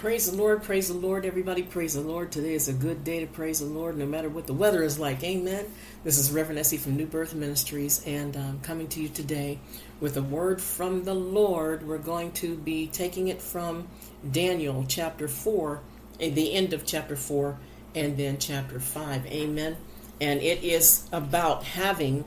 Praise 0.00 0.30
the 0.30 0.36
Lord, 0.38 0.62
praise 0.62 0.88
the 0.88 0.94
Lord, 0.94 1.26
everybody, 1.26 1.62
praise 1.62 1.92
the 1.92 2.00
Lord. 2.00 2.32
Today 2.32 2.54
is 2.54 2.68
a 2.68 2.72
good 2.72 3.04
day 3.04 3.20
to 3.20 3.26
praise 3.26 3.60
the 3.60 3.66
Lord, 3.66 3.98
no 3.98 4.06
matter 4.06 4.30
what 4.30 4.46
the 4.46 4.54
weather 4.54 4.82
is 4.82 4.98
like. 4.98 5.22
Amen. 5.22 5.66
This 6.04 6.16
is 6.16 6.32
Reverend 6.32 6.58
Essie 6.58 6.78
from 6.78 6.96
New 6.96 7.04
Birth 7.04 7.34
Ministries, 7.34 8.02
and 8.06 8.34
I'm 8.34 8.60
coming 8.60 8.88
to 8.88 9.02
you 9.02 9.10
today 9.10 9.58
with 10.00 10.16
a 10.16 10.22
word 10.22 10.62
from 10.62 11.04
the 11.04 11.12
Lord. 11.12 11.86
We're 11.86 11.98
going 11.98 12.32
to 12.32 12.56
be 12.56 12.86
taking 12.86 13.28
it 13.28 13.42
from 13.42 13.88
Daniel 14.32 14.86
chapter 14.88 15.28
4, 15.28 15.82
the 16.18 16.54
end 16.54 16.72
of 16.72 16.86
chapter 16.86 17.14
4, 17.14 17.58
and 17.94 18.16
then 18.16 18.38
chapter 18.38 18.80
5. 18.80 19.26
Amen. 19.26 19.76
And 20.18 20.40
it 20.40 20.64
is 20.64 21.06
about 21.12 21.64
having 21.64 22.24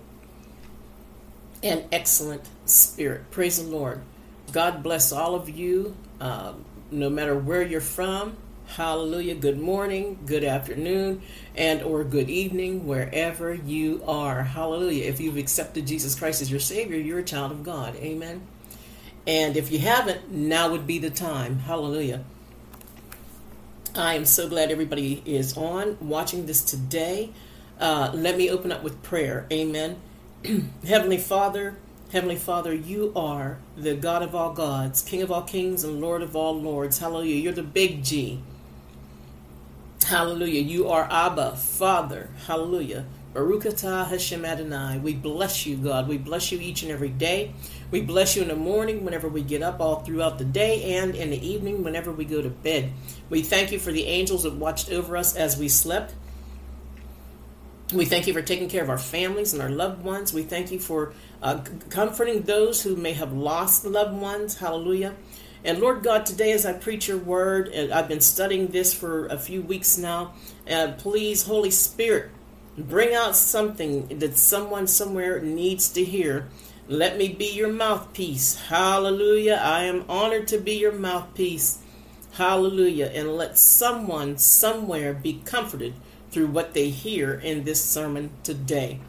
an 1.63 1.85
excellent 1.91 2.47
spirit. 2.67 3.31
Praise 3.31 3.57
the 3.57 3.67
Lord. 3.67 4.03
God 4.51 4.83
bless 4.83 5.11
all 5.11 5.33
of 5.33 5.49
you. 5.49 5.95
Um, 6.21 6.65
no 6.93 7.09
matter 7.09 7.37
where 7.37 7.61
you're 7.61 7.81
from. 7.81 8.37
Hallelujah. 8.67 9.35
Good 9.35 9.59
morning, 9.59 10.19
good 10.25 10.43
afternoon, 10.43 11.21
and 11.55 11.81
or 11.81 12.03
good 12.03 12.29
evening, 12.29 12.87
wherever 12.87 13.53
you 13.53 14.01
are. 14.07 14.43
Hallelujah. 14.43 15.05
If 15.05 15.19
you've 15.19 15.37
accepted 15.37 15.85
Jesus 15.85 16.15
Christ 16.15 16.41
as 16.41 16.49
your 16.49 16.59
Savior, 16.59 16.97
you're 16.97 17.19
a 17.19 17.23
child 17.23 17.51
of 17.51 17.63
God. 17.63 17.95
Amen. 17.97 18.47
And 19.27 19.57
if 19.57 19.71
you 19.71 19.79
haven't, 19.79 20.31
now 20.31 20.71
would 20.71 20.87
be 20.87 20.99
the 20.99 21.09
time. 21.09 21.59
Hallelujah. 21.59 22.23
I 23.95 24.15
am 24.15 24.25
so 24.25 24.49
glad 24.49 24.71
everybody 24.71 25.21
is 25.25 25.55
on 25.55 25.97
watching 26.01 26.45
this 26.45 26.63
today. 26.63 27.29
Uh, 27.79 28.11
let 28.13 28.37
me 28.37 28.49
open 28.49 28.71
up 28.71 28.83
with 28.83 29.01
prayer. 29.03 29.45
Amen. 29.51 29.97
Heavenly 30.85 31.17
Father, 31.17 31.75
Heavenly 32.13 32.35
Father, 32.35 32.71
you 32.71 33.11
are 33.15 33.57
the 33.75 33.95
God 33.95 34.21
of 34.21 34.35
all 34.35 34.53
gods, 34.53 35.01
King 35.01 35.23
of 35.23 35.31
all 35.31 35.41
kings, 35.41 35.83
and 35.83 35.99
Lord 35.99 36.21
of 36.21 36.35
all 36.35 36.53
lords. 36.61 36.99
Hallelujah. 36.99 37.37
You're 37.37 37.53
the 37.53 37.63
big 37.63 38.03
G. 38.03 38.39
Hallelujah. 40.05 40.61
You 40.61 40.89
are 40.89 41.07
Abba, 41.09 41.55
Father. 41.55 42.29
Hallelujah. 42.45 43.05
Baruch 43.33 43.63
atah 43.63 44.07
Hashem 44.07 44.45
Adonai. 44.45 44.99
We 44.99 45.15
bless 45.15 45.65
you, 45.65 45.75
God. 45.75 46.07
We 46.07 46.19
bless 46.19 46.51
you 46.51 46.59
each 46.59 46.83
and 46.83 46.91
every 46.91 47.09
day. 47.09 47.51
We 47.89 48.01
bless 48.01 48.35
you 48.35 48.43
in 48.43 48.49
the 48.49 48.55
morning 48.55 49.03
whenever 49.03 49.27
we 49.27 49.41
get 49.41 49.63
up, 49.63 49.79
all 49.79 50.01
throughout 50.01 50.37
the 50.37 50.45
day, 50.45 50.97
and 50.99 51.15
in 51.15 51.31
the 51.31 51.43
evening 51.43 51.83
whenever 51.83 52.11
we 52.11 52.25
go 52.25 52.43
to 52.43 52.49
bed. 52.49 52.91
We 53.31 53.41
thank 53.41 53.71
you 53.71 53.79
for 53.79 53.91
the 53.91 54.05
angels 54.05 54.43
that 54.43 54.53
watched 54.53 54.91
over 54.91 55.17
us 55.17 55.35
as 55.35 55.57
we 55.57 55.67
slept. 55.67 56.13
We 57.93 58.05
thank 58.05 58.25
you 58.25 58.33
for 58.33 58.41
taking 58.41 58.69
care 58.69 58.81
of 58.81 58.89
our 58.89 58.97
families 58.97 59.53
and 59.53 59.61
our 59.61 59.69
loved 59.69 60.03
ones. 60.03 60.33
We 60.33 60.41
thank 60.43 60.71
you 60.71 60.79
for 60.79 61.13
uh, 61.43 61.63
comforting 61.89 62.41
those 62.41 62.81
who 62.81 62.95
may 62.95 63.13
have 63.13 63.33
lost 63.33 63.85
loved 63.85 64.19
ones. 64.19 64.57
Hallelujah. 64.57 65.13
And 65.63 65.79
Lord 65.79 66.01
God, 66.01 66.25
today 66.25 66.53
as 66.53 66.65
I 66.65 66.73
preach 66.73 67.07
your 67.07 67.19
word, 67.19 67.67
and 67.67 67.93
I've 67.93 68.07
been 68.07 68.19
studying 68.21 68.67
this 68.67 68.93
for 68.93 69.27
a 69.27 69.37
few 69.37 69.61
weeks 69.61 69.97
now, 69.97 70.33
uh, 70.69 70.93
please, 70.97 71.43
Holy 71.43 71.69
Spirit, 71.69 72.31
bring 72.77 73.13
out 73.13 73.35
something 73.35 74.19
that 74.19 74.37
someone 74.37 74.87
somewhere 74.87 75.39
needs 75.39 75.89
to 75.89 76.03
hear. 76.03 76.47
Let 76.87 77.17
me 77.17 77.27
be 77.27 77.53
your 77.53 77.71
mouthpiece. 77.71 78.55
Hallelujah. 78.69 79.61
I 79.63 79.83
am 79.83 80.03
honored 80.09 80.47
to 80.47 80.57
be 80.57 80.79
your 80.79 80.91
mouthpiece. 80.93 81.79
Hallelujah. 82.33 83.11
And 83.13 83.37
let 83.37 83.59
someone 83.59 84.39
somewhere 84.39 85.13
be 85.13 85.41
comforted 85.45 85.93
through 86.33 86.47
what 86.47 86.73
they 86.73 86.89
hear 86.89 87.33
in 87.33 87.63
this 87.63 87.83
sermon 87.83 88.31
today. 88.43 88.99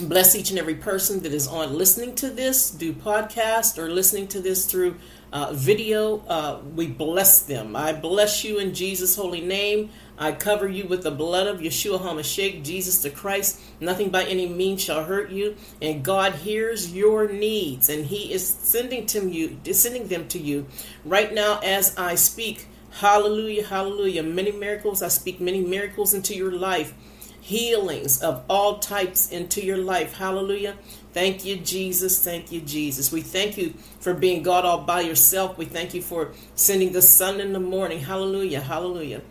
Bless 0.00 0.34
each 0.34 0.50
and 0.50 0.58
every 0.58 0.74
person 0.74 1.20
that 1.20 1.32
is 1.32 1.46
on 1.46 1.76
listening 1.76 2.14
to 2.16 2.30
this, 2.30 2.70
do 2.70 2.92
podcast 2.92 3.78
or 3.78 3.90
listening 3.90 4.26
to 4.28 4.40
this 4.40 4.64
through 4.64 4.96
uh, 5.32 5.52
video. 5.52 6.18
Uh, 6.28 6.60
we 6.74 6.86
bless 6.86 7.42
them. 7.42 7.76
I 7.76 7.92
bless 7.92 8.44
you 8.44 8.58
in 8.58 8.74
Jesus' 8.74 9.16
holy 9.16 9.40
name. 9.40 9.90
I 10.18 10.32
cover 10.32 10.68
you 10.68 10.86
with 10.86 11.02
the 11.02 11.10
blood 11.10 11.46
of 11.46 11.60
Yeshua 11.60 12.00
HaMashiach, 12.00 12.64
Jesus 12.64 13.02
the 13.02 13.10
Christ. 13.10 13.60
Nothing 13.80 14.10
by 14.10 14.24
any 14.24 14.48
means 14.48 14.82
shall 14.82 15.04
hurt 15.04 15.30
you. 15.30 15.56
And 15.80 16.04
God 16.04 16.36
hears 16.36 16.94
your 16.94 17.28
needs, 17.30 17.88
and 17.88 18.06
He 18.06 18.32
is 18.32 18.46
sending 18.46 19.06
to 19.06 19.28
you, 19.28 19.58
sending 19.72 20.08
them 20.08 20.28
to 20.28 20.38
you 20.38 20.66
right 21.04 21.32
now 21.32 21.60
as 21.62 21.98
I 21.98 22.14
speak 22.14 22.66
Hallelujah, 22.92 23.66
hallelujah. 23.66 24.22
Many 24.22 24.52
miracles. 24.52 25.02
I 25.02 25.08
speak 25.08 25.40
many 25.40 25.60
miracles 25.60 26.14
into 26.14 26.34
your 26.34 26.52
life. 26.52 26.92
Healings 27.40 28.22
of 28.22 28.44
all 28.48 28.78
types 28.78 29.30
into 29.30 29.64
your 29.64 29.78
life. 29.78 30.14
Hallelujah. 30.14 30.76
Thank 31.12 31.44
you, 31.44 31.56
Jesus. 31.56 32.22
Thank 32.22 32.52
you, 32.52 32.60
Jesus. 32.60 33.10
We 33.10 33.22
thank 33.22 33.58
you 33.58 33.74
for 34.00 34.14
being 34.14 34.42
God 34.42 34.64
all 34.64 34.82
by 34.82 35.00
yourself. 35.00 35.58
We 35.58 35.64
thank 35.64 35.94
you 35.94 36.02
for 36.02 36.32
sending 36.54 36.92
the 36.92 37.02
sun 37.02 37.40
in 37.40 37.52
the 37.52 37.60
morning. 37.60 38.00
Hallelujah, 38.00 38.60
hallelujah, 38.60 39.22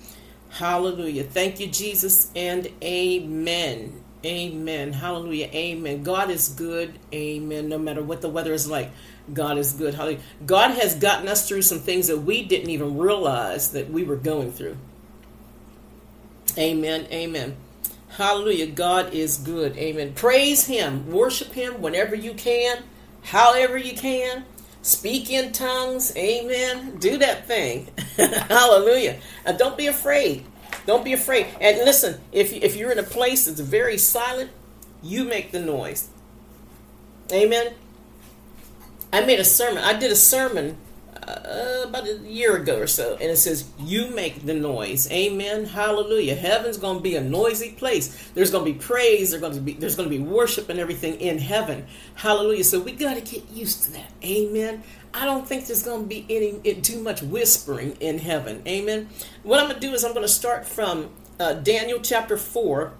hallelujah. 0.50 1.24
Thank 1.24 1.60
you, 1.60 1.68
Jesus, 1.68 2.32
and 2.36 2.68
amen. 2.84 4.04
Amen. 4.24 4.94
Hallelujah. 4.94 5.48
Amen. 5.48 6.04
God 6.04 6.30
is 6.30 6.50
good. 6.50 6.94
Amen. 7.12 7.70
No 7.70 7.80
matter 7.80 8.04
what 8.04 8.22
the 8.22 8.30
weather 8.30 8.54
is 8.54 8.70
like. 8.70 8.92
God 9.34 9.58
is 9.58 9.74
good. 9.74 9.94
Hallelujah. 9.94 10.20
God 10.46 10.72
has 10.72 10.96
gotten 10.96 11.28
us 11.28 11.48
through 11.48 11.62
some 11.62 11.80
things 11.80 12.08
that 12.08 12.20
we 12.20 12.44
didn't 12.44 12.70
even 12.70 12.98
realize 12.98 13.72
that 13.72 13.90
we 13.90 14.04
were 14.04 14.16
going 14.16 14.52
through. 14.52 14.78
Amen. 16.58 17.08
Amen. 17.12 17.56
Hallelujah. 18.10 18.68
God 18.68 19.14
is 19.14 19.38
good. 19.38 19.78
Amen. 19.78 20.14
Praise 20.14 20.68
Him. 20.68 21.12
Worship 21.12 21.54
Him 21.54 21.82
whenever 21.82 22.16
you 22.16 22.34
can, 22.34 22.84
however 23.24 23.78
you 23.78 23.96
can. 23.96 24.46
Speak 24.82 25.30
in 25.30 25.52
tongues. 25.52 26.16
Amen. 26.18 26.98
Do 26.98 27.18
that 27.20 27.48
thing. 27.48 27.88
Hallelujah. 28.18 29.20
And 29.46 29.58
don't 29.58 29.78
be 29.78 29.88
afraid. 29.88 30.44
Don't 30.88 31.06
be 31.06 31.14
afraid. 31.14 31.48
And 31.62 31.78
listen, 31.78 32.20
if, 32.32 32.52
if 32.52 32.76
you're 32.76 32.92
in 32.92 32.98
a 32.98 33.04
place 33.04 33.46
that's 33.46 33.60
very 33.60 33.98
silent, 33.98 34.50
you 35.04 35.24
make 35.24 35.52
the 35.52 35.60
noise. 35.60 36.10
Amen. 37.32 37.74
I 39.14 39.22
made 39.26 39.40
a 39.40 39.46
sermon. 39.46 39.84
I 39.84 39.98
did 39.98 40.12
a 40.12 40.16
sermon 40.16 40.78
uh, 41.16 41.86
about 41.86 42.08
a 42.08 42.18
year 42.20 42.56
ago 42.56 42.80
or 42.80 42.88
so, 42.88 43.14
and 43.14 43.30
it 43.30 43.38
says, 43.38 43.70
"You 43.80 44.10
make 44.12 44.46
the 44.46 44.54
noise." 44.54 45.10
Amen. 45.12 45.66
Hallelujah. 45.66 46.36
Heaven's 46.36 46.78
going 46.78 46.98
to 46.98 47.04
be 47.04 47.16
a 47.16 47.22
noisy 47.22 47.72
place. 47.72 48.30
There's 48.34 48.52
going 48.52 48.66
to 48.66 48.72
be 48.72 48.80
praise. 48.80 49.32
There's 49.32 49.42
going 49.42 49.54
to 49.54 49.62
be 49.62 49.74
there's 49.74 49.96
going 49.96 50.10
to 50.10 50.18
be 50.18 50.24
worship 50.24 50.70
and 50.70 50.80
everything 50.80 51.20
in 51.20 51.38
heaven. 51.38 51.86
Hallelujah. 52.16 52.64
So 52.64 52.80
we 52.80 52.94
got 52.94 53.16
to 53.16 53.22
get 53.22 53.50
used 53.52 53.84
to 53.84 53.92
that. 53.92 54.12
Amen. 54.24 54.84
I 55.14 55.26
don't 55.26 55.48
think 55.48 55.68
there's 55.68 55.84
going 55.84 56.04
to 56.04 56.08
be 56.08 56.26
any 56.30 56.76
too 56.82 57.02
much 57.04 57.22
whispering 57.22 57.98
in 58.00 58.20
heaven. 58.20 58.64
Amen. 58.66 59.10
What 59.44 59.60
I'm 59.60 59.68
going 59.68 59.80
to 59.80 59.88
do 59.88 59.94
is 59.94 60.06
I'm 60.06 60.14
going 60.14 60.26
to 60.26 60.32
start 60.32 60.66
from 60.66 61.10
uh, 61.40 61.54
Daniel 61.54 62.00
chapter 62.00 62.38
four. 62.38 62.94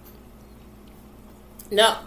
Now, 1.70 2.06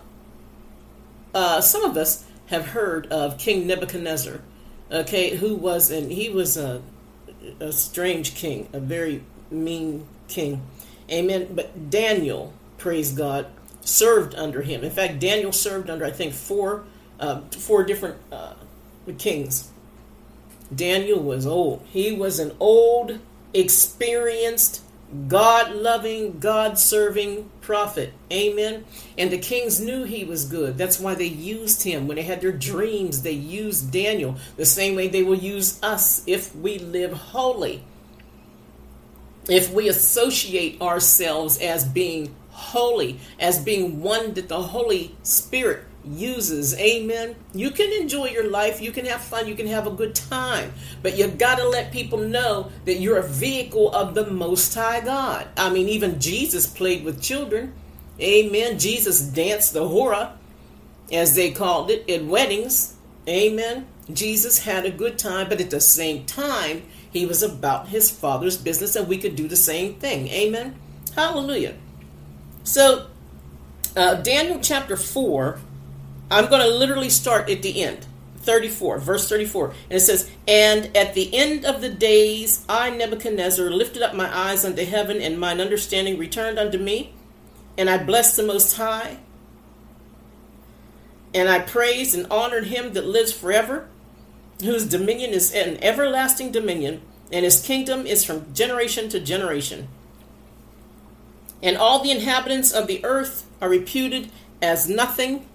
uh, 1.34 1.60
some 1.62 1.84
of 1.84 1.98
us 1.98 2.24
have 2.48 2.68
heard 2.68 3.08
of 3.08 3.38
King 3.38 3.68
Nebuchadnezzar, 3.68 4.42
okay, 4.92 5.36
who 5.38 5.56
was, 5.56 5.92
and 5.92 6.12
he 6.12 6.30
was 6.30 6.58
a, 6.58 6.82
a 7.60 7.72
strange 7.72 8.36
king, 8.36 8.70
a 8.74 8.80
very 8.80 9.24
mean 9.50 10.06
king. 10.28 10.62
Amen. 11.10 11.50
But 11.54 11.90
Daniel, 11.90 12.54
praise 12.78 13.12
God, 13.14 13.48
served 13.82 14.36
under 14.36 14.62
him. 14.62 14.84
In 14.84 14.92
fact, 14.92 15.20
Daniel 15.20 15.52
served 15.52 15.90
under, 15.90 16.06
I 16.06 16.12
think, 16.12 16.34
four, 16.34 16.86
uh, 17.20 17.42
four 17.52 17.84
different 17.84 18.18
uh, 18.32 18.54
kings. 19.18 19.72
Daniel 20.74 21.22
was 21.22 21.46
old. 21.46 21.86
He 21.92 22.12
was 22.12 22.40
an 22.40 22.56
old, 22.60 23.20
experienced 23.54 24.82
God 25.28 25.76
loving, 25.76 26.40
God 26.40 26.78
serving 26.80 27.50
prophet. 27.62 28.14
Amen. 28.32 28.86
And 29.18 29.32
the 29.32 29.38
kings 29.38 29.80
knew 29.80 30.04
he 30.04 30.24
was 30.24 30.46
good. 30.46 30.78
That's 30.78 31.00
why 31.00 31.16
they 31.16 31.26
used 31.26 31.84
him. 31.84 32.08
When 32.08 32.16
they 32.16 32.24
had 32.24 32.42
their 32.42 32.52
dreams, 32.52 33.22
they 33.22 33.32
used 33.32 33.92
Daniel 33.92 34.38
the 34.58 34.66
same 34.66 34.96
way 34.96 35.08
they 35.08 35.24
will 35.24 35.38
use 35.38 35.82
us 35.84 36.24
if 36.28 36.56
we 36.56 36.80
live 36.80 37.14
holy. 37.14 37.84
If 39.48 39.72
we 39.72 39.88
associate 39.88 40.82
ourselves 40.82 41.60
as 41.60 41.86
being 41.86 42.36
holy, 42.50 43.20
as 43.40 43.64
being 43.64 44.02
one 44.02 44.34
that 44.34 44.50
the 44.50 44.62
Holy 44.62 45.16
Spirit 45.22 45.84
uses. 46.06 46.78
Amen. 46.80 47.36
You 47.54 47.72
can 47.72 47.92
enjoy 47.94 48.30
your 48.30 48.50
life, 48.50 48.82
you 48.82 48.92
can 48.92 49.06
have 49.06 49.22
fun, 49.22 49.48
you 49.48 49.56
can 49.56 49.68
have 49.68 49.88
a 49.88 49.92
good 49.92 50.16
time, 50.16 50.74
but 51.02 51.18
you 51.18 51.28
got 51.28 51.58
to 51.58 51.68
let 51.68 51.92
people 51.92 52.20
know 52.20 52.72
that 52.86 52.96
you're 52.96 53.18
a 53.18 53.28
vehicle 53.28 53.92
of 53.94 54.16
the 54.16 54.28
Most 54.28 54.74
High 54.74 55.02
God. 55.02 55.48
I 55.58 55.70
mean, 55.70 55.90
even 55.90 56.20
Jesus 56.20 56.68
played 56.68 57.04
with 57.04 57.22
children. 57.22 57.74
Amen. 58.20 58.80
Jesus 58.80 59.22
danced 59.22 59.74
the 59.74 59.88
hora, 59.88 60.38
as 61.12 61.36
they 61.36 61.52
called 61.52 61.92
it, 61.92 62.10
at 62.10 62.26
weddings. 62.26 62.96
Amen. 63.28 63.88
Jesus 64.12 64.60
had 64.60 64.86
a 64.86 64.92
good 64.92 65.18
time, 65.18 65.50
but 65.50 65.60
at 65.60 65.70
the 65.70 65.82
same 65.82 66.26
time, 66.26 66.84
he 67.12 67.26
was 67.26 67.42
about 67.42 67.88
his 67.88 68.12
father's 68.12 68.58
business, 68.58 68.96
and 68.96 69.08
we 69.08 69.18
could 69.18 69.36
do 69.36 69.48
the 69.48 69.56
same 69.56 69.96
thing. 69.96 70.28
Amen. 70.28 70.76
Hallelujah. 71.16 71.76
So, 72.64 73.08
uh, 73.96 74.16
Daniel 74.16 74.60
chapter 74.62 74.98
4 74.98 75.60
I'm 76.30 76.50
going 76.50 76.62
to 76.62 76.74
literally 76.74 77.10
start 77.10 77.50
at 77.50 77.62
the 77.62 77.82
end. 77.82 78.08
34, 78.46 79.00
verse 79.00 79.28
34. 79.28 79.70
And 79.90 79.94
it 79.94 80.00
says, 80.00 80.30
And 80.48 80.96
at 80.96 81.14
the 81.14 81.36
end 81.36 81.66
of 81.66 81.82
the 81.82 81.90
days, 81.90 82.64
I, 82.70 82.92
Nebuchadnezzar, 82.92 83.70
lifted 83.70 84.04
up 84.04 84.14
my 84.14 84.34
eyes 84.36 84.64
unto 84.64 84.86
heaven, 84.86 85.20
and 85.20 85.40
mine 85.40 85.60
understanding 85.60 86.18
returned 86.18 86.60
unto 86.60 86.78
me. 86.78 87.14
And 87.78 87.90
I 87.90 88.02
blessed 88.02 88.38
the 88.38 88.44
Most 88.44 88.78
High. 88.78 89.18
And 91.34 91.50
I 91.50 91.60
praised 91.60 92.16
and 92.16 92.28
honored 92.32 92.68
him 92.68 92.94
that 92.94 93.06
lives 93.06 93.34
forever, 93.34 93.90
whose 94.64 94.86
dominion 94.86 95.32
is 95.32 95.52
an 95.52 95.84
everlasting 95.84 96.52
dominion, 96.52 97.02
and 97.32 97.44
his 97.44 97.62
kingdom 97.66 98.06
is 98.06 98.24
from 98.24 98.54
generation 98.54 99.10
to 99.10 99.20
generation. 99.20 99.90
And 101.62 101.78
all 101.78 102.02
the 102.02 102.12
inhabitants 102.12 102.72
of 102.72 102.88
the 102.88 103.04
earth 103.04 103.50
are 103.60 103.68
reputed 103.68 104.32
as 104.62 104.88
nothing 104.88 105.46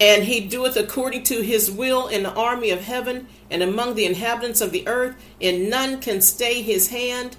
and 0.00 0.24
he 0.24 0.40
doeth 0.40 0.76
according 0.76 1.22
to 1.24 1.42
his 1.42 1.70
will 1.70 2.08
in 2.08 2.22
the 2.22 2.32
army 2.32 2.70
of 2.70 2.82
heaven 2.82 3.28
and 3.50 3.62
among 3.62 3.94
the 3.94 4.06
inhabitants 4.06 4.60
of 4.60 4.72
the 4.72 4.86
earth, 4.88 5.14
and 5.40 5.68
none 5.68 6.00
can 6.00 6.20
stay 6.20 6.62
his 6.62 6.88
hand 6.88 7.36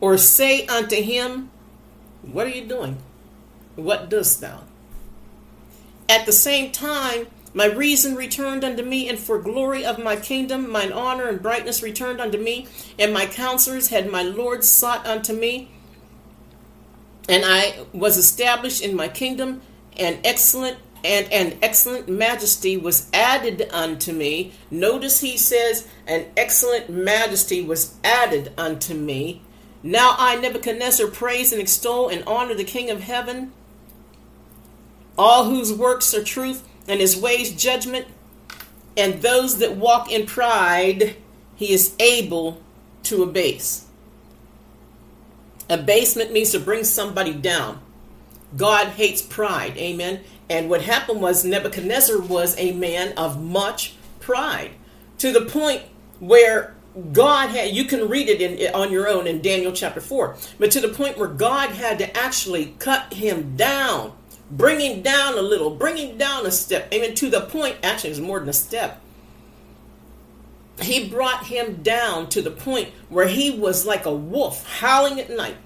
or 0.00 0.16
say 0.16 0.66
unto 0.66 0.96
him, 0.96 1.50
What 2.22 2.46
are 2.46 2.50
you 2.50 2.66
doing? 2.66 2.98
What 3.74 4.08
dost 4.08 4.40
thou? 4.40 4.64
At 6.08 6.24
the 6.24 6.32
same 6.32 6.72
time, 6.72 7.26
my 7.54 7.66
reason 7.66 8.14
returned 8.14 8.64
unto 8.64 8.82
me, 8.82 9.08
and 9.08 9.18
for 9.18 9.38
glory 9.38 9.84
of 9.84 9.98
my 9.98 10.16
kingdom, 10.16 10.70
mine 10.70 10.92
honor 10.92 11.28
and 11.28 11.42
brightness 11.42 11.82
returned 11.82 12.20
unto 12.20 12.38
me, 12.38 12.66
and 12.98 13.12
my 13.12 13.26
counselors 13.26 13.88
had 13.88 14.10
my 14.10 14.22
Lord 14.22 14.64
sought 14.64 15.06
unto 15.06 15.32
me. 15.32 15.70
And 17.28 17.44
I 17.44 17.84
was 17.92 18.16
established 18.16 18.82
in 18.82 18.94
my 18.94 19.08
kingdom, 19.08 19.62
and 19.96 20.18
excellent 20.24 20.78
and 21.08 21.32
an 21.32 21.58
excellent 21.62 22.06
majesty 22.06 22.76
was 22.76 23.08
added 23.14 23.66
unto 23.72 24.12
me. 24.12 24.52
Notice 24.70 25.20
he 25.20 25.38
says, 25.38 25.88
an 26.06 26.26
excellent 26.36 26.90
majesty 26.90 27.62
was 27.64 27.94
added 28.04 28.52
unto 28.58 28.92
me. 28.92 29.40
Now 29.82 30.14
I, 30.18 30.36
Nebuchadnezzar, 30.36 31.06
praise 31.06 31.50
and 31.50 31.62
extol 31.62 32.10
and 32.10 32.22
honor 32.26 32.54
the 32.54 32.64
King 32.64 32.90
of 32.90 33.00
heaven, 33.00 33.52
all 35.16 35.46
whose 35.46 35.72
works 35.72 36.12
are 36.14 36.22
truth 36.22 36.68
and 36.86 37.00
his 37.00 37.16
ways 37.16 37.54
judgment, 37.54 38.06
and 38.96 39.22
those 39.22 39.58
that 39.58 39.76
walk 39.76 40.12
in 40.12 40.26
pride 40.26 41.16
he 41.56 41.72
is 41.72 41.94
able 41.98 42.62
to 43.04 43.22
abase. 43.22 43.86
Abasement 45.70 46.32
means 46.32 46.50
to 46.52 46.60
bring 46.60 46.84
somebody 46.84 47.32
down. 47.32 47.80
God 48.56 48.88
hates 48.88 49.22
pride. 49.22 49.76
Amen. 49.76 50.20
And 50.48 50.70
what 50.70 50.82
happened 50.82 51.20
was 51.20 51.44
Nebuchadnezzar 51.44 52.20
was 52.20 52.56
a 52.58 52.72
man 52.72 53.12
of 53.18 53.42
much 53.42 53.94
pride 54.20 54.70
to 55.18 55.32
the 55.32 55.42
point 55.42 55.82
where 56.20 56.74
God 57.12 57.50
had, 57.50 57.70
you 57.74 57.84
can 57.84 58.08
read 58.08 58.28
it 58.28 58.40
in, 58.40 58.74
on 58.74 58.90
your 58.90 59.08
own 59.08 59.26
in 59.26 59.40
Daniel 59.40 59.72
chapter 59.72 60.00
4, 60.00 60.36
but 60.58 60.70
to 60.72 60.80
the 60.80 60.88
point 60.88 61.18
where 61.18 61.28
God 61.28 61.70
had 61.70 61.98
to 61.98 62.16
actually 62.16 62.74
cut 62.78 63.12
him 63.12 63.56
down, 63.56 64.12
bring 64.50 64.80
him 64.80 65.02
down 65.02 65.38
a 65.38 65.42
little, 65.42 65.70
bring 65.70 65.96
him 65.96 66.18
down 66.18 66.46
a 66.46 66.50
step. 66.50 66.92
Amen. 66.92 67.14
To 67.16 67.30
the 67.30 67.42
point, 67.42 67.76
actually, 67.82 68.10
it 68.10 68.12
was 68.12 68.20
more 68.20 68.40
than 68.40 68.48
a 68.48 68.54
step. 68.54 69.00
He 70.80 71.08
brought 71.08 71.46
him 71.46 71.82
down 71.82 72.28
to 72.30 72.42
the 72.42 72.50
point 72.50 72.90
where 73.08 73.26
he 73.26 73.50
was 73.50 73.84
like 73.84 74.06
a 74.06 74.14
wolf 74.14 74.66
howling 74.78 75.20
at 75.20 75.30
night 75.30 75.56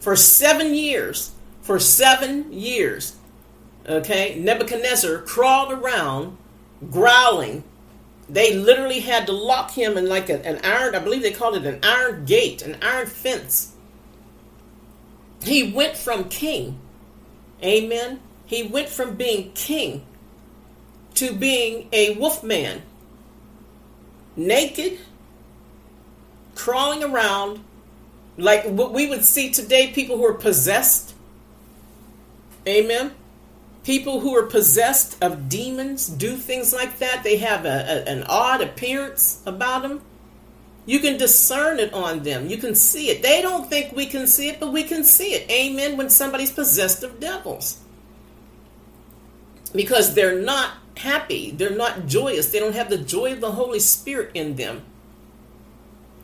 for 0.00 0.16
seven 0.16 0.74
years. 0.74 1.32
For 1.62 1.78
seven 1.78 2.52
years 2.52 3.16
Okay, 3.88 4.38
Nebuchadnezzar 4.38 5.18
crawled 5.18 5.72
around 5.72 6.36
growling. 6.90 7.64
They 8.28 8.54
literally 8.54 9.00
had 9.00 9.26
to 9.26 9.32
lock 9.32 9.72
him 9.72 9.98
in 9.98 10.08
like 10.08 10.30
a, 10.30 10.44
an 10.46 10.60
iron, 10.64 10.94
I 10.94 11.00
believe 11.00 11.22
they 11.22 11.32
called 11.32 11.56
it 11.56 11.66
an 11.66 11.80
iron 11.82 12.24
gate, 12.24 12.62
an 12.62 12.76
iron 12.80 13.06
fence. 13.06 13.74
He 15.42 15.72
went 15.72 15.96
from 15.96 16.28
king, 16.28 16.78
amen. 17.62 18.20
He 18.46 18.62
went 18.62 18.88
from 18.88 19.16
being 19.16 19.50
king 19.52 20.06
to 21.14 21.32
being 21.32 21.88
a 21.92 22.14
wolf 22.14 22.44
man, 22.44 22.82
naked, 24.36 24.98
crawling 26.54 27.02
around 27.02 27.64
like 28.38 28.64
what 28.64 28.92
we 28.92 29.08
would 29.08 29.24
see 29.24 29.50
today 29.50 29.88
people 29.88 30.16
who 30.16 30.24
are 30.24 30.34
possessed. 30.34 31.11
Amen 32.66 33.12
people 33.84 34.20
who 34.20 34.36
are 34.36 34.46
possessed 34.46 35.22
of 35.22 35.48
demons 35.48 36.06
do 36.06 36.36
things 36.36 36.72
like 36.72 36.98
that. 36.98 37.24
They 37.24 37.38
have 37.38 37.64
a, 37.64 37.68
a, 37.68 38.10
an 38.10 38.24
odd 38.24 38.60
appearance 38.60 39.42
about 39.46 39.82
them. 39.82 40.00
You 40.84 40.98
can 40.98 41.16
discern 41.16 41.78
it 41.78 41.92
on 41.92 42.22
them. 42.22 42.48
You 42.48 42.56
can 42.56 42.74
see 42.74 43.08
it. 43.08 43.22
They 43.22 43.40
don't 43.40 43.68
think 43.68 43.92
we 43.92 44.06
can 44.06 44.26
see 44.26 44.48
it, 44.48 44.58
but 44.58 44.72
we 44.72 44.82
can 44.82 45.04
see 45.04 45.32
it. 45.32 45.48
Amen. 45.50 45.96
When 45.96 46.10
somebody's 46.10 46.50
possessed 46.50 47.04
of 47.04 47.20
devils. 47.20 47.80
Because 49.72 50.14
they're 50.14 50.40
not 50.40 50.72
happy. 50.96 51.52
They're 51.52 51.70
not 51.70 52.06
joyous. 52.06 52.50
They 52.50 52.58
don't 52.58 52.74
have 52.74 52.90
the 52.90 52.98
joy 52.98 53.32
of 53.32 53.40
the 53.40 53.52
Holy 53.52 53.78
Spirit 53.78 54.32
in 54.34 54.56
them. 54.56 54.82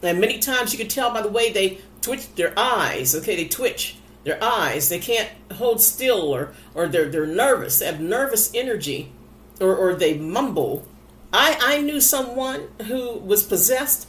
And 0.03 0.21
many 0.21 0.39
times 0.39 0.73
you 0.73 0.79
can 0.79 0.89
tell 0.89 1.13
by 1.13 1.23
the 1.23 1.29
way 1.29 1.53
they 1.53 1.79
twitch 2.03 2.35
their 2.35 2.53
eyes. 2.59 3.15
Okay, 3.15 3.37
they 3.37 3.49
twitch 3.49 3.97
their 4.29 4.43
eyes. 4.43 4.89
They 4.89 4.99
can't 4.99 5.31
hold 5.55 5.81
still 5.81 6.33
or, 6.33 6.53
or 6.75 6.87
they're, 6.87 7.09
they're 7.09 7.27
nervous. 7.27 7.79
They 7.79 7.87
have 7.87 8.01
nervous 8.01 8.55
energy 8.55 9.13
or, 9.61 9.75
or 9.75 9.95
they 9.95 10.17
mumble. 10.17 10.87
I, 11.33 11.59
I 11.61 11.81
knew 11.81 12.01
someone 12.01 12.69
who 12.87 13.19
was 13.19 13.43
possessed, 13.43 14.09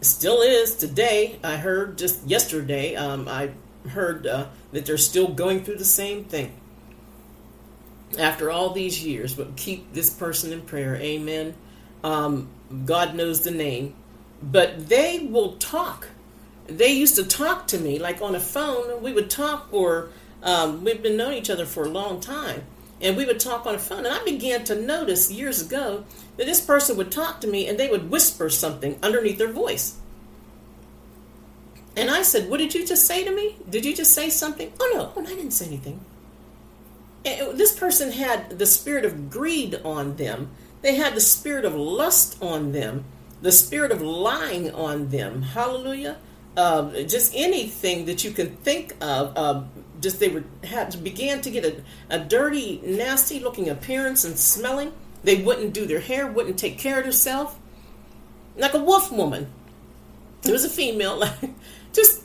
still 0.00 0.40
is 0.42 0.74
today. 0.74 1.38
I 1.42 1.56
heard 1.56 1.98
just 1.98 2.26
yesterday, 2.26 2.94
um, 2.94 3.28
I 3.28 3.50
heard 3.88 4.26
uh, 4.26 4.46
that 4.72 4.86
they're 4.86 4.96
still 4.96 5.28
going 5.28 5.64
through 5.64 5.76
the 5.76 5.84
same 5.84 6.24
thing. 6.24 6.52
After 8.18 8.50
all 8.50 8.70
these 8.70 9.04
years, 9.04 9.34
but 9.34 9.56
keep 9.56 9.92
this 9.92 10.10
person 10.10 10.52
in 10.52 10.62
prayer. 10.62 10.96
Amen. 10.96 11.54
Um, 12.02 12.48
God 12.84 13.14
knows 13.14 13.42
the 13.42 13.50
name. 13.50 13.94
But 14.42 14.88
they 14.88 15.28
will 15.30 15.56
talk 15.56 16.08
they 16.70 16.92
used 16.92 17.16
to 17.16 17.24
talk 17.24 17.66
to 17.68 17.78
me 17.78 17.98
like 17.98 18.22
on 18.22 18.34
a 18.34 18.40
phone. 18.40 19.02
We 19.02 19.12
would 19.12 19.30
talk, 19.30 19.68
or 19.72 20.10
um, 20.42 20.84
we've 20.84 21.02
been 21.02 21.16
knowing 21.16 21.38
each 21.38 21.50
other 21.50 21.66
for 21.66 21.84
a 21.84 21.88
long 21.88 22.20
time, 22.20 22.64
and 23.00 23.16
we 23.16 23.26
would 23.26 23.40
talk 23.40 23.66
on 23.66 23.74
a 23.74 23.78
phone. 23.78 24.06
And 24.06 24.14
I 24.14 24.24
began 24.24 24.64
to 24.64 24.74
notice 24.74 25.30
years 25.30 25.60
ago 25.60 26.04
that 26.36 26.46
this 26.46 26.60
person 26.60 26.96
would 26.96 27.10
talk 27.10 27.40
to 27.40 27.46
me, 27.46 27.66
and 27.66 27.78
they 27.78 27.88
would 27.88 28.10
whisper 28.10 28.48
something 28.48 28.98
underneath 29.02 29.38
their 29.38 29.52
voice. 29.52 29.96
And 31.96 32.10
I 32.10 32.22
said, 32.22 32.48
"What 32.48 32.58
did 32.58 32.74
you 32.74 32.86
just 32.86 33.06
say 33.06 33.24
to 33.24 33.34
me? 33.34 33.56
Did 33.68 33.84
you 33.84 33.94
just 33.94 34.12
say 34.12 34.30
something?" 34.30 34.72
Oh 34.80 34.90
no, 34.94 35.12
oh, 35.16 35.26
I 35.26 35.34
didn't 35.34 35.50
say 35.50 35.66
anything. 35.66 36.00
And 37.24 37.58
this 37.58 37.76
person 37.76 38.12
had 38.12 38.58
the 38.58 38.66
spirit 38.66 39.04
of 39.04 39.28
greed 39.28 39.74
on 39.84 40.16
them. 40.16 40.50
They 40.82 40.94
had 40.94 41.14
the 41.14 41.20
spirit 41.20 41.66
of 41.66 41.74
lust 41.74 42.38
on 42.40 42.72
them, 42.72 43.04
the 43.42 43.52
spirit 43.52 43.92
of 43.92 44.00
lying 44.00 44.72
on 44.72 45.08
them. 45.08 45.42
Hallelujah 45.42 46.16
uh, 46.56 47.02
just 47.02 47.32
anything 47.34 48.06
that 48.06 48.24
you 48.24 48.30
can 48.30 48.56
think 48.56 48.94
of. 49.00 49.36
Uh, 49.36 49.62
just 50.00 50.18
they 50.18 50.28
would 50.28 50.46
have 50.64 51.02
began 51.04 51.40
to 51.42 51.50
get 51.50 51.64
a, 51.64 51.82
a 52.08 52.18
dirty, 52.18 52.80
nasty 52.84 53.38
looking 53.38 53.68
appearance 53.68 54.24
and 54.24 54.38
smelling. 54.38 54.92
They 55.22 55.42
wouldn't 55.42 55.74
do 55.74 55.86
their 55.86 56.00
hair, 56.00 56.26
wouldn't 56.26 56.58
take 56.58 56.78
care 56.78 56.98
of 56.98 57.04
themselves, 57.04 57.54
like 58.56 58.74
a 58.74 58.82
wolf 58.82 59.12
woman. 59.12 59.52
It 60.44 60.50
was 60.50 60.64
a 60.64 60.70
female, 60.70 61.18
like 61.18 61.50
just 61.92 62.22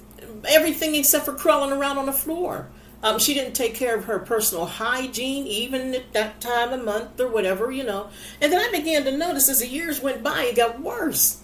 everything 0.48 0.96
except 0.96 1.26
for 1.26 1.34
crawling 1.34 1.72
around 1.72 1.98
on 1.98 2.06
the 2.06 2.14
floor. 2.14 2.70
Um, 3.04 3.20
she 3.20 3.34
didn't 3.34 3.54
take 3.54 3.76
care 3.76 3.96
of 3.96 4.06
her 4.06 4.18
personal 4.20 4.66
hygiene, 4.66 5.46
even 5.46 5.94
at 5.94 6.14
that 6.14 6.42
time 6.42 6.74
of 6.74 6.84
month 6.84 7.20
or 7.20 7.28
whatever, 7.28 7.72
you 7.72 7.84
know. 7.84 8.10
And 8.42 8.52
then 8.52 8.60
I 8.60 8.72
began 8.76 9.04
to 9.04 9.16
notice 9.16 9.48
as 9.50 9.60
the 9.60 9.68
years 9.68 10.02
went 10.02 10.24
by, 10.24 10.44
it 10.44 10.56
got 10.56 10.82
worse. 10.82 11.42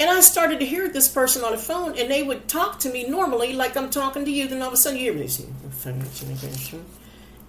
And 0.00 0.10
I 0.10 0.20
started 0.20 0.58
to 0.60 0.66
hear 0.66 0.88
this 0.88 1.08
person 1.08 1.44
on 1.44 1.52
the 1.52 1.58
phone, 1.58 1.96
and 1.96 2.10
they 2.10 2.22
would 2.22 2.48
talk 2.48 2.80
to 2.80 2.90
me 2.90 3.06
normally, 3.06 3.52
like 3.52 3.76
I'm 3.76 3.90
talking 3.90 4.24
to 4.24 4.30
you. 4.30 4.48
Then 4.48 4.62
all 4.62 4.68
of 4.68 4.74
a 4.74 4.76
sudden, 4.78 4.98
you 4.98 5.12
hear 5.12 5.20
me 5.20 5.28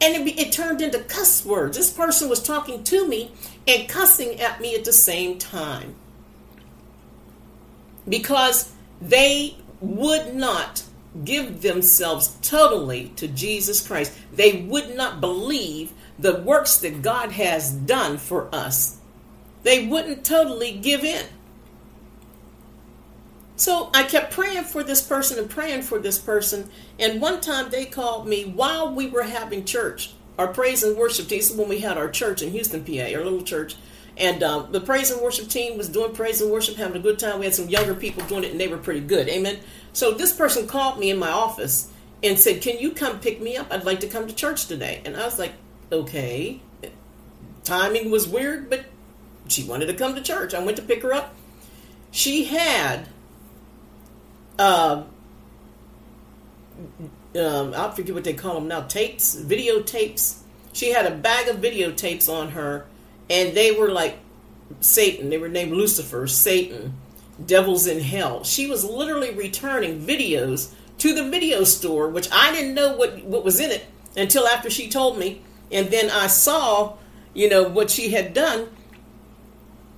and 0.02 0.28
it, 0.28 0.40
it 0.40 0.52
turned 0.52 0.82
into 0.82 1.00
cuss 1.00 1.46
words. 1.46 1.78
This 1.78 1.94
person 1.94 2.28
was 2.28 2.42
talking 2.42 2.84
to 2.86 3.08
me 3.08 3.32
and 3.68 3.88
cussing 3.88 4.40
at 4.42 4.60
me 4.60 4.76
at 4.76 4.84
the 4.84 4.92
same 4.92 5.38
time 5.38 5.96
because 8.10 8.74
they 9.00 9.56
would 9.80 10.34
not 10.34 10.84
give 11.24 11.62
themselves 11.62 12.36
totally 12.42 13.10
to 13.18 13.28
Jesus 13.28 13.86
Christ. 13.86 14.12
They 14.34 14.64
would 14.64 14.96
not 14.96 15.22
believe 15.22 15.94
the 16.18 16.42
works 16.42 16.78
that 16.78 17.04
God 17.04 17.32
has 17.34 17.72
done 17.72 18.18
for 18.18 18.54
us. 18.54 18.98
They 19.64 19.86
wouldn't 19.86 20.26
totally 20.26 20.72
give 20.72 21.04
in. 21.04 21.26
So 23.62 23.92
I 23.94 24.02
kept 24.02 24.34
praying 24.34 24.64
for 24.64 24.82
this 24.82 25.04
person 25.04 25.38
and 25.38 25.48
praying 25.48 25.84
for 25.84 26.00
this 26.00 26.18
person. 26.18 26.68
And 26.98 27.22
one 27.22 27.42
time 27.42 27.70
they 27.70 27.86
called 27.86 28.28
me 28.28 28.44
while 28.44 28.92
we 28.92 29.06
were 29.06 29.22
having 29.22 29.66
church, 29.66 30.14
our 30.40 30.48
praise 30.48 30.82
and 30.82 30.98
worship 30.98 31.28
team. 31.28 31.44
when 31.56 31.70
we 31.70 31.78
had 31.78 31.96
our 31.96 32.10
church 32.10 32.42
in 32.42 32.50
Houston, 32.54 32.84
PA, 32.84 33.16
our 33.16 33.24
little 33.24 33.44
church. 33.44 33.76
And 34.18 34.42
uh, 34.42 34.64
the 34.64 34.82
praise 34.82 35.12
and 35.12 35.22
worship 35.22 35.48
team 35.48 35.78
was 35.78 35.90
doing 35.90 36.16
praise 36.16 36.42
and 36.42 36.52
worship, 36.52 36.78
having 36.78 36.98
a 36.98 37.04
good 37.04 37.20
time. 37.20 37.38
We 37.38 37.46
had 37.46 37.54
some 37.54 37.70
younger 37.70 37.94
people 37.94 38.26
doing 38.26 38.44
it, 38.44 38.50
and 38.50 38.60
they 38.60 38.68
were 38.68 38.80
pretty 38.80 39.02
good. 39.02 39.30
Amen. 39.30 39.60
So 39.94 40.12
this 40.12 40.34
person 40.34 40.66
called 40.66 40.98
me 40.98 41.12
in 41.12 41.20
my 41.20 41.30
office 41.30 41.92
and 42.24 42.40
said, 42.40 42.64
"Can 42.64 42.80
you 42.80 42.90
come 42.90 43.20
pick 43.20 43.40
me 43.44 43.58
up? 43.58 43.68
I'd 43.70 43.86
like 43.86 44.00
to 44.00 44.08
come 44.08 44.26
to 44.28 44.34
church 44.34 44.66
today." 44.66 45.04
And 45.06 45.16
I 45.16 45.24
was 45.24 45.38
like, 45.38 45.54
"Okay." 45.92 46.62
Timing 47.64 48.10
was 48.10 48.28
weird, 48.28 48.72
but 48.72 48.86
she 49.48 49.64
wanted 49.64 49.86
to 49.86 49.94
come 49.94 50.16
to 50.16 50.22
church. 50.22 50.56
I 50.56 50.64
went 50.64 50.78
to 50.78 50.84
pick 50.84 51.04
her 51.04 51.14
up. 51.14 51.36
She 52.10 52.46
had, 52.46 53.08
uh, 54.62 55.04
um, 57.40 57.74
I 57.76 57.92
forget 57.96 58.14
what 58.14 58.24
they 58.24 58.34
call 58.34 58.56
them 58.56 58.68
now, 58.68 58.82
tapes, 58.82 59.36
videotapes. 59.36 60.42
She 60.74 60.92
had 60.92 61.06
a 61.06 61.16
bag 61.16 61.48
of 61.48 61.58
videotapes 61.58 62.30
on 62.30 62.52
her, 62.52 62.86
and 63.30 63.56
they 63.56 63.72
were 63.72 63.90
like 63.90 64.20
Satan. 64.80 65.30
They 65.30 65.38
were 65.38 65.50
named 65.50 65.72
Lucifer, 65.72 66.28
Satan, 66.28 66.96
devils 67.44 67.88
in 67.88 68.00
hell. 68.00 68.44
She 68.44 68.68
was 68.68 68.86
literally 68.86 69.34
returning 69.34 70.02
videos 70.02 70.74
to 71.00 71.14
the 71.14 71.30
video 71.30 71.64
store, 71.64 72.10
which 72.10 72.30
I 72.32 72.54
didn't 72.54 72.76
know 72.76 72.96
what, 72.96 73.24
what 73.24 73.44
was 73.44 73.60
in 73.60 73.72
it 73.72 73.86
until 74.16 74.48
after 74.48 74.70
she 74.70 74.90
told 74.90 75.18
me. 75.18 75.42
And 75.72 75.90
then 75.90 76.10
I 76.10 76.28
saw, 76.28 76.98
you 77.34 77.50
know, 77.50 77.64
what 77.68 77.90
she 77.90 78.10
had 78.12 78.34
done 78.34 78.70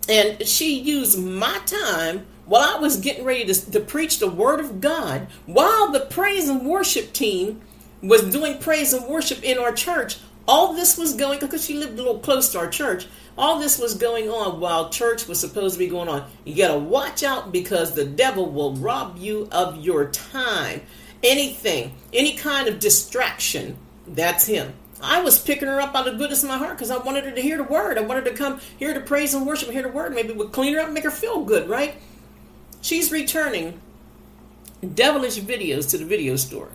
and 0.10 0.46
she 0.46 0.80
used 0.80 1.22
my 1.22 1.60
time 1.66 2.26
while 2.46 2.78
I 2.78 2.80
was 2.80 2.98
getting 2.98 3.24
ready 3.24 3.46
to, 3.46 3.72
to 3.72 3.80
preach 3.80 4.20
the 4.20 4.30
word 4.30 4.60
of 4.60 4.82
God, 4.82 5.28
while 5.46 5.92
the 5.92 6.02
praise 6.02 6.50
and 6.50 6.66
worship 6.66 7.14
team 7.14 7.62
was 8.02 8.22
doing 8.32 8.60
praise 8.60 8.94
and 8.94 9.08
worship 9.08 9.44
in 9.44 9.58
our 9.58 9.72
church. 9.72 10.18
All 10.46 10.74
this 10.74 10.98
was 10.98 11.16
going 11.16 11.40
because 11.40 11.66
she 11.66 11.76
lived 11.76 11.94
a 11.94 12.04
little 12.04 12.20
close 12.20 12.52
to 12.52 12.60
our 12.60 12.70
church. 12.70 13.08
All 13.38 13.60
this 13.60 13.80
was 13.80 13.96
going 13.96 14.30
on 14.30 14.60
while 14.60 14.90
church 14.90 15.28
was 15.28 15.40
supposed 15.40 15.76
to 15.76 15.80
be 15.80 15.88
going 15.88 16.10
on. 16.10 16.30
You 16.44 16.56
got 16.56 16.74
to 16.74 16.80
watch 16.80 17.24
out 17.24 17.52
because 17.52 17.96
the 17.96 18.06
devil 18.06 18.52
will 18.52 18.76
rob 18.76 19.18
you 19.18 19.48
of 19.52 19.78
your 19.78 20.10
time. 20.10 20.82
Anything, 21.24 21.94
any 22.12 22.36
kind 22.36 22.68
of 22.68 22.80
distraction, 22.80 23.78
that's 24.06 24.46
him. 24.46 24.74
I 25.02 25.22
was 25.22 25.40
picking 25.40 25.68
her 25.68 25.82
up 25.82 25.96
out 25.96 26.08
of 26.08 26.14
the 26.14 26.20
goodness 26.20 26.44
of 26.44 26.50
my 26.50 26.58
heart 26.58 26.78
because 26.78 26.92
I 26.92 26.98
wanted 26.98 27.24
her 27.26 27.32
to 27.32 27.42
hear 27.42 27.58
the 27.58 27.64
word. 27.64 27.98
I 27.98 28.02
wanted 28.02 28.26
her 28.26 28.32
to 28.32 28.38
come 28.38 28.60
here 28.78 28.94
to 28.94 29.00
praise 29.00 29.34
and 29.34 29.48
worship 29.48 29.70
hear 29.70 29.82
the 29.82 29.90
word. 29.90 30.14
Maybe 30.14 30.34
would 30.34 30.52
clean 30.52 30.74
her 30.74 30.80
up 30.80 30.86
and 30.86 30.94
make 30.94 31.06
her 31.06 31.12
feel 31.12 31.44
good, 31.44 31.70
right? 31.70 31.96
She's 32.84 33.12
returning 33.14 33.80
devilish 34.94 35.40
videos 35.40 35.90
to 35.92 35.98
the 35.98 36.04
video 36.04 36.36
store 36.36 36.70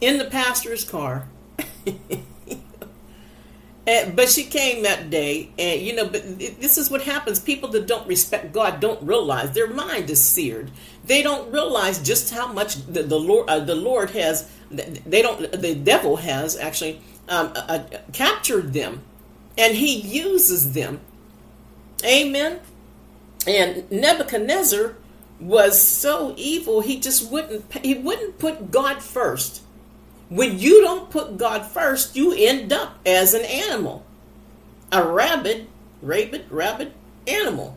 in 0.00 0.18
the 0.18 0.26
pastor's 0.26 0.84
car. 0.84 1.26
and, 3.86 4.14
but 4.14 4.28
she 4.28 4.44
came 4.44 4.82
that 4.82 5.08
day, 5.08 5.48
and 5.58 5.80
you 5.80 5.96
know, 5.96 6.06
but 6.06 6.38
this 6.38 6.76
is 6.76 6.90
what 6.90 7.00
happens. 7.00 7.40
People 7.40 7.70
that 7.70 7.86
don't 7.86 8.06
respect 8.06 8.52
God 8.52 8.78
don't 8.78 9.02
realize 9.02 9.52
their 9.52 9.72
mind 9.72 10.10
is 10.10 10.22
seared. 10.22 10.70
They 11.06 11.22
don't 11.22 11.50
realize 11.50 11.98
just 12.02 12.34
how 12.34 12.52
much 12.52 12.74
the, 12.86 13.02
the 13.02 13.18
Lord, 13.18 13.48
uh, 13.48 13.60
the 13.60 13.74
Lord 13.74 14.10
has. 14.10 14.50
They 14.70 15.22
don't. 15.22 15.50
The 15.50 15.74
devil 15.74 16.16
has 16.16 16.58
actually 16.58 17.00
um, 17.30 17.54
uh, 17.56 17.60
uh, 17.68 17.98
captured 18.12 18.74
them 18.74 19.02
and 19.56 19.74
he 19.74 19.98
uses 19.98 20.74
them. 20.74 21.00
Amen. 22.04 22.60
And 23.46 23.90
Nebuchadnezzar 23.90 24.96
was 25.38 25.86
so 25.86 26.34
evil 26.36 26.80
he 26.80 26.98
just 26.98 27.30
wouldn't 27.30 27.70
he 27.84 27.94
wouldn't 27.94 28.38
put 28.38 28.70
God 28.70 29.02
first. 29.02 29.62
When 30.28 30.58
you 30.58 30.82
don't 30.82 31.10
put 31.10 31.36
God 31.36 31.66
first, 31.66 32.16
you 32.16 32.34
end 32.36 32.72
up 32.72 32.98
as 33.06 33.32
an 33.32 33.44
animal. 33.44 34.04
A 34.90 35.06
rabid, 35.06 35.68
rabid, 36.02 36.50
rabid 36.50 36.92
animal. 37.26 37.76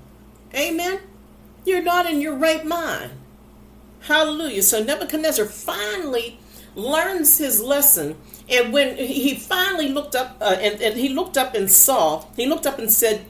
Amen. 0.55 0.99
You're 1.65 1.83
not 1.83 2.09
in 2.09 2.21
your 2.21 2.35
right 2.35 2.65
mind. 2.65 3.11
Hallelujah. 4.01 4.63
So 4.63 4.81
Nebuchadnezzar 4.83 5.45
finally 5.45 6.39
learns 6.75 7.37
his 7.37 7.61
lesson 7.61 8.15
and 8.49 8.73
when 8.73 8.97
he 8.97 9.35
finally 9.35 9.89
looked 9.89 10.15
up, 10.15 10.37
uh, 10.41 10.57
and, 10.59 10.81
and 10.81 10.97
he 10.97 11.09
looked 11.09 11.37
up 11.37 11.53
and 11.53 11.71
saw, 11.71 12.25
he 12.35 12.47
looked 12.47 12.65
up 12.65 12.79
and 12.79 12.91
said 12.91 13.25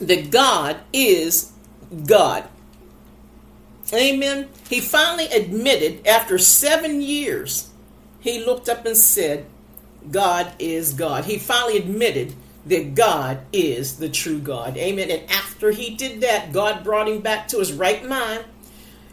that 0.00 0.30
God 0.30 0.78
is 0.92 1.52
God. 2.04 2.46
Amen. 3.92 4.48
He 4.68 4.80
finally 4.80 5.26
admitted 5.26 6.06
after 6.06 6.38
seven 6.38 7.00
years, 7.00 7.70
he 8.20 8.44
looked 8.44 8.68
up 8.68 8.84
and 8.84 8.96
said, 8.96 9.46
God 10.10 10.52
is 10.58 10.92
God. 10.92 11.24
He 11.24 11.38
finally 11.38 11.78
admitted 11.78 12.34
that 12.66 12.94
God 12.94 13.38
is 13.52 13.98
the 13.98 14.08
true 14.08 14.40
God. 14.40 14.76
Amen. 14.76 15.10
And 15.10 15.30
after 15.30 15.70
he 15.70 15.94
did 15.94 16.20
that, 16.22 16.52
God 16.52 16.82
brought 16.82 17.08
him 17.08 17.20
back 17.20 17.48
to 17.48 17.58
his 17.58 17.72
right 17.72 18.04
mind 18.04 18.44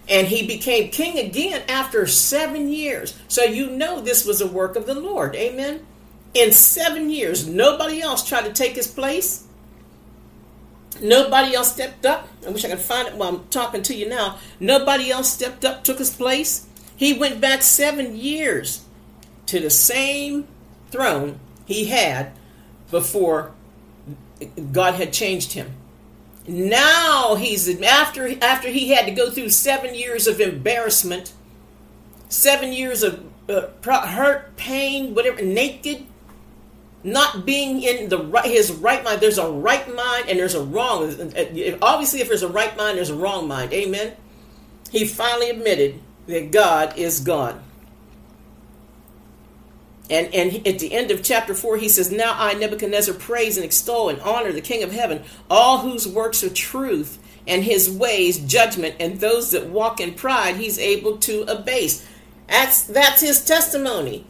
and 0.09 0.27
he 0.27 0.45
became 0.45 0.89
king 0.89 1.17
again 1.17 1.63
after 1.69 2.05
seven 2.07 2.69
years. 2.69 3.17
So 3.27 3.43
you 3.43 3.69
know 3.69 4.01
this 4.01 4.25
was 4.25 4.41
a 4.41 4.47
work 4.47 4.75
of 4.75 4.85
the 4.85 4.95
Lord. 4.95 5.35
Amen. 5.35 5.85
In 6.33 6.51
seven 6.51 7.09
years, 7.09 7.47
nobody 7.47 8.01
else 8.01 8.27
tried 8.27 8.45
to 8.45 8.53
take 8.53 8.75
his 8.75 8.87
place. 8.87 9.47
Nobody 11.01 11.55
else 11.55 11.73
stepped 11.73 12.05
up. 12.05 12.27
I 12.45 12.51
wish 12.51 12.65
I 12.65 12.69
could 12.69 12.79
find 12.79 13.07
it 13.07 13.15
while 13.15 13.29
I'm 13.29 13.47
talking 13.47 13.81
to 13.83 13.95
you 13.95 14.07
now. 14.07 14.37
Nobody 14.59 15.09
else 15.11 15.31
stepped 15.31 15.65
up, 15.65 15.83
took 15.83 15.97
his 15.97 16.15
place. 16.15 16.67
He 16.95 17.13
went 17.13 17.41
back 17.41 17.61
seven 17.61 18.15
years 18.15 18.85
to 19.47 19.59
the 19.59 19.69
same 19.69 20.47
throne 20.91 21.39
he 21.65 21.85
had 21.85 22.31
before 22.91 23.51
God 24.71 24.95
had 24.95 25.11
changed 25.13 25.53
him. 25.53 25.71
Now 26.47 27.35
he's 27.35 27.69
after 27.81 28.43
after 28.43 28.69
he 28.69 28.89
had 28.89 29.05
to 29.05 29.11
go 29.11 29.29
through 29.29 29.49
seven 29.49 29.95
years 29.95 30.27
of 30.27 30.41
embarrassment, 30.41 31.31
seven 32.27 32.73
years 32.73 33.01
of 33.01 33.23
uh, 33.49 33.67
hurt, 33.85 34.55
pain, 34.57 35.15
whatever, 35.15 35.41
naked, 35.41 36.05
not 37.03 37.45
being 37.45 37.81
in 37.81 38.09
the 38.09 38.17
right 38.17 38.45
his 38.45 38.71
right 38.71 39.03
mind. 39.03 39.21
There's 39.21 39.37
a 39.37 39.49
right 39.49 39.93
mind 39.93 40.29
and 40.29 40.39
there's 40.39 40.55
a 40.55 40.63
wrong. 40.63 41.03
Obviously, 41.81 42.21
if 42.21 42.27
there's 42.27 42.43
a 42.43 42.47
right 42.47 42.75
mind, 42.77 42.97
there's 42.97 43.09
a 43.09 43.15
wrong 43.15 43.47
mind. 43.47 43.73
Amen. 43.73 44.13
He 44.91 45.05
finally 45.05 45.49
admitted 45.49 45.99
that 46.27 46.51
God 46.51 46.97
is 46.97 47.19
God. 47.19 47.59
And, 50.09 50.33
and 50.33 50.67
at 50.67 50.79
the 50.79 50.93
end 50.93 51.11
of 51.11 51.23
chapter 51.23 51.53
4, 51.53 51.77
he 51.77 51.89
says, 51.89 52.11
Now 52.11 52.35
I, 52.37 52.53
Nebuchadnezzar, 52.53 53.15
praise 53.15 53.57
and 53.57 53.65
extol 53.65 54.09
and 54.09 54.19
honor 54.21 54.51
the 54.51 54.61
King 54.61 54.83
of 54.83 54.91
heaven, 54.91 55.23
all 55.49 55.79
whose 55.79 56.07
works 56.07 56.43
are 56.43 56.49
truth, 56.49 57.19
and 57.47 57.63
his 57.63 57.89
ways 57.89 58.37
judgment, 58.39 58.95
and 58.99 59.19
those 59.19 59.51
that 59.51 59.67
walk 59.67 59.99
in 59.99 60.13
pride 60.13 60.57
he's 60.57 60.77
able 60.77 61.17
to 61.17 61.41
abase. 61.43 62.07
That's, 62.47 62.83
that's 62.83 63.21
his 63.21 63.43
testimony. 63.43 64.25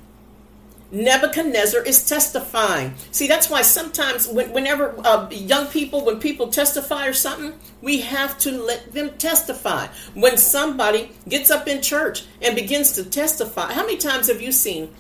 Nebuchadnezzar 0.94 1.82
is 1.82 2.08
testifying. 2.08 2.94
See, 3.12 3.28
that's 3.28 3.50
why 3.50 3.64
sometimes, 3.64 4.28
when, 4.28 4.54
whenever 4.54 4.96
uh, 5.04 5.28
young 5.32 5.66
people, 5.68 6.06
when 6.06 6.20
people 6.20 6.50
testify 6.50 7.08
or 7.08 7.14
something, 7.14 7.60
we 7.82 8.02
have 8.02 8.38
to 8.40 8.52
let 8.52 8.94
them 8.94 9.18
testify. 9.18 9.88
When 10.14 10.38
somebody 10.38 11.12
gets 11.28 11.50
up 11.50 11.68
in 11.68 11.82
church 11.82 12.26
and 12.44 12.56
begins 12.56 12.92
to 12.94 13.04
testify, 13.04 13.74
how 13.74 13.82
many 13.82 13.98
times 13.98 14.28
have 14.28 14.40
you 14.40 14.52
seen 14.52 14.94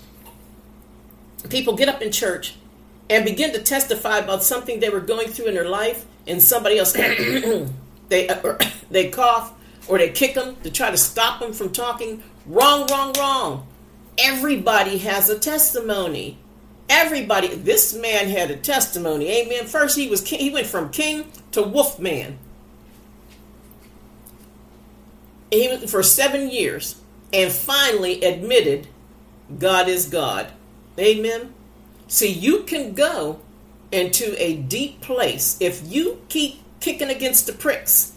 people 1.49 1.75
get 1.75 1.89
up 1.89 2.01
in 2.01 2.11
church 2.11 2.55
and 3.09 3.23
begin 3.23 3.53
to 3.53 3.61
testify 3.61 4.17
about 4.17 4.43
something 4.43 4.79
they 4.79 4.89
were 4.89 4.99
going 4.99 5.27
through 5.27 5.45
in 5.45 5.53
their 5.53 5.69
life, 5.69 6.05
and 6.25 6.41
somebody 6.41 6.79
else 6.79 6.93
they 8.09 8.29
uh, 8.29 8.57
they 8.89 9.09
cough 9.09 9.53
or 9.87 9.97
they 9.97 10.09
kick 10.09 10.33
them 10.33 10.55
to 10.63 10.71
try 10.71 10.89
to 10.89 10.97
stop 10.97 11.39
them 11.39 11.53
from 11.53 11.71
talking. 11.71 12.23
Wrong, 12.45 12.87
wrong, 12.87 13.13
wrong. 13.17 13.67
Everybody 14.17 14.99
has 14.99 15.29
a 15.29 15.39
testimony. 15.39 16.37
Everybody. 16.89 17.47
This 17.47 17.93
man 17.93 18.29
had 18.29 18.51
a 18.51 18.57
testimony. 18.57 19.29
Amen. 19.29 19.65
First, 19.65 19.97
he 19.97 20.07
was 20.07 20.21
king, 20.21 20.39
he 20.39 20.49
went 20.49 20.67
from 20.67 20.91
king 20.91 21.31
to 21.51 21.63
wolf 21.63 21.99
man. 21.99 22.37
He 25.51 25.67
went 25.67 25.89
for 25.89 26.03
seven 26.03 26.49
years, 26.49 26.99
and 27.31 27.51
finally 27.51 28.23
admitted, 28.23 28.87
God 29.59 29.87
is 29.87 30.07
God. 30.07 30.51
Amen. 30.97 31.53
See, 32.07 32.31
you 32.31 32.63
can 32.63 32.93
go 32.93 33.39
into 33.91 34.35
a 34.43 34.57
deep 34.57 35.01
place 35.01 35.57
if 35.59 35.81
you 35.85 36.21
keep 36.27 36.59
kicking 36.79 37.09
against 37.09 37.47
the 37.47 37.53
pricks. 37.53 38.13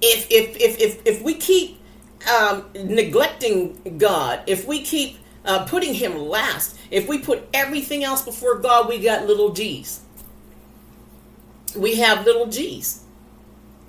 If 0.00 0.30
if 0.30 0.56
if 0.56 0.78
if, 0.78 1.06
if 1.06 1.22
we 1.22 1.34
keep 1.34 1.79
um, 2.28 2.70
neglecting 2.74 3.98
God, 3.98 4.40
if 4.46 4.66
we 4.66 4.82
keep 4.82 5.18
uh, 5.44 5.64
putting 5.64 5.94
Him 5.94 6.16
last, 6.18 6.78
if 6.90 7.08
we 7.08 7.18
put 7.18 7.48
everything 7.54 8.04
else 8.04 8.22
before 8.22 8.58
God, 8.58 8.88
we 8.88 8.98
got 8.98 9.26
little 9.26 9.52
G's. 9.52 10.00
We 11.76 11.96
have 11.96 12.24
little 12.24 12.46
G's. 12.46 13.04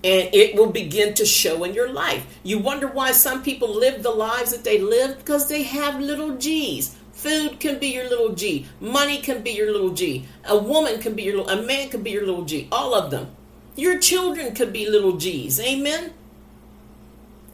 And 0.03 0.33
it 0.33 0.55
will 0.55 0.71
begin 0.71 1.13
to 1.15 1.25
show 1.25 1.63
in 1.63 1.75
your 1.75 1.91
life. 1.91 2.25
You 2.41 2.57
wonder 2.57 2.87
why 2.87 3.11
some 3.11 3.43
people 3.43 3.71
live 3.71 4.01
the 4.01 4.09
lives 4.09 4.51
that 4.51 4.63
they 4.63 4.79
live 4.79 5.19
because 5.19 5.47
they 5.47 5.61
have 5.63 5.99
little 5.99 6.37
G's 6.37 6.95
Food 7.21 7.59
can 7.59 7.77
be 7.77 7.89
your 7.89 8.09
little 8.09 8.33
G. 8.33 8.65
Money 8.79 9.19
can 9.19 9.43
be 9.43 9.51
your 9.51 9.71
little 9.71 9.91
G. 9.91 10.25
A 10.45 10.57
woman 10.57 10.99
can 10.99 11.13
be 11.13 11.21
your 11.21 11.37
little, 11.37 11.49
a 11.49 11.61
man 11.61 11.89
can 11.89 12.01
be 12.01 12.09
your 12.09 12.25
little 12.25 12.45
G. 12.45 12.67
All 12.71 12.95
of 12.95 13.11
them. 13.11 13.35
Your 13.75 13.99
children 13.99 14.55
could 14.55 14.73
be 14.73 14.89
little 14.89 15.17
G's. 15.17 15.59
Amen. 15.59 16.13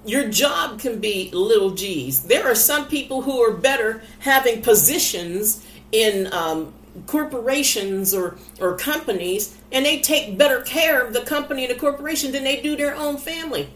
Your 0.08 0.30
job 0.30 0.80
can 0.80 1.00
be 1.00 1.30
little 1.34 1.72
G's. 1.72 2.24
There 2.24 2.50
are 2.50 2.56
some 2.56 2.88
people 2.88 3.24
who 3.24 3.42
are 3.42 3.52
better 3.52 4.02
having 4.20 4.62
positions 4.62 5.68
in 5.92 6.32
um, 6.32 6.74
corporations 7.08 8.14
or, 8.14 8.38
or 8.62 8.78
companies, 8.78 9.58
and 9.70 9.86
they 9.86 10.00
take 10.00 10.38
better 10.38 10.62
care 10.62 11.06
of 11.06 11.12
the 11.12 11.22
company 11.22 11.66
and 11.66 11.76
the 11.76 11.80
corporation 11.80 12.32
than 12.32 12.46
they 12.46 12.62
do 12.62 12.78
their 12.78 12.96
own 12.96 13.18
family. 13.18 13.70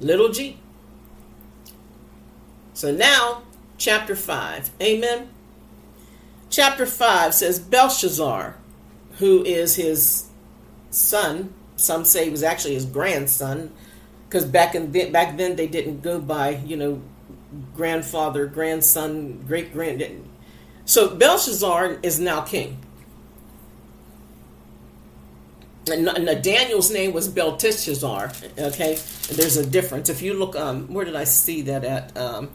Little 0.00 0.30
g. 0.30 0.58
So 2.72 2.92
now, 2.92 3.42
chapter 3.78 4.16
5. 4.16 4.70
Amen. 4.82 5.28
Chapter 6.50 6.84
5 6.84 7.32
says 7.32 7.60
Belshazzar, 7.60 8.56
who 9.18 9.44
is 9.44 9.76
his 9.76 10.28
son, 10.90 11.54
some 11.76 12.04
say 12.04 12.24
he 12.24 12.30
was 12.30 12.42
actually 12.42 12.74
his 12.74 12.86
grandson, 12.86 13.72
because 14.34 14.48
back 14.48 14.74
in 14.74 14.90
the, 14.90 15.10
back 15.10 15.36
then 15.36 15.54
they 15.54 15.68
didn't 15.68 16.02
go 16.02 16.18
by 16.18 16.48
you 16.66 16.76
know 16.76 17.00
grandfather, 17.76 18.46
grandson, 18.46 19.44
great 19.46 19.72
grand. 19.72 20.02
So 20.84 21.14
Belshazzar 21.14 21.98
is 22.02 22.18
now 22.18 22.40
king. 22.40 22.78
And, 25.86 26.06
Daniel's 26.42 26.90
name 26.90 27.12
was 27.12 27.28
Belteshazzar. 27.28 28.32
Okay, 28.58 28.98
there's 29.30 29.56
a 29.56 29.64
difference. 29.64 30.08
If 30.08 30.20
you 30.20 30.34
look, 30.34 30.56
um, 30.56 30.92
where 30.92 31.04
did 31.04 31.14
I 31.14 31.24
see 31.24 31.62
that 31.62 31.84
at? 31.84 32.16
Um, 32.16 32.50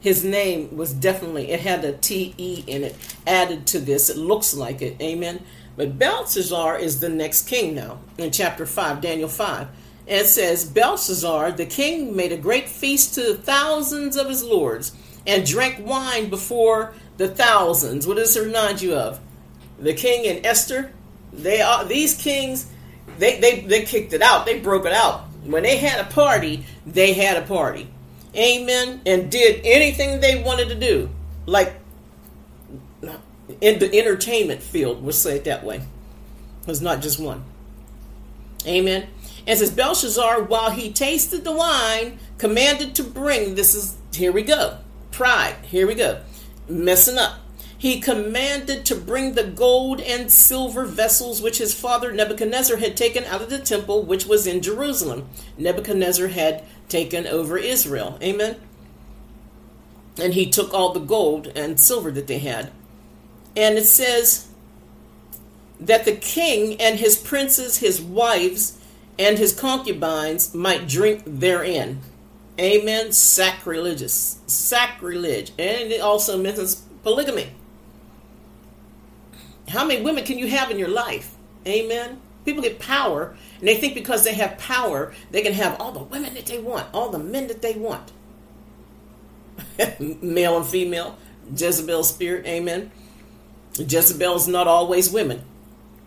his 0.00 0.24
name 0.24 0.76
was 0.76 0.92
definitely 0.92 1.52
it 1.52 1.60
had 1.60 1.84
a 1.84 1.92
T 1.92 2.34
E 2.38 2.64
in 2.66 2.82
it 2.82 2.96
added 3.24 3.68
to 3.68 3.78
this. 3.78 4.10
It 4.10 4.16
looks 4.16 4.52
like 4.52 4.82
it. 4.82 5.00
Amen. 5.00 5.44
But 5.76 5.96
Belshazzar 5.96 6.76
is 6.76 6.98
the 6.98 7.08
next 7.08 7.46
king 7.46 7.76
now 7.76 8.00
in 8.18 8.32
chapter 8.32 8.66
five, 8.66 9.00
Daniel 9.00 9.28
five. 9.28 9.68
And 10.10 10.18
it 10.18 10.26
says, 10.26 10.64
Belshazzar, 10.64 11.52
the 11.52 11.64
king, 11.64 12.16
made 12.16 12.32
a 12.32 12.36
great 12.36 12.68
feast 12.68 13.14
to 13.14 13.22
the 13.22 13.34
thousands 13.36 14.16
of 14.16 14.28
his 14.28 14.42
lords 14.42 14.92
and 15.24 15.46
drank 15.46 15.86
wine 15.86 16.28
before 16.28 16.94
the 17.16 17.28
thousands. 17.28 18.08
What 18.08 18.16
does 18.16 18.36
it 18.36 18.44
remind 18.44 18.82
you 18.82 18.96
of? 18.96 19.20
The 19.78 19.94
king 19.94 20.26
and 20.26 20.44
Esther? 20.44 20.92
They 21.32 21.62
are 21.62 21.84
these 21.84 22.20
kings, 22.20 22.68
they, 23.18 23.38
they, 23.38 23.60
they 23.60 23.84
kicked 23.84 24.12
it 24.12 24.22
out. 24.22 24.46
They 24.46 24.58
broke 24.58 24.84
it 24.84 24.92
out. 24.92 25.26
When 25.44 25.62
they 25.62 25.76
had 25.76 26.00
a 26.00 26.10
party, 26.10 26.64
they 26.86 27.12
had 27.12 27.36
a 27.36 27.46
party. 27.46 27.88
Amen. 28.34 29.02
And 29.06 29.30
did 29.30 29.60
anything 29.64 30.20
they 30.20 30.42
wanted 30.42 30.70
to 30.70 30.74
do. 30.74 31.10
Like 31.46 31.74
in 33.60 33.78
the 33.78 33.96
entertainment 33.96 34.62
field, 34.62 35.02
we'll 35.02 35.12
say 35.12 35.36
it 35.36 35.44
that 35.44 35.64
way. 35.64 35.76
It 35.76 36.66
was 36.66 36.80
not 36.80 37.00
just 37.00 37.20
one. 37.20 37.44
Amen. 38.66 39.06
And 39.50 39.58
says 39.58 39.72
Belshazzar, 39.72 40.44
while 40.44 40.70
he 40.70 40.92
tasted 40.92 41.42
the 41.42 41.50
wine, 41.50 42.20
commanded 42.38 42.94
to 42.94 43.02
bring, 43.02 43.56
this 43.56 43.74
is, 43.74 43.98
here 44.14 44.30
we 44.30 44.42
go, 44.42 44.78
pride, 45.10 45.56
here 45.64 45.88
we 45.88 45.96
go, 45.96 46.20
messing 46.68 47.18
up. 47.18 47.40
He 47.76 48.00
commanded 48.00 48.86
to 48.86 48.94
bring 48.94 49.34
the 49.34 49.42
gold 49.42 50.00
and 50.02 50.30
silver 50.30 50.84
vessels 50.84 51.42
which 51.42 51.58
his 51.58 51.74
father 51.74 52.12
Nebuchadnezzar 52.12 52.76
had 52.76 52.96
taken 52.96 53.24
out 53.24 53.42
of 53.42 53.50
the 53.50 53.58
temple 53.58 54.04
which 54.04 54.24
was 54.24 54.46
in 54.46 54.62
Jerusalem. 54.62 55.28
Nebuchadnezzar 55.58 56.28
had 56.28 56.62
taken 56.88 57.26
over 57.26 57.58
Israel. 57.58 58.20
Amen. 58.22 58.54
And 60.16 60.34
he 60.34 60.48
took 60.48 60.72
all 60.72 60.92
the 60.92 61.00
gold 61.00 61.48
and 61.56 61.80
silver 61.80 62.12
that 62.12 62.28
they 62.28 62.38
had. 62.38 62.70
And 63.56 63.76
it 63.76 63.86
says 63.86 64.46
that 65.80 66.04
the 66.04 66.14
king 66.14 66.80
and 66.80 67.00
his 67.00 67.16
princes, 67.16 67.78
his 67.78 68.00
wives, 68.00 68.76
and 69.20 69.36
his 69.36 69.52
concubines 69.52 70.54
might 70.54 70.88
drink 70.88 71.22
therein. 71.26 72.00
Amen. 72.58 73.12
Sacrilegious. 73.12 74.40
Sacrilege. 74.46 75.50
And 75.58 75.92
it 75.92 76.00
also 76.00 76.42
mentions 76.42 76.76
polygamy. 77.02 77.50
How 79.68 79.84
many 79.84 80.00
women 80.02 80.24
can 80.24 80.38
you 80.38 80.48
have 80.48 80.70
in 80.70 80.78
your 80.78 80.88
life? 80.88 81.34
Amen. 81.66 82.18
People 82.46 82.62
get 82.62 82.78
power, 82.78 83.36
and 83.58 83.68
they 83.68 83.76
think 83.76 83.94
because 83.94 84.24
they 84.24 84.32
have 84.32 84.56
power, 84.56 85.12
they 85.30 85.42
can 85.42 85.52
have 85.52 85.78
all 85.78 85.92
the 85.92 86.02
women 86.02 86.32
that 86.32 86.46
they 86.46 86.58
want, 86.58 86.86
all 86.94 87.10
the 87.10 87.18
men 87.18 87.46
that 87.48 87.60
they 87.60 87.74
want. 87.74 88.12
Male 90.00 90.56
and 90.56 90.66
female. 90.66 91.18
Jezebel 91.54 92.04
spirit. 92.04 92.46
Amen. 92.46 92.90
Jezebel 93.76 94.36
is 94.36 94.48
not 94.48 94.66
always 94.66 95.10
women. 95.10 95.44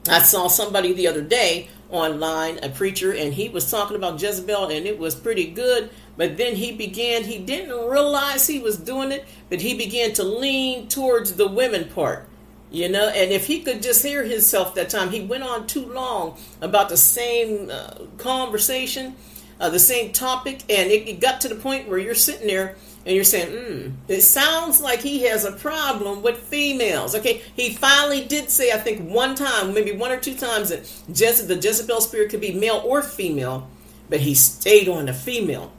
I 0.10 0.20
saw 0.20 0.48
somebody 0.48 0.94
the 0.94 1.08
other 1.08 1.22
day 1.22 1.70
online, 1.94 2.60
a 2.64 2.70
preacher, 2.70 3.14
and 3.14 3.34
he 3.34 3.48
was 3.50 3.70
talking 3.70 3.96
about 3.96 4.22
Jezebel, 4.22 4.70
and 4.70 4.86
it 4.88 4.98
was 4.98 5.16
pretty 5.16 5.46
good. 5.46 5.92
But 6.18 6.38
then 6.38 6.56
he 6.56 6.72
began, 6.72 7.24
he 7.24 7.38
didn't 7.38 7.88
realize 7.88 8.48
he 8.48 8.60
was 8.60 8.78
doing 8.78 9.12
it, 9.12 9.26
but 9.50 9.62
he 9.62 9.78
began 9.78 10.12
to 10.14 10.24
lean 10.24 10.88
towards 10.88 11.34
the 11.34 11.48
women 11.48 11.90
part. 11.90 12.28
You 12.72 12.90
know, 12.90 13.08
and 13.10 13.32
if 13.32 13.46
he 13.46 13.62
could 13.62 13.84
just 13.84 14.04
hear 14.04 14.24
himself 14.24 14.74
that 14.76 14.90
time, 14.90 15.12
he 15.12 15.22
went 15.22 15.44
on 15.44 15.68
too 15.68 15.86
long 15.86 16.38
about 16.60 16.90
the 16.90 16.98
same 16.98 17.70
uh, 17.70 17.94
conversation, 18.18 19.16
uh, 19.60 19.70
the 19.70 19.78
same 19.78 20.12
topic, 20.12 20.64
and 20.70 20.90
it, 20.90 21.08
it 21.08 21.20
got 21.20 21.42
to 21.42 21.48
the 21.48 21.56
point 21.56 21.88
where 21.88 22.00
you're 22.00 22.16
sitting 22.16 22.48
there 22.48 22.76
and 23.06 23.16
you're 23.16 23.26
saying, 23.26 23.52
hmm, 23.52 23.90
it 24.08 24.22
sounds 24.22 24.80
like 24.80 25.02
he 25.02 25.24
has 25.24 25.44
a 25.44 25.52
problem 25.52 26.22
with 26.22 26.38
females. 26.38 27.16
Okay, 27.16 27.42
he 27.56 27.74
finally 27.74 28.26
did 28.26 28.50
say, 28.50 28.72
I 28.72 28.78
think 28.78 29.10
one 29.10 29.36
time, 29.36 29.74
maybe 29.74 29.92
one 29.92 30.12
or 30.12 30.20
two 30.20 30.36
times, 30.36 30.70
that 30.70 30.84
Jeze- 31.12 31.48
the 31.48 31.56
Jezebel 31.56 32.02
spirit 32.02 32.30
could 32.30 32.42
be 32.42 32.54
male 32.54 32.82
or 32.86 33.02
female, 33.02 33.70
but 34.10 34.22
he 34.22 34.34
stayed 34.34 34.88
on 34.88 35.08
the 35.08 35.14
female. 35.14 35.74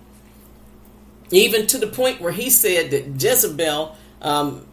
Even 1.30 1.66
to 1.68 1.78
the 1.78 1.87
point 1.87 2.20
where 2.20 2.32
he 2.32 2.50
said 2.50 2.90
that 2.90 3.22
Jezebel 3.22 3.96
um, 4.20 4.66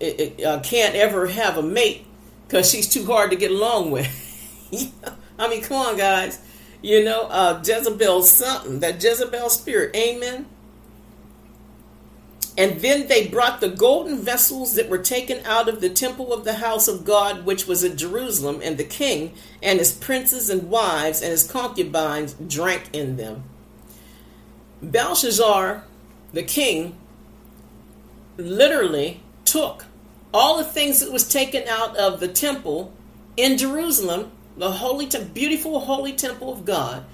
it, 0.00 0.20
it, 0.38 0.44
uh, 0.44 0.60
can't 0.60 0.94
ever 0.94 1.26
have 1.26 1.56
a 1.56 1.62
mate 1.62 2.06
because 2.46 2.70
she's 2.70 2.88
too 2.88 3.04
hard 3.06 3.30
to 3.30 3.36
get 3.36 3.50
along 3.50 3.90
with. 3.90 4.06
I 5.38 5.48
mean, 5.48 5.62
come 5.62 5.76
on, 5.76 5.96
guys. 5.96 6.40
You 6.82 7.04
know, 7.04 7.22
uh, 7.22 7.62
Jezebel's 7.64 8.30
something. 8.30 8.80
That 8.80 9.02
Jezebel 9.02 9.50
spirit. 9.50 9.96
Amen. 9.96 10.46
And 12.58 12.80
then 12.80 13.06
they 13.06 13.28
brought 13.28 13.60
the 13.60 13.68
golden 13.68 14.16
vessels 14.16 14.74
that 14.74 14.88
were 14.88 14.98
taken 14.98 15.46
out 15.46 15.68
of 15.68 15.80
the 15.80 15.88
temple 15.88 16.32
of 16.32 16.42
the 16.42 16.54
house 16.54 16.88
of 16.88 17.04
God, 17.04 17.46
which 17.46 17.68
was 17.68 17.84
at 17.84 17.94
Jerusalem, 17.94 18.60
and 18.64 18.76
the 18.76 18.84
king 18.84 19.32
and 19.62 19.78
his 19.78 19.92
princes 19.92 20.50
and 20.50 20.68
wives 20.68 21.22
and 21.22 21.30
his 21.30 21.48
concubines 21.48 22.34
drank 22.34 22.90
in 22.92 23.16
them. 23.16 23.44
Belshazzar, 24.82 25.84
the 26.32 26.42
king, 26.42 26.96
literally 28.36 29.22
took 29.44 29.84
all 30.34 30.58
the 30.58 30.64
things 30.64 30.98
that 30.98 31.12
was 31.12 31.28
taken 31.28 31.62
out 31.68 31.96
of 31.96 32.18
the 32.18 32.26
temple 32.26 32.92
in 33.36 33.56
Jerusalem, 33.56 34.32
the 34.56 34.72
holy, 34.72 35.08
beautiful 35.32 35.78
holy 35.78 36.12
temple 36.12 36.52
of 36.52 36.64
God, 36.64 37.04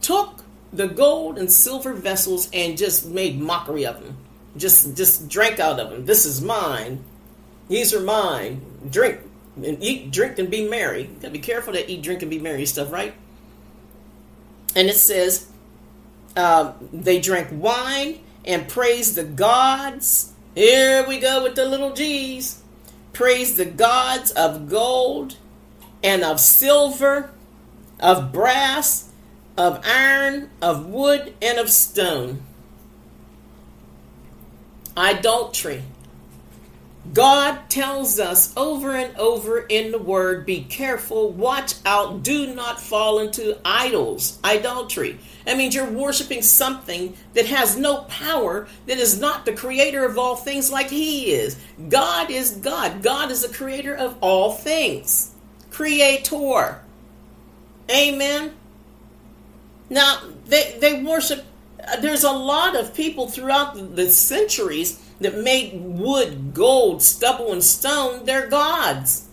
took 0.00 0.44
the 0.72 0.86
gold 0.86 1.38
and 1.38 1.50
silver 1.50 1.92
vessels 1.92 2.48
and 2.52 2.78
just 2.78 3.04
made 3.04 3.40
mockery 3.40 3.84
of 3.84 4.00
them 4.00 4.16
just 4.56 4.96
just 4.96 5.28
drink 5.28 5.60
out 5.60 5.80
of 5.80 5.90
them. 5.90 6.04
This 6.04 6.26
is 6.26 6.40
mine. 6.40 7.04
These 7.68 7.94
are 7.94 8.00
mine. 8.00 8.60
Drink 8.90 9.20
and 9.56 9.82
eat, 9.82 10.10
drink 10.10 10.38
and 10.38 10.50
be 10.50 10.68
merry. 10.68 11.02
You 11.02 11.16
gotta 11.20 11.30
be 11.30 11.38
careful 11.38 11.72
to 11.72 11.90
eat, 11.90 12.02
drink, 12.02 12.22
and 12.22 12.30
be 12.30 12.38
merry 12.38 12.66
stuff, 12.66 12.92
right? 12.92 13.14
And 14.74 14.88
it 14.88 14.96
says 14.96 15.48
uh, 16.36 16.72
they 16.92 17.20
drank 17.20 17.48
wine 17.52 18.20
and 18.44 18.68
praised 18.68 19.14
the 19.14 19.24
gods. 19.24 20.32
Here 20.54 21.06
we 21.06 21.18
go 21.18 21.42
with 21.42 21.54
the 21.54 21.66
little 21.66 21.92
G's. 21.92 22.62
Praise 23.12 23.56
the 23.56 23.66
gods 23.66 24.30
of 24.32 24.68
gold 24.68 25.36
and 26.02 26.22
of 26.24 26.40
silver, 26.40 27.30
of 28.00 28.32
brass, 28.32 29.10
of 29.56 29.80
iron, 29.84 30.50
of 30.60 30.86
wood, 30.86 31.34
and 31.40 31.58
of 31.58 31.70
stone 31.70 32.42
idolatry. 34.96 35.82
God 37.12 37.68
tells 37.68 38.20
us 38.20 38.56
over 38.56 38.94
and 38.94 39.16
over 39.16 39.58
in 39.58 39.90
the 39.90 39.98
word 39.98 40.46
be 40.46 40.62
careful, 40.62 41.30
watch 41.30 41.74
out, 41.84 42.22
do 42.22 42.54
not 42.54 42.80
fall 42.80 43.18
into 43.18 43.58
idols, 43.64 44.38
idolatry. 44.44 45.18
That 45.44 45.56
means 45.56 45.74
you're 45.74 45.90
worshiping 45.90 46.42
something 46.42 47.16
that 47.34 47.46
has 47.46 47.76
no 47.76 48.02
power, 48.02 48.68
that 48.86 48.98
is 48.98 49.18
not 49.18 49.44
the 49.44 49.52
creator 49.52 50.04
of 50.04 50.16
all 50.16 50.36
things 50.36 50.70
like 50.70 50.90
He 50.90 51.32
is. 51.32 51.58
God 51.88 52.30
is 52.30 52.52
God. 52.52 53.02
God 53.02 53.32
is 53.32 53.42
the 53.42 53.52
creator 53.52 53.94
of 53.94 54.16
all 54.20 54.52
things. 54.52 55.32
Creator. 55.70 56.82
Amen. 57.90 58.54
Now, 59.90 60.22
they, 60.46 60.76
they 60.78 61.02
worship 61.02 61.44
there's 62.00 62.24
a 62.24 62.32
lot 62.32 62.76
of 62.76 62.94
people 62.94 63.28
throughout 63.28 63.96
the 63.96 64.10
centuries 64.10 65.00
that 65.20 65.38
made 65.38 65.80
wood, 65.80 66.54
gold, 66.54 67.02
stubble, 67.02 67.52
and 67.52 67.62
stone 67.62 68.24
their 68.24 68.46
gods. 68.46 69.28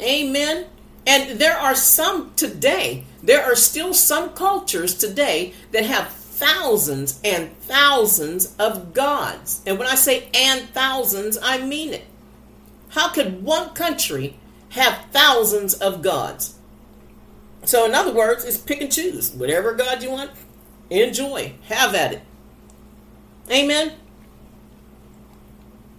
Amen. 0.00 0.66
And 1.06 1.38
there 1.38 1.56
are 1.56 1.74
some 1.74 2.32
today, 2.34 3.04
there 3.22 3.42
are 3.42 3.56
still 3.56 3.94
some 3.94 4.30
cultures 4.30 4.94
today 4.94 5.54
that 5.72 5.86
have 5.86 6.08
thousands 6.08 7.18
and 7.24 7.56
thousands 7.58 8.54
of 8.58 8.92
gods. 8.94 9.62
And 9.66 9.78
when 9.78 9.88
I 9.88 9.94
say 9.94 10.28
and 10.34 10.68
thousands, 10.70 11.38
I 11.42 11.58
mean 11.58 11.94
it. 11.94 12.04
How 12.90 13.08
could 13.08 13.42
one 13.42 13.70
country 13.70 14.36
have 14.70 15.06
thousands 15.10 15.74
of 15.74 16.02
gods? 16.02 16.57
So, 17.68 17.84
in 17.84 17.94
other 17.94 18.14
words, 18.14 18.46
it's 18.46 18.56
pick 18.56 18.80
and 18.80 18.90
choose. 18.90 19.30
Whatever 19.32 19.74
God 19.74 20.02
you 20.02 20.10
want, 20.10 20.30
enjoy. 20.88 21.52
Have 21.64 21.94
at 21.94 22.14
it. 22.14 22.22
Amen. 23.50 23.92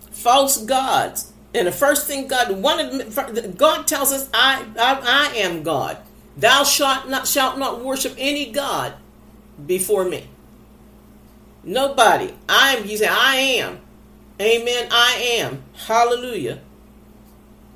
False 0.10 0.58
gods. 0.58 1.32
And 1.54 1.68
the 1.68 1.72
first 1.72 2.08
thing 2.08 2.28
God 2.28 2.50
wanted, 2.60 3.56
God 3.56 3.86
tells 3.86 4.12
us, 4.12 4.28
I, 4.34 4.66
I, 4.80 5.30
I 5.32 5.38
am 5.38 5.62
God. 5.62 6.00
Thou 6.36 6.64
shalt 6.64 7.08
not, 7.08 7.28
shalt 7.28 7.60
not 7.60 7.86
worship 7.86 8.16
any 8.18 8.52
God 8.52 8.96
before 9.64 10.06
me. 10.06 10.28
Nobody. 11.64 12.34
I 12.50 12.78
am, 12.78 12.88
you 12.88 12.98
say, 12.98 13.08
I 13.08 13.36
am. 13.36 13.80
Amen. 14.42 14.88
I 14.90 15.38
am. 15.38 15.62
Hallelujah. 15.86 16.62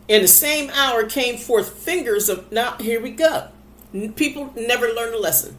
In 0.08 0.24
the 0.24 0.28
same 0.28 0.72
hour 0.72 1.06
came 1.06 1.38
forth 1.38 1.78
fingers 1.78 2.28
of, 2.28 2.52
now 2.52 2.76
here 2.78 3.00
we 3.00 3.12
go. 3.12 3.50
People 3.94 4.52
never 4.56 4.88
learn 4.88 5.14
a 5.14 5.18
lesson. 5.18 5.58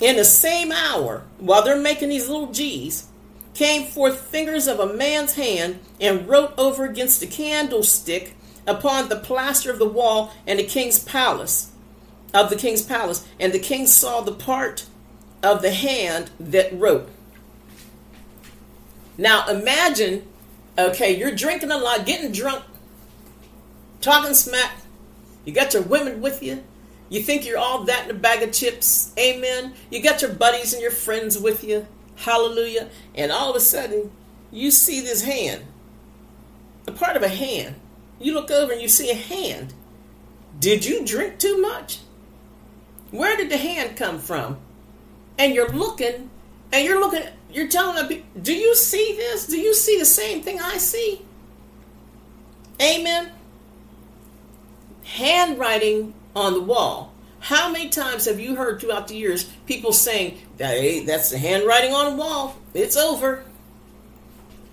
In 0.00 0.16
the 0.16 0.24
same 0.24 0.70
hour, 0.70 1.24
while 1.38 1.64
they're 1.64 1.76
making 1.76 2.10
these 2.10 2.28
little 2.28 2.52
G's, 2.52 3.08
came 3.54 3.84
forth 3.84 4.20
fingers 4.20 4.68
of 4.68 4.78
a 4.78 4.94
man's 4.94 5.34
hand 5.34 5.80
and 6.00 6.28
wrote 6.28 6.54
over 6.56 6.84
against 6.84 7.18
the 7.18 7.26
candlestick 7.26 8.34
upon 8.68 9.08
the 9.08 9.16
plaster 9.16 9.72
of 9.72 9.80
the 9.80 9.88
wall 9.88 10.32
and 10.46 10.60
the 10.60 10.64
king's 10.64 11.02
palace 11.02 11.72
of 12.32 12.50
the 12.50 12.56
king's 12.56 12.82
palace 12.82 13.26
and 13.40 13.52
the 13.52 13.58
king 13.58 13.86
saw 13.86 14.20
the 14.20 14.32
part 14.32 14.86
of 15.42 15.62
the 15.62 15.72
hand 15.72 16.30
that 16.38 16.72
wrote 16.78 17.08
now 19.16 19.48
imagine 19.48 20.26
okay 20.78 21.16
you're 21.16 21.34
drinking 21.34 21.70
a 21.70 21.78
lot 21.78 22.04
getting 22.04 22.30
drunk 22.30 22.62
talking 24.00 24.34
smack 24.34 24.72
you 25.44 25.52
got 25.52 25.74
your 25.74 25.82
women 25.82 26.20
with 26.20 26.42
you 26.42 26.62
you 27.10 27.22
think 27.22 27.46
you're 27.46 27.58
all 27.58 27.84
that 27.84 28.04
in 28.04 28.10
a 28.10 28.18
bag 28.18 28.42
of 28.42 28.52
chips 28.52 29.12
amen 29.18 29.72
you 29.90 30.02
got 30.02 30.22
your 30.22 30.32
buddies 30.32 30.72
and 30.72 30.82
your 30.82 30.90
friends 30.90 31.38
with 31.38 31.64
you 31.64 31.86
Hallelujah. 32.18 32.88
And 33.14 33.30
all 33.30 33.50
of 33.50 33.56
a 33.56 33.60
sudden, 33.60 34.10
you 34.50 34.70
see 34.70 35.00
this 35.00 35.22
hand, 35.22 35.64
a 36.86 36.92
part 36.92 37.16
of 37.16 37.22
a 37.22 37.28
hand. 37.28 37.76
You 38.18 38.34
look 38.34 38.50
over 38.50 38.72
and 38.72 38.82
you 38.82 38.88
see 38.88 39.10
a 39.10 39.14
hand. 39.14 39.72
Did 40.58 40.84
you 40.84 41.04
drink 41.04 41.38
too 41.38 41.60
much? 41.60 42.00
Where 43.10 43.36
did 43.36 43.50
the 43.50 43.56
hand 43.56 43.96
come 43.96 44.18
from? 44.18 44.58
And 45.38 45.54
you're 45.54 45.70
looking, 45.70 46.28
and 46.72 46.84
you're 46.84 46.98
looking, 46.98 47.22
you're 47.52 47.68
telling 47.68 47.94
them, 47.94 48.22
do 48.42 48.52
you 48.52 48.74
see 48.74 49.14
this? 49.16 49.46
Do 49.46 49.58
you 49.58 49.72
see 49.72 49.98
the 49.98 50.04
same 50.04 50.42
thing 50.42 50.60
I 50.60 50.78
see? 50.78 51.22
Amen. 52.82 53.30
Handwriting 55.14 56.14
on 56.34 56.54
the 56.54 56.62
wall. 56.62 57.12
How 57.40 57.70
many 57.70 57.88
times 57.88 58.26
have 58.26 58.40
you 58.40 58.56
heard 58.56 58.80
throughout 58.80 59.08
the 59.08 59.14
years 59.14 59.44
people 59.66 59.92
saying, 59.92 60.38
hey, 60.58 61.04
that's 61.04 61.30
the 61.30 61.38
handwriting 61.38 61.92
on 61.92 62.10
the 62.10 62.16
wall. 62.16 62.56
It's 62.74 62.96
over. 62.96 63.44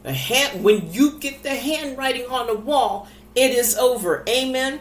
The 0.03 0.13
hand, 0.13 0.63
when 0.63 0.91
you 0.91 1.19
get 1.19 1.43
the 1.43 1.55
handwriting 1.55 2.25
on 2.27 2.47
the 2.47 2.55
wall, 2.55 3.07
it 3.33 3.51
is 3.51 3.75
over. 3.75 4.23
Amen. 4.27 4.79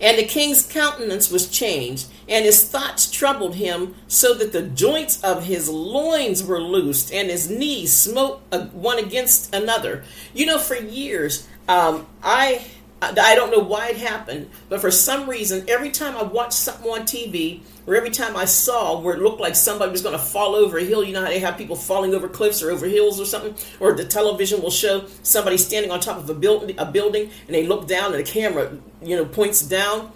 And 0.00 0.16
the 0.16 0.24
king's 0.24 0.64
countenance 0.64 1.30
was 1.30 1.50
changed, 1.50 2.08
and 2.26 2.44
his 2.44 2.66
thoughts 2.66 3.10
troubled 3.10 3.56
him, 3.56 3.94
so 4.08 4.32
that 4.34 4.52
the 4.52 4.62
joints 4.62 5.22
of 5.22 5.44
his 5.44 5.68
loins 5.68 6.42
were 6.42 6.60
loosed, 6.60 7.12
and 7.12 7.28
his 7.28 7.50
knees 7.50 7.92
smote 7.92 8.40
one 8.72 8.98
against 8.98 9.54
another. 9.54 10.04
You 10.32 10.46
know, 10.46 10.58
for 10.58 10.76
years, 10.76 11.46
um, 11.68 12.06
I 12.22 12.64
I 13.02 13.34
don't 13.34 13.50
know 13.50 13.60
why 13.60 13.88
it 13.88 13.96
happened, 13.96 14.50
but 14.68 14.80
for 14.80 14.90
some 14.90 15.28
reason, 15.28 15.64
every 15.68 15.90
time 15.90 16.16
I 16.18 16.22
watched 16.22 16.52
something 16.52 16.90
on 16.90 17.02
TV, 17.02 17.60
or 17.86 17.94
every 17.94 18.10
time 18.10 18.36
I 18.36 18.44
saw 18.44 19.00
where 19.00 19.14
it 19.14 19.20
looked 19.20 19.40
like 19.40 19.56
somebody 19.56 19.90
was 19.90 20.02
going 20.02 20.16
to 20.16 20.22
fall 20.22 20.54
over 20.54 20.76
a 20.76 20.84
hill, 20.84 21.02
you 21.02 21.14
know 21.14 21.22
how 21.22 21.28
they 21.28 21.38
have 21.38 21.56
people 21.56 21.76
falling 21.76 22.14
over 22.14 22.28
cliffs 22.28 22.62
or 22.62 22.70
over 22.70 22.86
hills 22.86 23.18
or 23.18 23.24
something, 23.24 23.54
or 23.80 23.94
the 23.94 24.04
television 24.04 24.60
will 24.60 24.70
show 24.70 25.06
somebody 25.22 25.56
standing 25.56 25.90
on 25.90 26.00
top 26.00 26.18
of 26.18 26.28
a 26.28 26.34
building, 26.34 26.78
a 26.78 26.84
building, 26.84 27.30
and 27.46 27.54
they 27.54 27.66
look 27.66 27.88
down 27.88 28.14
and 28.14 28.24
the 28.24 28.30
camera, 28.30 28.76
you 29.02 29.16
know, 29.16 29.24
points 29.24 29.62
down. 29.62 30.12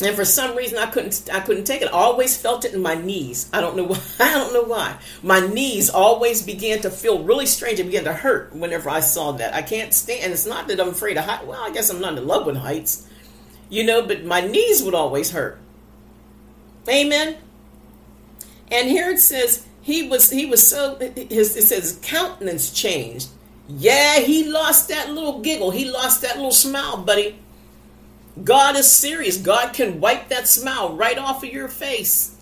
And 0.00 0.14
for 0.14 0.24
some 0.24 0.56
reason, 0.56 0.78
I 0.78 0.86
couldn't, 0.86 1.28
I 1.32 1.40
couldn't 1.40 1.64
take 1.64 1.82
it. 1.82 1.88
I 1.88 1.92
always 1.92 2.36
felt 2.36 2.64
it 2.64 2.72
in 2.72 2.80
my 2.80 2.94
knees. 2.94 3.50
I 3.52 3.60
don't 3.60 3.76
know 3.76 3.84
why. 3.84 4.00
I 4.20 4.32
don't 4.32 4.52
know 4.52 4.62
why. 4.62 4.96
My 5.22 5.40
knees 5.40 5.90
always 5.90 6.40
began 6.42 6.80
to 6.82 6.90
feel 6.90 7.24
really 7.24 7.46
strange 7.46 7.80
and 7.80 7.90
began 7.90 8.04
to 8.04 8.12
hurt 8.12 8.54
whenever 8.54 8.88
I 8.88 9.00
saw 9.00 9.32
that. 9.32 9.54
I 9.54 9.62
can't 9.62 9.92
stand. 9.92 10.22
And 10.22 10.32
it's 10.32 10.46
not 10.46 10.68
that 10.68 10.80
I'm 10.80 10.90
afraid 10.90 11.16
of 11.16 11.24
height. 11.24 11.46
Well, 11.46 11.60
I 11.60 11.70
guess 11.70 11.90
I'm 11.90 12.00
not 12.00 12.16
in 12.16 12.26
love 12.26 12.46
with 12.46 12.56
heights, 12.56 13.08
you 13.68 13.82
know. 13.82 14.06
But 14.06 14.24
my 14.24 14.40
knees 14.40 14.84
would 14.84 14.94
always 14.94 15.32
hurt. 15.32 15.58
Amen. 16.88 17.36
And 18.70 18.88
here 18.88 19.10
it 19.10 19.18
says 19.18 19.66
he 19.82 20.08
was 20.08 20.30
he 20.30 20.46
was 20.46 20.66
so 20.66 20.96
his 20.96 21.56
it 21.56 21.64
says 21.64 21.98
countenance 22.02 22.72
changed. 22.72 23.30
Yeah, 23.68 24.20
he 24.20 24.48
lost 24.48 24.88
that 24.88 25.10
little 25.10 25.40
giggle. 25.40 25.72
He 25.72 25.90
lost 25.90 26.22
that 26.22 26.36
little 26.36 26.52
smile, 26.52 26.98
buddy. 26.98 27.38
God 28.44 28.76
is 28.76 28.90
serious. 28.90 29.36
God 29.36 29.72
can 29.72 30.00
wipe 30.00 30.28
that 30.28 30.48
smile 30.48 30.94
right 30.94 31.18
off 31.18 31.42
of 31.42 31.52
your 31.52 31.68
face. 31.68 32.34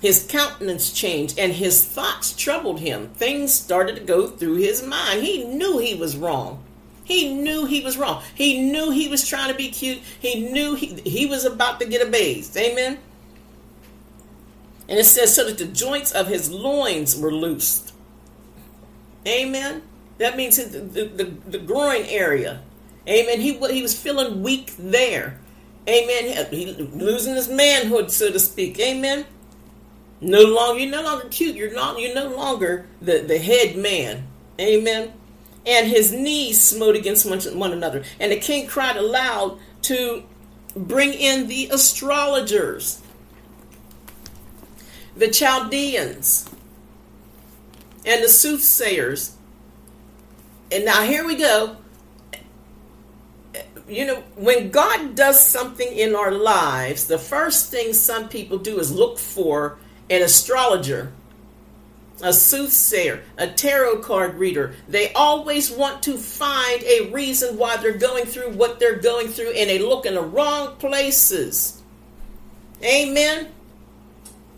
His 0.00 0.26
countenance 0.28 0.92
changed 0.92 1.38
and 1.38 1.52
his 1.52 1.84
thoughts 1.84 2.36
troubled 2.36 2.80
him. 2.80 3.08
Things 3.08 3.54
started 3.54 3.96
to 3.96 4.02
go 4.02 4.28
through 4.28 4.56
his 4.56 4.82
mind. 4.82 5.22
He 5.22 5.44
knew 5.44 5.78
he 5.78 5.94
was 5.94 6.16
wrong. 6.16 6.62
He 7.04 7.34
knew 7.34 7.66
he 7.66 7.82
was 7.82 7.96
wrong. 7.98 8.22
He 8.34 8.60
knew 8.60 8.90
he 8.90 9.08
was 9.08 9.26
trying 9.26 9.50
to 9.50 9.56
be 9.56 9.68
cute. 9.68 10.00
He 10.20 10.50
knew 10.50 10.74
he, 10.74 11.00
he 11.04 11.26
was 11.26 11.44
about 11.44 11.80
to 11.80 11.86
get 11.86 12.06
a 12.06 12.10
bathed. 12.10 12.56
Amen. 12.56 12.98
And 14.88 14.98
it 14.98 15.04
says, 15.04 15.34
so 15.34 15.46
that 15.46 15.58
the 15.58 15.66
joints 15.66 16.12
of 16.12 16.26
his 16.28 16.50
loins 16.50 17.18
were 17.18 17.32
loosed. 17.32 17.92
Amen. 19.26 19.82
That 20.18 20.36
means 20.36 20.56
the, 20.56 20.80
the, 20.80 21.04
the, 21.04 21.24
the 21.24 21.58
groin 21.58 22.04
area 22.04 22.62
Amen. 23.08 23.40
He 23.40 23.58
he 23.72 23.82
was 23.82 23.98
feeling 23.98 24.42
weak 24.42 24.74
there. 24.78 25.38
Amen. 25.88 26.46
He, 26.50 26.72
losing 26.72 27.34
his 27.34 27.48
manhood, 27.48 28.10
so 28.10 28.30
to 28.30 28.38
speak. 28.38 28.78
Amen. 28.80 29.26
No 30.20 30.42
longer 30.42 30.80
you're 30.80 30.90
no 30.90 31.02
longer 31.02 31.28
cute. 31.28 31.54
You're 31.56 31.74
not 31.74 32.00
you're 32.00 32.14
no 32.14 32.34
longer 32.34 32.86
the, 33.02 33.18
the 33.18 33.38
head 33.38 33.76
man. 33.76 34.26
Amen. 34.58 35.12
And 35.66 35.88
his 35.88 36.12
knees 36.12 36.60
smote 36.60 36.96
against 36.96 37.28
one, 37.28 37.40
one 37.58 37.72
another. 37.72 38.04
And 38.20 38.32
the 38.32 38.38
king 38.38 38.66
cried 38.66 38.96
aloud 38.96 39.58
to 39.82 40.22
bring 40.76 41.12
in 41.12 41.46
the 41.48 41.68
astrologers, 41.72 43.02
the 45.16 45.28
Chaldeans, 45.28 46.48
and 48.04 48.22
the 48.22 48.28
soothsayers. 48.28 49.36
And 50.70 50.84
now 50.84 51.02
here 51.02 51.26
we 51.26 51.36
go 51.36 51.76
you 53.88 54.06
know, 54.06 54.22
when 54.36 54.70
God 54.70 55.14
does 55.14 55.44
something 55.44 55.86
in 55.86 56.14
our 56.14 56.32
lives, 56.32 57.06
the 57.06 57.18
first 57.18 57.70
thing 57.70 57.92
some 57.92 58.28
people 58.28 58.58
do 58.58 58.78
is 58.78 58.92
look 58.92 59.18
for 59.18 59.78
an 60.08 60.22
astrologer, 60.22 61.12
a 62.22 62.32
soothsayer, 62.32 63.22
a 63.36 63.48
tarot 63.48 63.98
card 63.98 64.36
reader. 64.36 64.74
They 64.88 65.12
always 65.12 65.70
want 65.70 66.02
to 66.04 66.16
find 66.16 66.82
a 66.84 67.10
reason 67.12 67.58
why 67.58 67.76
they're 67.76 67.98
going 67.98 68.24
through 68.24 68.52
what 68.52 68.80
they're 68.80 68.98
going 68.98 69.28
through, 69.28 69.50
and 69.50 69.68
they 69.68 69.78
look 69.78 70.06
in 70.06 70.14
the 70.14 70.22
wrong 70.22 70.76
places. 70.76 71.82
Amen. 72.82 73.48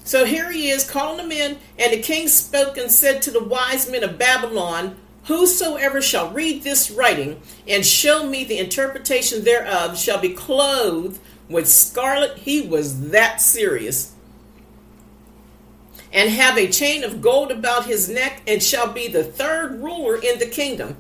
So 0.05 0.25
here 0.25 0.53
he 0.53 0.71
is 0.71 0.89
calling 0.89 1.17
them 1.17 1.33
in, 1.33 1.59
and 1.79 1.93
the 1.93 2.01
king 2.01 2.29
spoke 2.29 2.77
and 2.77 2.91
said 2.93 3.23
to 3.23 3.33
the 3.33 3.43
wise 3.43 3.91
men 3.91 4.05
of 4.05 4.19
Babylon, 4.19 4.97
Whosoever 5.27 6.01
shall 6.01 6.31
read 6.31 6.62
this 6.62 6.89
writing 6.91 7.41
and 7.67 7.85
show 7.85 8.27
me 8.27 8.45
the 8.45 8.59
interpretation 8.59 9.43
thereof 9.43 9.99
shall 9.99 10.21
be 10.21 10.29
clothed 10.29 11.19
with 11.49 11.69
scarlet. 11.69 12.39
He 12.39 12.61
was 12.61 13.11
that 13.11 13.41
serious. 13.41 14.15
And 16.12 16.31
have 16.31 16.57
a 16.57 16.71
chain 16.71 17.03
of 17.03 17.21
gold 17.21 17.51
about 17.51 17.87
his 17.87 18.09
neck 18.09 18.43
and 18.47 18.62
shall 18.62 18.93
be 18.93 19.09
the 19.09 19.25
third 19.25 19.83
ruler 19.83 20.15
in 20.15 20.39
the 20.39 20.47
kingdom. 20.47 20.97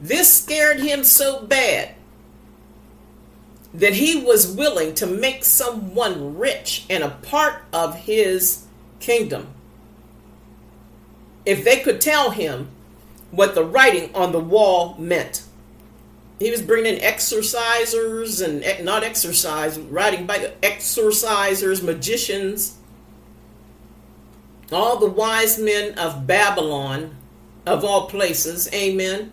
This 0.00 0.32
scared 0.32 0.78
him 0.78 1.02
so 1.02 1.44
bad 1.44 1.96
that 3.72 3.94
he 3.94 4.22
was 4.22 4.54
willing 4.54 4.94
to 4.94 5.06
make 5.06 5.44
someone 5.44 6.38
rich 6.38 6.86
and 6.88 7.02
a 7.02 7.10
part 7.10 7.62
of 7.72 7.96
his 7.96 8.66
kingdom. 9.00 9.48
If 11.44 11.64
they 11.64 11.80
could 11.80 12.00
tell 12.00 12.30
him 12.30 12.68
what 13.36 13.54
the 13.54 13.64
writing 13.64 14.14
on 14.14 14.32
the 14.32 14.40
wall 14.40 14.96
meant. 14.98 15.42
He 16.38 16.50
was 16.50 16.62
bringing 16.62 17.00
exorcisers 17.00 18.44
and 18.44 18.84
not 18.84 19.04
exercise, 19.04 19.78
writing 19.78 20.26
by 20.26 20.52
exorcisers, 20.62 21.82
magicians, 21.82 22.76
all 24.72 24.98
the 24.98 25.08
wise 25.08 25.58
men 25.58 25.96
of 25.98 26.26
Babylon, 26.26 27.14
of 27.64 27.84
all 27.84 28.08
places. 28.08 28.68
Amen. 28.74 29.32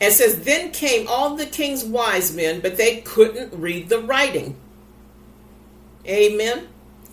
And 0.00 0.14
says, 0.14 0.44
Then 0.44 0.70
came 0.70 1.06
all 1.06 1.36
the 1.36 1.46
king's 1.46 1.84
wise 1.84 2.34
men, 2.34 2.60
but 2.60 2.78
they 2.78 3.02
couldn't 3.02 3.52
read 3.52 3.90
the 3.90 4.00
writing. 4.00 4.56
Amen. 6.06 6.68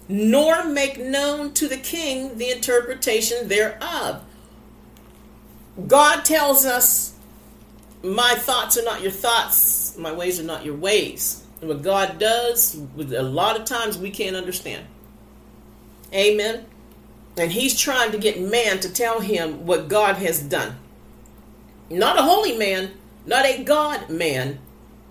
Nor 0.09 0.65
make 0.65 0.99
known 0.99 1.53
to 1.53 1.67
the 1.67 1.77
king 1.77 2.37
the 2.37 2.49
interpretation 2.49 3.47
thereof. 3.47 4.23
God 5.85 6.23
tells 6.23 6.65
us, 6.65 7.13
My 8.03 8.35
thoughts 8.35 8.77
are 8.77 8.83
not 8.83 9.01
your 9.01 9.11
thoughts, 9.11 9.97
my 9.97 10.11
ways 10.11 10.39
are 10.39 10.43
not 10.43 10.65
your 10.65 10.75
ways. 10.75 11.43
And 11.59 11.69
what 11.69 11.81
God 11.81 12.19
does, 12.19 12.75
a 12.97 13.23
lot 13.23 13.59
of 13.59 13.65
times 13.65 13.97
we 13.97 14.11
can't 14.11 14.35
understand. 14.35 14.85
Amen. 16.13 16.65
And 17.37 17.51
he's 17.51 17.79
trying 17.79 18.11
to 18.11 18.17
get 18.17 18.39
man 18.39 18.79
to 18.79 18.91
tell 18.91 19.19
him 19.21 19.65
what 19.65 19.87
God 19.87 20.17
has 20.17 20.41
done. 20.41 20.77
Not 21.89 22.17
a 22.17 22.23
holy 22.23 22.57
man, 22.57 22.91
not 23.25 23.45
a 23.45 23.63
God 23.63 24.09
man, 24.09 24.59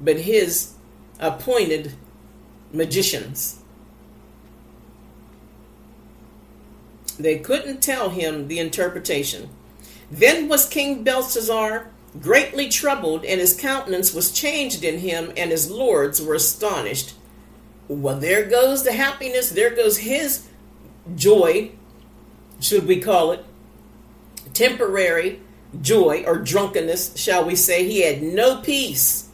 but 0.00 0.18
his 0.18 0.74
appointed 1.20 1.94
magicians. 2.72 3.60
They 7.18 7.38
couldn't 7.38 7.82
tell 7.82 8.10
him 8.10 8.48
the 8.48 8.58
interpretation. 8.58 9.48
Then 10.10 10.48
was 10.48 10.68
King 10.68 11.02
Belshazzar 11.02 11.88
greatly 12.20 12.68
troubled, 12.68 13.24
and 13.24 13.40
his 13.40 13.58
countenance 13.58 14.14
was 14.14 14.32
changed 14.32 14.84
in 14.84 14.98
him, 14.98 15.32
and 15.36 15.50
his 15.50 15.70
lords 15.70 16.20
were 16.20 16.34
astonished. 16.34 17.14
Well, 17.88 18.18
there 18.18 18.44
goes 18.44 18.84
the 18.84 18.92
happiness, 18.92 19.50
there 19.50 19.74
goes 19.74 19.98
his 19.98 20.46
joy, 21.14 21.70
should 22.60 22.86
we 22.86 23.00
call 23.00 23.32
it, 23.32 23.44
temporary 24.52 25.40
joy 25.80 26.24
or 26.26 26.38
drunkenness, 26.38 27.16
shall 27.16 27.44
we 27.44 27.54
say. 27.54 27.84
He 27.84 28.02
had 28.02 28.22
no 28.22 28.60
peace. 28.60 29.28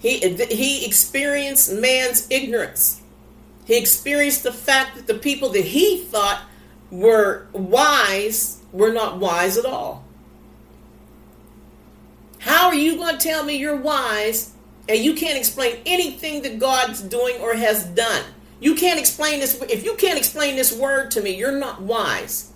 He, 0.00 0.18
he 0.18 0.86
experienced 0.86 1.72
man's 1.72 2.26
ignorance. 2.30 3.00
He 3.64 3.76
experienced 3.76 4.42
the 4.42 4.52
fact 4.52 4.96
that 4.96 5.06
the 5.06 5.14
people 5.14 5.48
that 5.50 5.64
he 5.64 5.98
thought 5.98 6.42
were 6.90 7.46
wise 7.52 8.60
were 8.72 8.92
not 8.92 9.18
wise 9.18 9.56
at 9.56 9.64
all. 9.64 10.04
How 12.38 12.66
are 12.66 12.74
you 12.74 12.96
going 12.96 13.18
to 13.18 13.22
tell 13.22 13.44
me 13.44 13.56
you're 13.56 13.76
wise 13.76 14.52
and 14.88 14.98
you 14.98 15.14
can't 15.14 15.36
explain 15.36 15.78
anything 15.84 16.42
that 16.42 16.58
God's 16.58 17.00
doing 17.00 17.40
or 17.40 17.54
has 17.54 17.84
done? 17.84 18.24
You 18.60 18.74
can't 18.74 18.98
explain 18.98 19.40
this. 19.40 19.60
If 19.62 19.84
you 19.84 19.94
can't 19.96 20.18
explain 20.18 20.56
this 20.56 20.72
word 20.72 21.10
to 21.12 21.20
me, 21.20 21.36
you're 21.36 21.58
not 21.58 21.82
wise. 21.82 22.52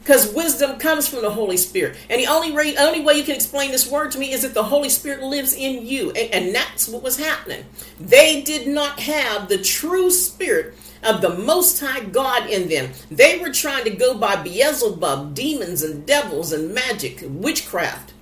Because 0.00 0.34
wisdom 0.34 0.78
comes 0.78 1.08
from 1.08 1.22
the 1.22 1.30
Holy 1.30 1.56
Spirit. 1.56 1.96
And 2.10 2.20
the 2.20 2.26
only, 2.26 2.52
way, 2.52 2.76
only 2.76 3.00
way 3.00 3.14
you 3.14 3.24
can 3.24 3.34
explain 3.34 3.70
this 3.70 3.90
word 3.90 4.10
to 4.10 4.18
me 4.18 4.32
is 4.32 4.42
that 4.42 4.52
the 4.52 4.64
Holy 4.64 4.90
Spirit 4.90 5.22
lives 5.22 5.54
in 5.54 5.86
you. 5.86 6.10
And, 6.10 6.30
and 6.34 6.54
that's 6.54 6.86
what 6.86 7.02
was 7.02 7.16
happening. 7.16 7.64
They 7.98 8.42
did 8.42 8.68
not 8.68 9.00
have 9.00 9.48
the 9.48 9.56
true 9.56 10.10
spirit 10.10 10.74
of 11.04 11.20
the 11.20 11.34
Most 11.34 11.80
High 11.80 12.00
God 12.00 12.48
in 12.48 12.68
them. 12.68 12.90
They 13.10 13.38
were 13.38 13.52
trying 13.52 13.84
to 13.84 13.90
go 13.90 14.16
by 14.16 14.36
Beelzebub, 14.36 15.34
demons 15.34 15.82
and 15.82 16.06
devils 16.06 16.52
and 16.52 16.74
magic, 16.74 17.22
witchcraft. 17.24 18.12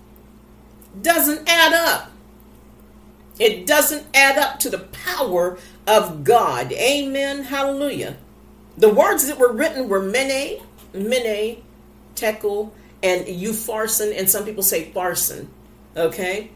Doesn't 1.00 1.48
add 1.48 1.72
up. 1.72 2.10
It 3.38 3.66
doesn't 3.66 4.06
add 4.14 4.38
up 4.38 4.58
to 4.60 4.70
the 4.70 4.78
power 4.78 5.58
of 5.86 6.24
God. 6.24 6.72
Amen. 6.72 7.44
Hallelujah. 7.44 8.16
The 8.76 8.92
words 8.92 9.26
that 9.26 9.38
were 9.38 9.52
written 9.52 9.88
were 9.88 10.02
mene, 10.02 10.60
mene, 10.92 11.62
tekel, 12.14 12.72
and 13.02 13.26
upharsin, 13.26 14.16
and 14.16 14.28
some 14.30 14.44
people 14.44 14.62
say 14.62 14.90
farson. 14.92 15.50
Okay? 15.96 16.50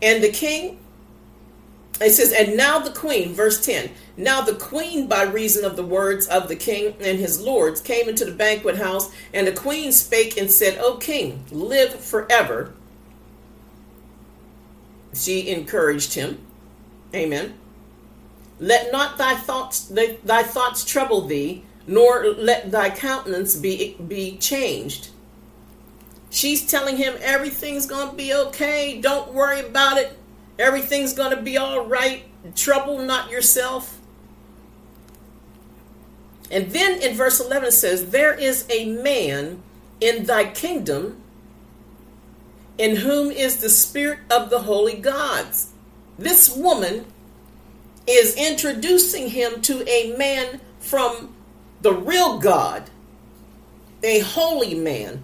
And 0.00 0.22
the 0.22 0.30
king, 0.30 0.78
it 2.06 2.12
says, 2.12 2.32
and 2.32 2.56
now 2.56 2.78
the 2.78 2.90
queen, 2.90 3.34
verse 3.34 3.64
10. 3.64 3.90
Now 4.16 4.40
the 4.40 4.54
queen, 4.54 5.06
by 5.06 5.22
reason 5.22 5.64
of 5.64 5.76
the 5.76 5.84
words 5.84 6.26
of 6.26 6.48
the 6.48 6.56
king 6.56 6.94
and 7.00 7.18
his 7.18 7.40
lords, 7.40 7.80
came 7.80 8.08
into 8.08 8.24
the 8.24 8.32
banquet 8.32 8.76
house, 8.76 9.12
and 9.32 9.46
the 9.46 9.52
queen 9.52 9.92
spake 9.92 10.36
and 10.36 10.50
said, 10.50 10.78
O 10.78 10.96
king, 10.96 11.44
live 11.50 11.94
forever. 11.94 12.72
She 15.14 15.48
encouraged 15.48 16.14
him. 16.14 16.38
Amen. 17.14 17.54
Let 18.58 18.92
not 18.92 19.18
thy 19.18 19.34
thoughts 19.34 19.88
thy 19.88 20.42
thoughts 20.44 20.84
trouble 20.84 21.22
thee, 21.22 21.64
nor 21.86 22.24
let 22.26 22.70
thy 22.70 22.90
countenance 22.90 23.56
be 23.56 23.96
be 24.06 24.36
changed. 24.38 25.10
She's 26.30 26.66
telling 26.66 26.96
him 26.96 27.14
everything's 27.20 27.86
to 27.86 28.12
be 28.16 28.32
okay. 28.32 29.00
Don't 29.00 29.34
worry 29.34 29.60
about 29.60 29.98
it. 29.98 30.16
Everything's 30.58 31.12
going 31.12 31.34
to 31.36 31.42
be 31.42 31.56
all 31.56 31.86
right. 31.86 32.24
Trouble 32.54 32.98
not 32.98 33.30
yourself. 33.30 33.98
And 36.50 36.70
then 36.70 37.00
in 37.00 37.16
verse 37.16 37.40
11 37.40 37.68
it 37.68 37.72
says, 37.72 38.10
There 38.10 38.34
is 38.34 38.66
a 38.68 38.86
man 38.86 39.62
in 40.00 40.24
thy 40.24 40.50
kingdom 40.50 41.22
in 42.76 42.96
whom 42.96 43.30
is 43.30 43.58
the 43.58 43.68
spirit 43.68 44.18
of 44.30 44.50
the 44.50 44.60
holy 44.60 44.96
gods. 44.96 45.72
This 46.18 46.54
woman 46.54 47.06
is 48.06 48.36
introducing 48.36 49.30
him 49.30 49.62
to 49.62 49.88
a 49.88 50.16
man 50.16 50.60
from 50.78 51.34
the 51.80 51.92
real 51.92 52.38
God, 52.38 52.90
a 54.02 54.20
holy 54.20 54.74
man. 54.74 55.22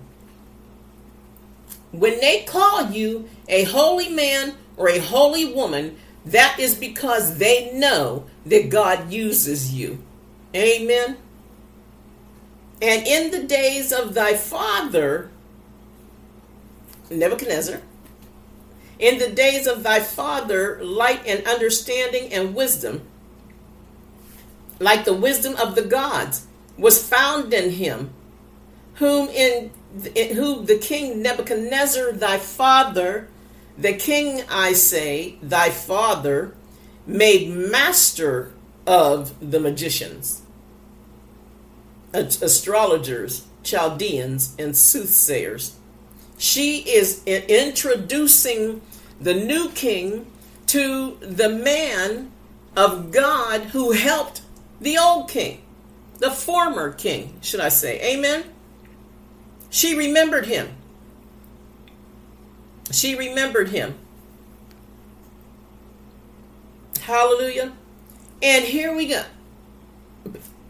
When 1.90 2.20
they 2.20 2.44
call 2.44 2.90
you 2.90 3.28
a 3.48 3.64
holy 3.64 4.08
man 4.08 4.54
or 4.78 4.88
a 4.88 4.98
holy 4.98 5.52
woman, 5.52 5.98
that 6.24 6.58
is 6.58 6.74
because 6.74 7.38
they 7.38 7.72
know 7.74 8.24
that 8.46 8.70
God 8.70 9.12
uses 9.12 9.74
you. 9.74 10.02
Amen. 10.54 11.18
And 12.80 13.06
in 13.06 13.30
the 13.30 13.42
days 13.42 13.92
of 13.92 14.14
thy 14.14 14.34
father, 14.34 15.30
Nebuchadnezzar, 17.10 17.80
in 18.98 19.18
the 19.18 19.30
days 19.30 19.66
of 19.66 19.82
thy 19.82 20.00
father, 20.00 20.82
light 20.82 21.22
and 21.26 21.46
understanding 21.46 22.32
and 22.32 22.54
wisdom, 22.54 23.02
like 24.78 25.04
the 25.04 25.14
wisdom 25.14 25.56
of 25.56 25.74
the 25.74 25.82
gods, 25.82 26.46
was 26.76 27.02
found 27.06 27.52
in 27.52 27.72
him, 27.72 28.10
whom 28.94 29.28
in, 29.28 29.70
in 30.14 30.36
whom 30.36 30.66
the 30.66 30.78
king 30.78 31.20
Nebuchadnezzar, 31.22 32.12
thy 32.12 32.38
father, 32.38 33.28
the 33.78 33.92
king, 33.92 34.42
I 34.50 34.72
say, 34.72 35.36
thy 35.40 35.70
father, 35.70 36.54
made 37.06 37.48
master 37.48 38.52
of 38.86 39.50
the 39.50 39.60
magicians, 39.60 40.42
astrologers, 42.12 43.46
Chaldeans, 43.62 44.56
and 44.58 44.76
soothsayers. 44.76 45.76
She 46.38 46.78
is 46.78 47.22
introducing 47.24 48.80
the 49.20 49.34
new 49.34 49.70
king 49.70 50.26
to 50.66 51.16
the 51.20 51.48
man 51.48 52.32
of 52.76 53.10
God 53.12 53.60
who 53.62 53.92
helped 53.92 54.42
the 54.80 54.98
old 54.98 55.28
king, 55.28 55.62
the 56.18 56.30
former 56.30 56.92
king, 56.92 57.38
should 57.42 57.60
I 57.60 57.68
say. 57.68 58.00
Amen. 58.14 58.44
She 59.70 59.96
remembered 59.96 60.46
him. 60.46 60.77
She 62.90 63.14
remembered 63.14 63.68
him. 63.70 63.94
Hallelujah. 67.00 67.72
And 68.42 68.64
here 68.64 68.94
we 68.94 69.06
go. 69.06 69.24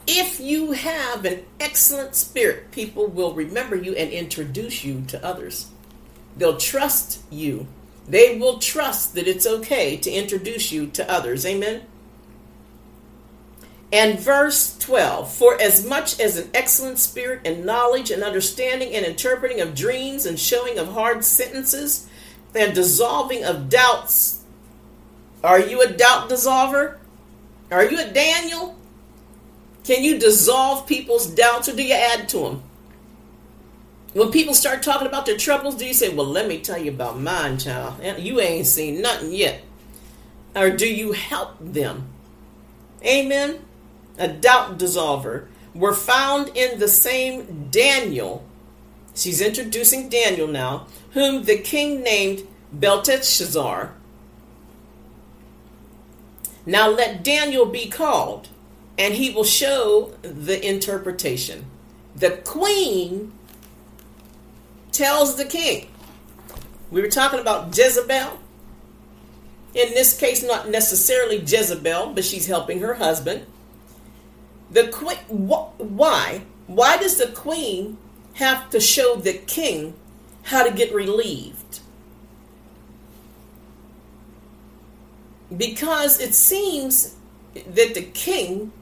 If 0.07 0.41
you 0.41 0.73
have 0.73 1.25
an 1.25 1.45
excellent 1.61 2.15
spirit, 2.15 2.71
people 2.71 3.09
will 3.09 3.35
remember 3.35 3.77
you 3.77 3.95
and 3.95 4.11
introduce 4.11 4.85
you 4.85 5.03
to 5.09 5.25
others. 5.25 5.71
They'll 6.37 6.57
trust 6.57 7.23
you. 7.31 7.67
They 8.07 8.39
will 8.39 8.59
trust 8.59 9.15
that 9.15 9.29
it's 9.29 9.47
okay 9.47 9.97
to 9.99 10.11
introduce 10.11 10.73
you 10.73 10.87
to 10.87 11.11
others. 11.11 11.45
Amen. 11.45 11.83
And 13.91 14.19
verse 14.19 14.77
12 14.79 15.33
For 15.33 15.61
as 15.61 15.87
much 15.87 16.21
as 16.21 16.37
an 16.37 16.51
excellent 16.53 16.99
spirit 16.99 17.41
and 17.45 17.65
knowledge 17.65 18.11
and 18.11 18.23
understanding 18.23 18.95
and 18.95 19.07
interpreting 19.07 19.61
of 19.61 19.75
dreams 19.75 20.27
and 20.27 20.39
showing 20.39 20.79
of 20.79 20.93
hard 20.93 21.25
sentences 21.25 22.09
and 22.55 22.75
dissolving 22.75 23.45
of 23.45 23.69
doubts. 23.69 24.45
Are 25.43 25.61
you 25.61 25.83
a 25.83 25.93
doubt 25.93 26.29
dissolver? 26.29 26.99
Are 27.71 27.85
you 27.85 28.01
a 28.01 28.11
Daniel? 28.11 28.77
Can 29.85 30.05
you 30.05 30.19
dissolve 30.19 30.87
people's 30.87 31.27
doubts 31.27 31.69
or 31.69 31.77
do 31.77 31.83
you 31.83 31.95
add 31.95 32.29
to 32.31 32.39
them? 32.39 32.63
When 34.13 34.31
people 34.31 34.55
start 34.55 34.83
talking 34.83 35.07
about 35.07 35.27
their 35.27 35.37
troubles, 35.37 35.77
do 35.77 35.87
you 35.87 35.95
say, 35.95 36.09
Well, 36.09 36.27
let 36.27 36.49
me 36.49 36.59
tell 36.59 36.79
you 36.79 36.91
about 36.91 37.21
mine, 37.21 37.59
child? 37.59 38.01
Eh, 38.03 38.17
you 38.17 38.41
ain't 38.41 38.67
seen 38.67 39.01
nothing 39.01 39.33
yet. 39.33 39.63
Or 40.57 40.71
do 40.71 40.93
you 40.93 41.13
help 41.13 41.57
them? 41.61 42.09
Amen. 43.05 43.61
A 44.19 44.29
doubt 44.29 44.79
dissolver. 44.79 45.47
Were 45.75 45.95
found 45.95 46.57
in 46.57 46.79
the 46.79 46.89
same 46.89 47.69
Daniel. 47.71 48.45
She's 49.15 49.41
introducing 49.41 50.09
Daniel 50.09 50.49
now, 50.49 50.87
whom 51.13 51.45
the 51.45 51.59
king 51.59 52.03
named 52.03 52.43
Belteshazzar. 52.73 53.93
Now 56.67 56.89
let 56.89 57.23
Daniel 57.23 57.65
be 57.65 57.89
called, 57.89 58.49
and 58.99 59.15
he 59.15 59.31
will 59.31 59.45
show 59.45 60.13
the 60.23 60.65
interpretation. 60.67 61.67
The 62.15 62.31
queen 62.45 63.33
tells 64.93 65.37
the 65.37 65.45
king. 65.45 65.89
We 66.91 67.01
were 67.01 67.09
talking 67.09 67.41
about 67.41 67.77
Jezebel. 67.77 68.39
In 69.75 69.95
this 69.95 70.19
case, 70.19 70.43
not 70.43 70.69
necessarily 70.69 71.39
Jezebel, 71.39 72.13
but 72.15 72.25
she's 72.25 72.47
helping 72.47 72.81
her 72.81 72.95
husband. 72.95 73.47
The 74.71 74.89
queen, 74.89 75.19
wh- 75.49 75.81
why? 75.81 76.43
Why 76.67 76.99
does 76.99 77.17
the 77.17 77.29
queen 77.29 77.97
have 78.35 78.71
to 78.71 78.81
show 78.81 79.17
the 79.17 79.33
king 79.33 79.95
how 80.45 80.65
to 80.65 80.71
get 80.71 80.93
relieved? 80.93 81.81
Because 85.57 86.21
it 86.21 86.35
seems 86.35 87.17
that 87.55 87.95
the 87.95 88.03
king 88.03 88.73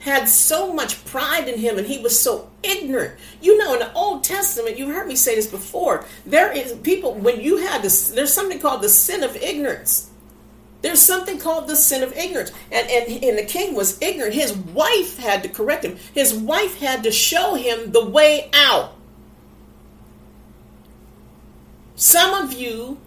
had 0.00 0.28
so 0.28 0.72
much 0.72 1.04
pride 1.04 1.48
in 1.48 1.58
him 1.58 1.78
and 1.78 1.86
he 1.86 1.98
was 1.98 2.18
so 2.18 2.48
ignorant. 2.62 3.18
You 3.40 3.58
know, 3.58 3.74
in 3.74 3.80
the 3.80 3.92
Old 3.92 4.24
Testament, 4.24 4.78
you've 4.78 4.94
heard 4.94 5.08
me 5.08 5.16
say 5.16 5.34
this 5.34 5.46
before. 5.46 6.04
There 6.24 6.52
is 6.52 6.72
people 6.74 7.14
when 7.14 7.40
you 7.40 7.58
had 7.58 7.82
this 7.82 8.10
there's 8.10 8.32
something 8.32 8.58
called 8.58 8.82
the 8.82 8.88
sin 8.88 9.22
of 9.22 9.36
ignorance. 9.36 10.10
There's 10.86 11.02
something 11.02 11.40
called 11.40 11.66
the 11.66 11.74
sin 11.74 12.04
of 12.04 12.16
ignorance. 12.16 12.52
And, 12.70 12.88
and, 12.88 13.24
and 13.24 13.36
the 13.36 13.44
king 13.44 13.74
was 13.74 14.00
ignorant. 14.00 14.34
His 14.34 14.52
wife 14.52 15.18
had 15.18 15.42
to 15.42 15.48
correct 15.48 15.84
him. 15.84 15.96
His 16.14 16.32
wife 16.32 16.78
had 16.78 17.02
to 17.02 17.10
show 17.10 17.56
him 17.56 17.90
the 17.90 18.08
way 18.08 18.48
out. 18.54 18.92
Some 21.96 22.34
of 22.34 22.52
you 22.52 23.00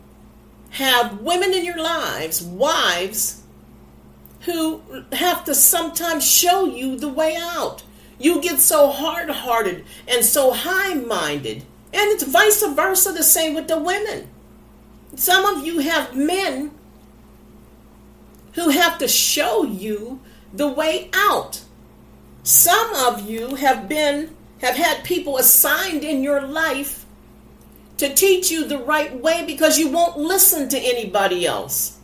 have 0.71 1.21
women 1.21 1.53
in 1.53 1.63
your 1.63 1.81
lives, 1.81 2.43
wives, 2.43 3.43
who 4.41 4.81
have 5.13 5.45
to 5.45 5.55
sometimes 5.55 6.29
show 6.29 6.65
you 6.65 6.97
the 6.97 7.07
way 7.07 7.37
out. 7.39 7.83
You 8.17 8.41
get 8.41 8.59
so 8.59 8.89
hard 8.89 9.29
hearted 9.29 9.85
and 10.05 10.25
so 10.25 10.51
high 10.51 10.95
minded. 10.95 11.59
And 11.93 12.11
it's 12.11 12.23
vice 12.23 12.61
versa 12.61 13.13
the 13.13 13.23
same 13.23 13.55
with 13.55 13.69
the 13.69 13.79
women. 13.79 14.27
Some 15.15 15.45
of 15.45 15.65
you 15.65 15.79
have 15.79 16.13
men 16.13 16.71
who 18.53 18.69
have 18.69 18.97
to 18.99 19.07
show 19.07 19.63
you 19.63 20.19
the 20.53 20.67
way 20.67 21.09
out. 21.13 21.63
Some 22.43 22.93
of 22.95 23.29
you 23.29 23.55
have 23.55 23.87
been 23.87 24.35
have 24.61 24.75
had 24.75 25.03
people 25.03 25.37
assigned 25.37 26.03
in 26.03 26.21
your 26.21 26.41
life 26.41 27.05
to 27.97 28.13
teach 28.13 28.49
you 28.49 28.65
the 28.65 28.77
right 28.77 29.21
way 29.21 29.45
because 29.45 29.77
you 29.77 29.89
won't 29.89 30.17
listen 30.17 30.69
to 30.69 30.77
anybody 30.77 31.45
else. 31.45 31.97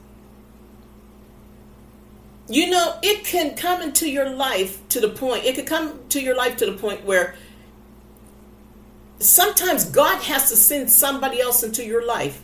You 2.48 2.70
know, 2.70 3.00
it 3.02 3.26
can 3.26 3.56
come 3.56 3.82
into 3.82 4.10
your 4.10 4.30
life 4.30 4.88
to 4.90 5.00
the 5.00 5.10
point, 5.10 5.46
it 5.46 5.56
could 5.56 5.66
come 5.66 6.00
to 6.10 6.22
your 6.22 6.36
life 6.36 6.58
to 6.58 6.66
the 6.66 6.74
point 6.74 7.04
where 7.04 7.36
sometimes 9.20 9.86
God 9.86 10.22
has 10.24 10.50
to 10.50 10.56
send 10.56 10.92
somebody 10.92 11.42
else 11.42 11.64
into 11.64 11.84
your 11.84 12.06
life 12.06 12.44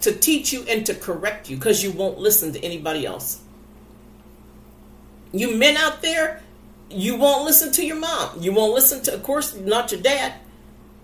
to 0.00 0.12
teach 0.12 0.52
you 0.52 0.64
and 0.68 0.84
to 0.86 0.94
correct 0.94 1.50
you 1.50 1.56
because 1.56 1.82
you 1.82 1.92
won't 1.92 2.18
listen 2.18 2.52
to 2.52 2.64
anybody 2.64 3.06
else. 3.06 3.40
You 5.32 5.56
men 5.56 5.76
out 5.76 6.02
there, 6.02 6.42
you 6.90 7.16
won't 7.16 7.44
listen 7.44 7.72
to 7.72 7.86
your 7.86 7.96
mom. 7.96 8.40
You 8.40 8.52
won't 8.52 8.74
listen 8.74 9.02
to, 9.04 9.14
of 9.14 9.22
course, 9.22 9.54
not 9.54 9.92
your 9.92 10.00
dad. 10.00 10.34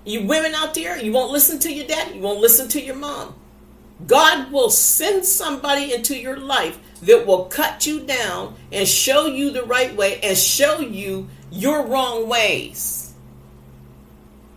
You 0.04 0.26
women 0.26 0.54
out 0.54 0.74
there, 0.74 0.98
you 0.98 1.12
won't 1.12 1.32
listen 1.32 1.58
to 1.60 1.72
your 1.72 1.86
dad. 1.86 2.14
You 2.14 2.20
won't 2.20 2.40
listen 2.40 2.68
to 2.68 2.82
your 2.82 2.96
mom. 2.96 3.34
God 4.06 4.52
will 4.52 4.70
send 4.70 5.24
somebody 5.24 5.94
into 5.94 6.16
your 6.16 6.36
life 6.36 6.78
that 7.02 7.26
will 7.26 7.46
cut 7.46 7.86
you 7.86 8.00
down 8.00 8.54
and 8.70 8.86
show 8.86 9.26
you 9.26 9.50
the 9.50 9.62
right 9.62 9.94
way 9.96 10.20
and 10.22 10.36
show 10.36 10.80
you 10.80 11.28
your 11.50 11.86
wrong 11.86 12.28
ways. 12.28 13.14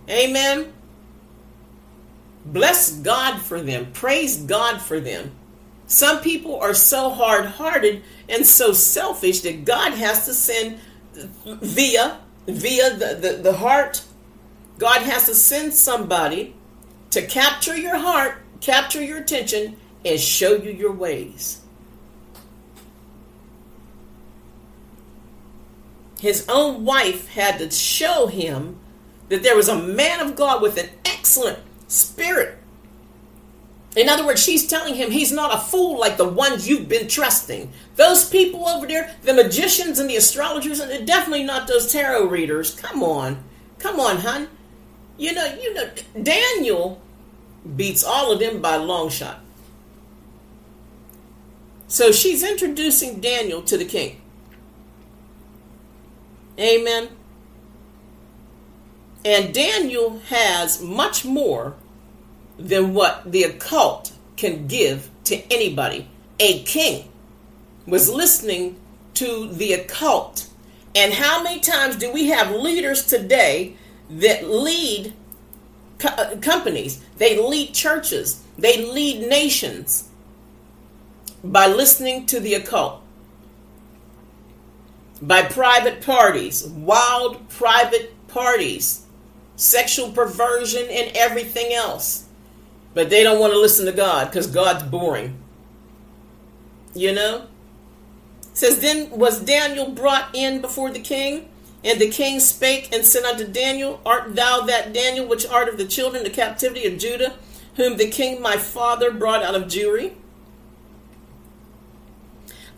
Amen. 0.10 0.74
Bless 2.52 2.92
God 2.92 3.40
for 3.40 3.62
them. 3.62 3.92
Praise 3.94 4.38
God 4.38 4.82
for 4.82 5.00
them. 5.00 5.32
Some 5.86 6.22
people 6.22 6.60
are 6.60 6.74
so 6.74 7.10
hard 7.10 7.46
hearted 7.46 8.04
and 8.28 8.46
so 8.46 8.74
selfish 8.74 9.42
that 9.42 9.66
God 9.66 9.94
has 9.94 10.26
to 10.26 10.34
send 10.34 10.80
via 11.46 12.20
via 12.48 12.96
the, 12.96 13.16
the, 13.16 13.34
the 13.42 13.54
heart. 13.54 14.04
God 14.78 15.02
has 15.04 15.26
to 15.26 15.36
send 15.36 15.74
somebody 15.74 16.56
to 17.12 17.26
capture 17.26 17.78
your 17.78 17.98
heart, 17.98 18.38
capture 18.62 19.04
your 19.04 19.18
attention, 19.18 19.78
and 20.06 20.20
show 20.20 20.56
you 20.56 20.72
your 20.72 20.92
ways. 20.92 21.62
His 26.20 26.46
own 26.50 26.86
wife 26.86 27.30
had 27.30 27.60
to 27.60 27.72
show 27.72 28.28
him 28.28 28.78
that 29.30 29.44
there 29.44 29.56
was 29.56 29.70
a 29.70 29.78
man 29.78 30.20
of 30.20 30.36
God 30.36 30.62
with 30.62 30.78
an 30.78 30.90
excellent 31.06 31.60
spirit. 31.90 32.58
In 33.98 34.08
other 34.08 34.26
words, 34.26 34.42
she's 34.42 34.68
telling 34.68 34.96
him 34.96 35.12
he's 35.12 35.32
not 35.32 35.54
a 35.54 35.60
fool 35.60 36.00
like 36.00 36.16
the 36.16 36.30
ones 36.30 36.70
you've 36.70 36.88
been 36.88 37.08
trusting. 37.08 37.74
Those 37.96 38.30
people 38.30 38.68
over 38.68 38.88
there, 38.88 39.16
the 39.24 39.34
magicians 39.34 40.00
and 40.00 40.10
the 40.10 40.16
astrologers, 40.16 40.80
and 40.80 41.06
definitely 41.06 41.44
not 41.44 41.68
those 41.68 41.92
tarot 41.92 42.28
readers. 42.28 42.76
Come 42.76 43.04
on. 43.04 43.44
Come 43.80 44.00
on, 44.00 44.18
hon. 44.18 44.48
You 45.18 45.34
know, 45.34 45.58
you 45.62 45.74
know, 45.74 45.90
Daniel 46.22 47.02
beats 47.76 48.04
all 48.04 48.32
of 48.32 48.40
them 48.40 48.62
by 48.62 48.76
a 48.76 48.80
long 48.80 49.10
shot. 49.10 49.42
So 51.88 52.12
she's 52.12 52.44
introducing 52.44 53.20
Daniel 53.20 53.64
to 53.64 53.76
the 53.76 53.86
king. 53.86 54.22
Amen. 56.60 57.10
And 59.26 59.54
Daniel 59.54 60.20
has 60.30 60.82
much 60.82 61.26
more 61.26 61.76
than 62.58 62.94
what 62.94 63.30
the 63.30 63.44
occult 63.44 64.14
can 64.38 64.68
give 64.68 65.10
to 65.26 65.42
anybody. 65.52 66.08
A 66.40 66.64
king 66.64 67.10
was 67.86 68.10
listening 68.10 68.80
to 69.16 69.50
the 69.50 69.74
occult. 69.74 70.48
And 70.96 71.14
how 71.14 71.44
many 71.44 71.60
times 71.60 71.98
do 71.98 72.12
we 72.12 72.28
have 72.28 72.52
leaders 72.52 73.06
today 73.06 73.76
that 74.10 74.50
lead 74.50 75.14
co- 75.98 76.38
companies, 76.38 77.04
they 77.18 77.38
lead 77.38 77.74
churches, 77.74 78.42
they 78.58 78.86
lead 78.86 79.28
nations 79.28 80.08
by 81.44 81.68
listening 81.68 82.26
to 82.28 82.40
the 82.40 82.54
occult? 82.54 83.02
By 85.22 85.44
private 85.44 86.02
parties, 86.02 86.66
wild 86.66 87.50
private 87.50 88.16
parties 88.30 89.06
sexual 89.60 90.12
perversion, 90.12 90.88
and 90.90 91.16
everything 91.16 91.74
else. 91.74 92.26
But 92.94 93.10
they 93.10 93.24
don't 93.24 93.40
want 93.40 93.54
to 93.54 93.60
listen 93.60 93.86
to 93.86 93.92
God 93.92 94.28
because 94.28 94.48
God's 94.48 94.84
boring. 94.84 95.38
You 96.96 97.14
know? 97.14 97.48
It 98.42 98.58
says, 98.58 98.80
Then 98.80 99.10
was 99.12 99.42
Daniel 99.42 99.92
brought 99.92 100.34
in 100.34 100.62
before 100.62 100.90
the 100.90 101.00
king? 101.00 101.50
And 101.84 102.00
the 102.00 102.10
king 102.10 102.40
spake 102.40 102.90
and 102.94 103.06
said 103.06 103.24
unto 103.24 103.46
Daniel, 103.46 104.02
Art 104.06 104.36
thou 104.36 104.62
that 104.62 104.94
Daniel 104.94 105.28
which 105.28 105.46
art 105.46 105.70
of 105.70 105.78
the 105.78 105.86
children 105.86 106.26
of 106.26 106.34
captivity 106.34 106.86
of 106.86 106.98
Judah, 106.98 107.36
whom 107.76 107.98
the 107.98 108.10
king 108.10 108.42
my 108.42 108.58
father 108.58 109.12
brought 109.12 109.44
out 109.44 109.56
of 109.56 109.64
Jewry? 109.64 110.14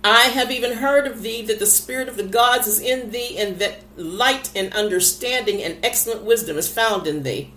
I 0.03 0.23
have 0.29 0.51
even 0.51 0.77
heard 0.77 1.05
of 1.05 1.21
thee 1.21 1.43
that 1.43 1.59
the 1.59 1.65
spirit 1.65 2.07
of 2.07 2.17
the 2.17 2.23
gods 2.23 2.67
is 2.67 2.79
in 2.79 3.11
thee, 3.11 3.37
and 3.37 3.59
that 3.59 3.79
light 3.95 4.49
and 4.55 4.73
understanding 4.73 5.61
and 5.61 5.77
excellent 5.83 6.23
wisdom 6.23 6.57
is 6.57 6.71
found 6.71 7.05
in 7.05 7.23
thee. 7.23 7.53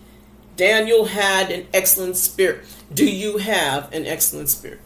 Daniel 0.56 1.06
had 1.06 1.50
an 1.50 1.66
excellent 1.72 2.16
spirit. 2.16 2.64
Do 2.92 3.06
you 3.06 3.38
have 3.38 3.92
an 3.92 4.06
excellent 4.06 4.50
spirit? 4.50 4.80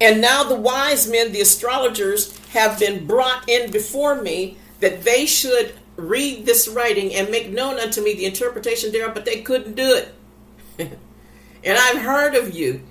And 0.00 0.20
now 0.20 0.42
the 0.42 0.56
wise 0.56 1.08
men, 1.08 1.30
the 1.30 1.40
astrologers, 1.40 2.36
have 2.48 2.80
been 2.80 3.06
brought 3.06 3.48
in 3.48 3.70
before 3.70 4.20
me 4.20 4.58
that 4.80 5.04
they 5.04 5.26
should 5.26 5.74
read 5.96 6.44
this 6.44 6.66
writing 6.66 7.14
and 7.14 7.30
make 7.30 7.50
known 7.50 7.78
unto 7.78 8.02
me 8.02 8.14
the 8.14 8.24
interpretation 8.24 8.90
thereof, 8.90 9.14
but 9.14 9.24
they 9.24 9.42
couldn't 9.42 9.74
do 9.76 9.94
it. 9.94 10.14
and 11.64 11.78
I've 11.78 12.02
heard 12.02 12.34
of 12.34 12.52
you 12.52 12.82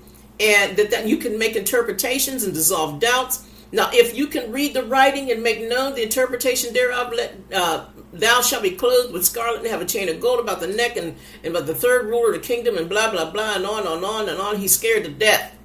and 0.41 0.75
that, 0.77 0.89
that 0.91 1.07
you 1.07 1.17
can 1.17 1.37
make 1.37 1.55
interpretations 1.55 2.43
and 2.43 2.53
dissolve 2.53 2.99
doubts. 2.99 3.47
Now, 3.71 3.89
if 3.93 4.17
you 4.17 4.27
can 4.27 4.51
read 4.51 4.73
the 4.73 4.83
writing 4.83 5.31
and 5.31 5.43
make 5.43 5.61
known 5.61 5.95
the 5.95 6.03
interpretation 6.03 6.73
thereof, 6.73 7.13
let 7.15 7.35
uh, 7.53 7.85
thou 8.11 8.41
shalt 8.41 8.63
be 8.63 8.71
clothed 8.71 9.13
with 9.13 9.23
scarlet 9.23 9.59
and 9.59 9.67
have 9.67 9.81
a 9.81 9.85
chain 9.85 10.09
of 10.09 10.19
gold 10.19 10.39
about 10.39 10.59
the 10.59 10.67
neck, 10.67 10.97
and, 10.97 11.15
and 11.43 11.55
about 11.55 11.67
the 11.67 11.75
third 11.75 12.07
ruler 12.07 12.33
of 12.33 12.41
the 12.41 12.45
kingdom, 12.45 12.77
and 12.77 12.89
blah 12.89 13.11
blah 13.11 13.29
blah, 13.29 13.55
and 13.55 13.65
on 13.65 13.87
and 13.87 14.03
on 14.03 14.27
and 14.27 14.39
on. 14.39 14.57
He's 14.57 14.75
scared 14.75 15.05
to 15.05 15.11
death. 15.11 15.57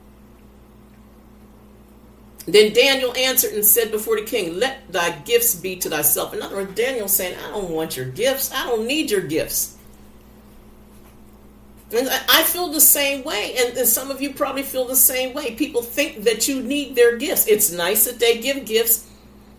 Then 2.46 2.72
Daniel 2.72 3.12
answered 3.16 3.54
and 3.54 3.64
said 3.64 3.90
before 3.90 4.20
the 4.20 4.24
king, 4.24 4.54
Let 4.54 4.92
thy 4.92 5.10
gifts 5.20 5.56
be 5.56 5.76
to 5.76 5.90
thyself. 5.90 6.32
In 6.32 6.42
other 6.42 6.56
words, 6.56 6.76
Daniel 6.76 7.08
saying, 7.08 7.36
I 7.44 7.50
don't 7.50 7.70
want 7.70 7.96
your 7.96 8.06
gifts. 8.06 8.52
I 8.52 8.66
don't 8.66 8.86
need 8.86 9.10
your 9.10 9.22
gifts. 9.22 9.75
And 11.92 12.08
I 12.08 12.42
feel 12.42 12.68
the 12.68 12.80
same 12.80 13.22
way, 13.22 13.54
and 13.56 13.86
some 13.86 14.10
of 14.10 14.20
you 14.20 14.32
probably 14.32 14.64
feel 14.64 14.86
the 14.86 14.96
same 14.96 15.34
way. 15.34 15.54
People 15.54 15.82
think 15.82 16.24
that 16.24 16.48
you 16.48 16.60
need 16.60 16.96
their 16.96 17.16
gifts. 17.16 17.46
It's 17.46 17.70
nice 17.70 18.06
that 18.06 18.18
they 18.18 18.40
give 18.40 18.64
gifts, 18.64 19.08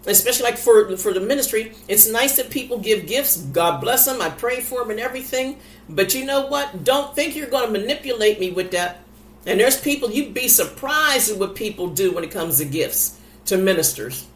especially 0.05 0.43
like 0.43 0.57
for 0.57 0.97
for 0.97 1.13
the 1.13 1.21
ministry. 1.21 1.71
It's 1.87 2.09
nice 2.09 2.35
that 2.35 2.49
people 2.49 2.79
give 2.79 3.07
gifts. 3.07 3.37
God 3.37 3.79
bless 3.79 4.05
them. 4.05 4.21
I 4.21 4.29
pray 4.29 4.59
for 4.59 4.81
them 4.81 4.91
and 4.91 4.99
everything. 4.99 5.59
But 5.87 6.13
you 6.13 6.25
know 6.25 6.47
what? 6.47 6.83
Don't 6.83 7.15
think 7.15 7.35
you're 7.35 7.49
going 7.49 7.71
to 7.71 7.79
manipulate 7.79 8.41
me 8.41 8.51
with 8.51 8.71
that. 8.71 9.03
And 9.45 9.57
there's 9.57 9.79
people 9.79 10.11
you'd 10.11 10.33
be 10.33 10.49
surprised 10.49 11.31
at 11.31 11.37
what 11.39 11.55
people 11.55 11.87
do 11.87 12.11
when 12.11 12.25
it 12.25 12.31
comes 12.31 12.57
to 12.57 12.65
gifts 12.65 13.17
to 13.45 13.57
ministers. 13.57 14.27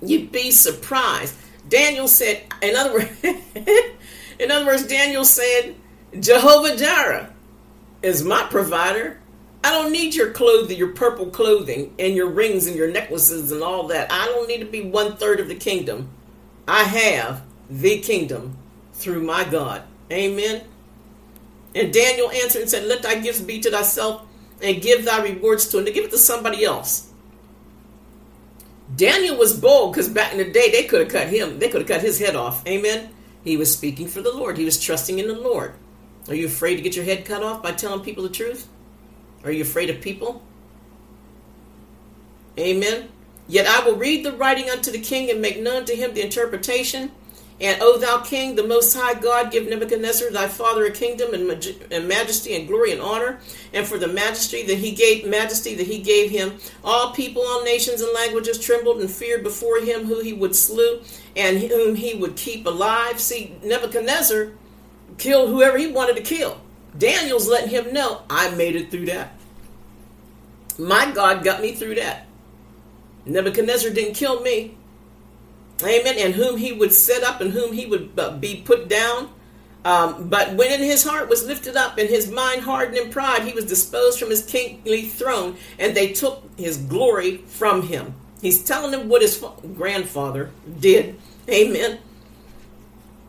You'd 0.00 0.32
be 0.32 0.50
surprised. 0.50 1.34
Daniel 1.68 2.08
said, 2.08 2.42
in 2.62 2.76
other 2.76 2.94
words, 2.94 3.10
in 4.38 4.50
other 4.50 4.64
words, 4.64 4.86
Daniel 4.86 5.26
said 5.26 5.74
Jehovah 6.20 6.76
Jireh 6.76 7.32
is 8.02 8.24
my 8.24 8.42
provider. 8.44 9.20
I 9.64 9.70
don't 9.70 9.92
need 9.92 10.14
your 10.14 10.30
clothing, 10.30 10.76
your 10.76 10.92
purple 10.92 11.26
clothing, 11.26 11.94
and 11.98 12.14
your 12.14 12.28
rings 12.28 12.66
and 12.66 12.76
your 12.76 12.90
necklaces 12.90 13.50
and 13.50 13.62
all 13.62 13.88
that. 13.88 14.12
I 14.12 14.26
don't 14.26 14.46
need 14.46 14.58
to 14.60 14.66
be 14.66 14.82
one 14.82 15.16
third 15.16 15.40
of 15.40 15.48
the 15.48 15.54
kingdom. 15.54 16.10
I 16.68 16.84
have 16.84 17.42
the 17.68 18.00
kingdom 18.00 18.56
through 18.92 19.22
my 19.22 19.44
God. 19.44 19.82
Amen. 20.12 20.62
And 21.74 21.92
Daniel 21.92 22.30
answered 22.30 22.62
and 22.62 22.70
said, 22.70 22.84
Let 22.84 23.02
thy 23.02 23.20
gifts 23.20 23.40
be 23.40 23.58
to 23.60 23.70
thyself, 23.70 24.22
and 24.62 24.82
give 24.82 25.04
thy 25.04 25.22
rewards 25.22 25.66
to 25.68 25.78
him, 25.78 25.86
to 25.86 25.92
give 25.92 26.04
it 26.04 26.10
to 26.10 26.18
somebody 26.18 26.64
else. 26.64 27.10
Daniel 28.94 29.36
was 29.36 29.58
bold 29.58 29.92
because 29.92 30.08
back 30.08 30.32
in 30.32 30.38
the 30.38 30.50
day 30.50 30.70
they 30.70 30.84
could 30.84 31.00
have 31.00 31.10
cut 31.10 31.28
him, 31.28 31.58
they 31.58 31.68
could 31.68 31.80
have 31.80 31.88
cut 31.88 32.02
his 32.02 32.18
head 32.18 32.36
off. 32.36 32.64
Amen. 32.66 33.08
He 33.42 33.56
was 33.56 33.72
speaking 33.72 34.06
for 34.06 34.22
the 34.22 34.32
Lord. 34.32 34.56
He 34.56 34.64
was 34.64 34.78
trusting 34.78 35.18
in 35.18 35.26
the 35.26 35.38
Lord. 35.38 35.74
Are 36.28 36.34
you 36.34 36.46
afraid 36.46 36.76
to 36.76 36.82
get 36.82 36.96
your 36.96 37.04
head 37.04 37.24
cut 37.24 37.42
off 37.42 37.62
by 37.62 37.72
telling 37.72 38.00
people 38.00 38.22
the 38.22 38.30
truth? 38.30 38.68
Are 39.44 39.52
you 39.52 39.62
afraid 39.62 39.90
of 39.90 40.00
people? 40.00 40.42
Amen. 42.58 43.08
Yet 43.46 43.66
I 43.66 43.86
will 43.86 43.96
read 43.96 44.24
the 44.24 44.32
writing 44.32 44.70
unto 44.70 44.90
the 44.90 45.00
king 45.00 45.30
and 45.30 45.42
make 45.42 45.60
known 45.60 45.84
to 45.84 45.94
him 45.94 46.14
the 46.14 46.22
interpretation. 46.22 47.10
And, 47.60 47.80
O 47.80 47.98
thou 47.98 48.18
king, 48.18 48.56
the 48.56 48.66
most 48.66 48.96
high 48.96 49.14
God, 49.14 49.52
give 49.52 49.68
Nebuchadnezzar 49.68 50.30
thy 50.30 50.48
father 50.48 50.86
a 50.86 50.90
kingdom 50.90 51.34
and, 51.34 51.46
maj- 51.46 51.76
and, 51.90 52.08
majesty 52.08 52.56
and 52.56 52.66
glory 52.66 52.90
and 52.90 53.00
honor, 53.00 53.38
and 53.72 53.86
for 53.86 53.96
the 53.96 54.08
majesty 54.08 54.66
that 54.66 54.78
he 54.78 54.90
gave 54.90 55.24
majesty 55.24 55.74
that 55.76 55.86
he 55.86 56.00
gave 56.00 56.30
him, 56.30 56.58
all 56.82 57.12
people, 57.12 57.42
all 57.42 57.62
nations 57.62 58.00
and 58.00 58.12
languages 58.12 58.58
trembled 58.58 59.00
and 59.00 59.10
feared 59.10 59.44
before 59.44 59.78
him 59.78 60.04
who 60.06 60.20
he 60.20 60.32
would 60.32 60.56
slew 60.56 61.00
and 61.36 61.58
whom 61.58 61.94
he 61.94 62.14
would 62.14 62.36
keep 62.36 62.66
alive. 62.66 63.20
See, 63.20 63.54
Nebuchadnezzar 63.62 64.50
killed 65.18 65.50
whoever 65.50 65.78
he 65.78 65.86
wanted 65.86 66.16
to 66.16 66.22
kill. 66.22 66.60
Daniel's 66.96 67.48
letting 67.48 67.70
him 67.70 67.92
know, 67.92 68.22
I 68.30 68.54
made 68.54 68.76
it 68.76 68.90
through 68.90 69.06
that. 69.06 69.32
My 70.78 71.10
God 71.10 71.44
got 71.44 71.60
me 71.60 71.74
through 71.74 71.96
that. 71.96 72.26
Nebuchadnezzar 73.26 73.90
didn't 73.90 74.14
kill 74.14 74.40
me. 74.40 74.76
Amen. 75.82 76.16
And 76.18 76.34
whom 76.34 76.56
he 76.56 76.72
would 76.72 76.92
set 76.92 77.22
up 77.22 77.40
and 77.40 77.52
whom 77.52 77.72
he 77.72 77.86
would 77.86 78.12
uh, 78.18 78.36
be 78.36 78.62
put 78.64 78.88
down. 78.88 79.30
Um, 79.84 80.28
but 80.28 80.54
when 80.54 80.72
in 80.72 80.80
his 80.80 81.04
heart 81.04 81.28
was 81.28 81.44
lifted 81.44 81.76
up 81.76 81.98
and 81.98 82.08
his 82.08 82.30
mind 82.30 82.62
hardened 82.62 82.96
in 82.96 83.10
pride, 83.10 83.42
he 83.42 83.52
was 83.52 83.66
disposed 83.66 84.18
from 84.18 84.30
his 84.30 84.44
kingly 84.44 85.02
throne, 85.02 85.56
and 85.78 85.94
they 85.94 86.12
took 86.12 86.42
his 86.56 86.78
glory 86.78 87.38
from 87.38 87.82
him. 87.82 88.14
He's 88.40 88.64
telling 88.64 88.92
them 88.92 89.08
what 89.08 89.20
his 89.20 89.44
grandfather 89.74 90.50
did. 90.80 91.20
Amen. 91.50 91.98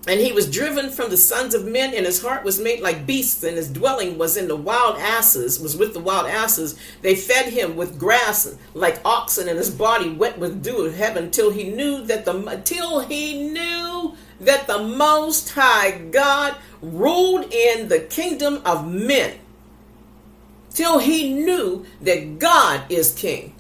And 0.08 0.20
he 0.20 0.32
was 0.32 0.50
driven 0.50 0.92
from 0.92 1.10
the 1.10 1.18
sons 1.18 1.56
of 1.56 1.66
men, 1.66 1.94
and 1.96 2.06
his 2.06 2.22
heart 2.22 2.44
was 2.44 2.60
made 2.60 2.80
like 2.80 3.08
beasts, 3.08 3.44
and 3.44 3.58
his 3.58 3.70
dwelling 3.70 4.20
was 4.20 4.38
in 4.38 4.48
the 4.48 4.56
wild 4.56 4.98
asses, 4.98 5.60
was 5.60 5.76
with 5.76 5.94
the 5.94 6.00
wild 6.00 6.28
asses. 6.28 6.78
They 7.02 7.16
fed 7.16 7.52
him 7.52 7.76
with 7.76 7.98
grass 7.98 8.56
like 8.76 9.02
oxen, 9.04 9.50
and 9.50 9.58
his 9.58 9.72
body 9.72 10.12
wet 10.12 10.38
with 10.38 10.62
dew 10.62 10.86
of 10.86 10.96
heaven, 10.96 11.32
till 11.32 11.50
he 11.50 11.64
knew 11.70 12.04
that 12.04 12.26
the 12.26 12.62
till 12.64 13.00
he 13.00 13.50
knew 13.50 14.16
that 14.40 14.68
the 14.68 14.84
Most 14.84 15.50
High 15.52 15.98
God 15.98 16.56
ruled 16.84 17.52
in 17.52 17.88
the 17.88 18.00
kingdom 18.00 18.62
of 18.64 18.88
men. 18.88 19.40
Till 20.72 21.00
he 21.00 21.34
knew 21.34 21.86
that 22.02 22.38
God 22.38 22.84
is 22.90 23.14
king. 23.14 23.56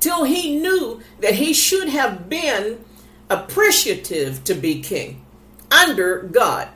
Till 0.00 0.24
he 0.24 0.58
knew 0.58 1.00
that 1.20 1.34
he 1.34 1.54
should 1.54 1.88
have 1.88 2.28
been 2.28 2.84
appreciative 3.30 4.44
to 4.44 4.54
be 4.54 4.82
king 4.82 5.24
under 5.70 6.22
God. 6.22 6.68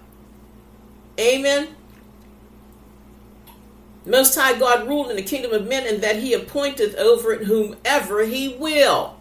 Amen. 1.18 1.68
Most 4.06 4.34
High 4.34 4.58
God 4.58 4.86
ruled 4.86 5.10
in 5.10 5.16
the 5.16 5.22
kingdom 5.22 5.52
of 5.52 5.66
men, 5.66 5.86
and 5.86 6.02
that 6.02 6.16
he 6.16 6.32
appointeth 6.32 6.94
over 6.96 7.32
it 7.32 7.44
whomever 7.44 8.24
he 8.24 8.48
will. 8.56 9.16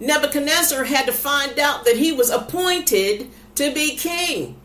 Nebuchadnezzar 0.00 0.84
had 0.84 1.06
to 1.06 1.12
find 1.12 1.58
out 1.58 1.84
that 1.84 1.96
he 1.96 2.12
was 2.12 2.30
appointed 2.30 3.30
to 3.54 3.72
be 3.72 3.96
king. 3.96 4.56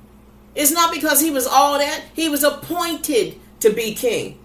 It's 0.55 0.71
not 0.71 0.93
because 0.93 1.21
he 1.21 1.31
was 1.31 1.45
all 1.45 1.77
that, 1.77 2.03
he 2.13 2.29
was 2.29 2.43
appointed 2.43 3.39
to 3.59 3.69
be 3.71 3.93
king. 3.93 4.39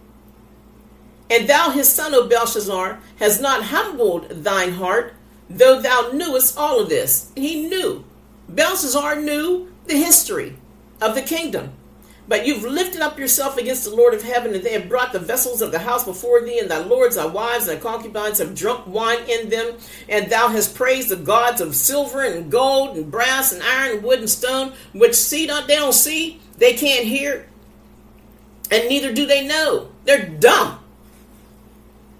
And 1.31 1.49
thou, 1.49 1.71
his 1.71 1.89
son, 1.89 2.15
O 2.15 2.27
Belshazzar, 2.29 3.01
has 3.17 3.41
not 3.41 3.65
humbled 3.65 4.29
thine 4.29 4.73
heart, 4.73 5.15
though 5.55 5.81
thou 5.81 6.11
knewest 6.13 6.59
all 6.59 6.81
of 6.81 6.89
this. 6.89 7.31
He 7.35 7.67
knew. 7.69 8.05
Belshazzar 8.49 9.17
knew 9.17 9.73
the 9.87 9.97
history 9.97 10.57
of 11.01 11.15
the 11.15 11.23
kingdom. 11.23 11.73
But 12.27 12.47
you've 12.47 12.63
lifted 12.63 13.03
up 13.03 13.19
yourself 13.19 13.59
against 13.59 13.85
the 13.85 13.95
Lord 13.95 14.15
of 14.15 14.23
heaven, 14.23 14.55
and 14.55 14.65
they 14.65 14.73
have 14.73 14.89
brought 14.89 15.13
the 15.13 15.19
vessels 15.19 15.61
of 15.61 15.73
the 15.73 15.79
house 15.79 16.05
before 16.05 16.41
thee, 16.41 16.59
and 16.59 16.71
thy 16.71 16.79
lords, 16.79 17.17
thy 17.17 17.27
wives, 17.27 17.69
and 17.69 17.79
thy 17.79 17.83
concubines 17.83 18.39
have 18.39 18.55
drunk 18.55 18.87
wine 18.87 19.19
in 19.29 19.51
them. 19.51 19.75
And 20.09 20.31
thou 20.31 20.49
hast 20.49 20.75
praised 20.75 21.11
the 21.11 21.17
gods 21.17 21.61
of 21.61 21.77
silver 21.77 22.23
and 22.23 22.51
gold 22.51 22.97
and 22.97 23.11
brass 23.11 23.53
and 23.53 23.63
iron 23.63 23.97
and 23.97 24.03
wood 24.03 24.21
and 24.21 24.31
stone, 24.31 24.73
which 24.95 25.15
see 25.15 25.47
not, 25.47 25.69
they 25.69 25.77
don't 25.77 25.93
see, 25.93 26.41
they 26.57 26.73
can't 26.73 27.05
hear, 27.05 27.47
and 28.71 28.89
neither 28.89 29.13
do 29.13 29.27
they 29.27 29.47
know. 29.47 29.91
They're 30.05 30.27
dumb. 30.27 30.81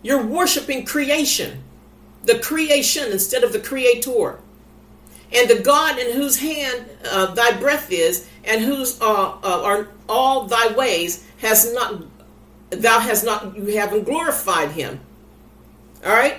You're 0.03 0.25
worshiping 0.25 0.85
creation 0.85 1.64
the 2.25 2.39
creation 2.39 3.13
instead 3.13 3.45
of 3.45 3.53
the 3.53 3.61
creator. 3.61 4.39
And 5.33 5.51
the 5.51 5.61
God 5.61 5.99
in 5.99 6.15
whose 6.15 6.39
hand 6.39 6.87
uh, 7.11 7.35
thy 7.35 7.59
breath 7.59 7.91
is, 7.91 8.29
and 8.45 8.63
whose 8.63 9.01
uh, 9.01 9.05
uh, 9.43 9.63
are 9.65 9.89
all 10.09 10.47
thy 10.47 10.69
ways, 10.75 11.27
has 11.39 11.73
not 11.73 12.03
thou 12.71 13.01
has 13.01 13.25
not 13.25 13.57
you 13.57 13.79
haven't 13.79 14.05
glorified 14.05 14.73
him. 14.73 15.01
All 16.05 16.13
right. 16.13 16.37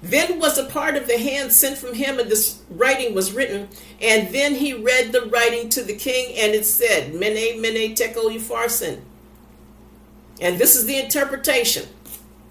Then 0.00 0.38
was 0.38 0.58
a 0.58 0.64
part 0.64 0.94
of 0.94 1.08
the 1.08 1.18
hand 1.18 1.52
sent 1.52 1.76
from 1.76 1.94
him, 1.94 2.20
and 2.20 2.30
this 2.30 2.62
writing 2.70 3.14
was 3.14 3.32
written. 3.32 3.68
And 4.00 4.32
then 4.32 4.54
he 4.54 4.72
read 4.72 5.10
the 5.10 5.22
writing 5.22 5.68
to 5.70 5.82
the 5.82 5.96
king, 5.96 6.36
and 6.38 6.54
it 6.54 6.64
said, 6.64 7.14
Mene, 7.14 7.60
Mene, 7.60 7.96
Tekel, 7.96 8.30
Upharsin. 8.30 9.00
And 10.40 10.56
this 10.56 10.76
is 10.76 10.86
the 10.86 11.00
interpretation. 11.00 11.88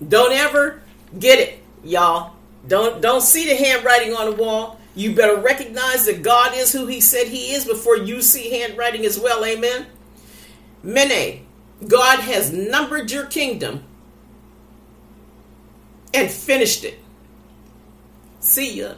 Don't 0.05 0.33
ever 0.33 0.81
get 1.17 1.39
it, 1.39 1.59
y'all. 1.85 2.33
Don't 2.67 3.01
don't 3.01 3.21
see 3.21 3.47
the 3.47 3.55
handwriting 3.55 4.13
on 4.13 4.31
the 4.31 4.35
wall. 4.35 4.79
You 4.95 5.15
better 5.15 5.37
recognize 5.37 6.05
that 6.05 6.23
God 6.23 6.53
is 6.55 6.73
who 6.73 6.87
He 6.87 7.01
said 7.01 7.27
He 7.27 7.53
is 7.53 7.65
before 7.65 7.97
you 7.97 8.21
see 8.21 8.59
handwriting 8.59 9.05
as 9.05 9.19
well. 9.19 9.45
Amen. 9.45 9.85
Mene, 10.83 11.45
God 11.87 12.19
has 12.19 12.51
numbered 12.51 13.11
your 13.11 13.25
kingdom 13.25 13.83
and 16.13 16.31
finished 16.31 16.83
it. 16.83 16.99
See 18.39 18.79
ya. 18.79 18.93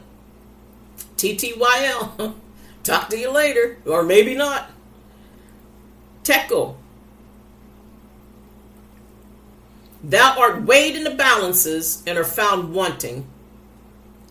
TTYL. 1.18 2.36
Talk 2.84 3.10
to 3.10 3.18
you 3.18 3.32
later, 3.32 3.78
or 3.86 4.04
maybe 4.04 4.36
not. 4.36 4.72
Tekel. 6.24 6.78
Thou 10.02 10.36
art 10.40 10.64
weighed 10.64 10.96
in 10.96 11.04
the 11.04 11.12
balances 11.12 12.02
and 12.08 12.18
are 12.18 12.24
found 12.24 12.74
wanting. 12.74 13.28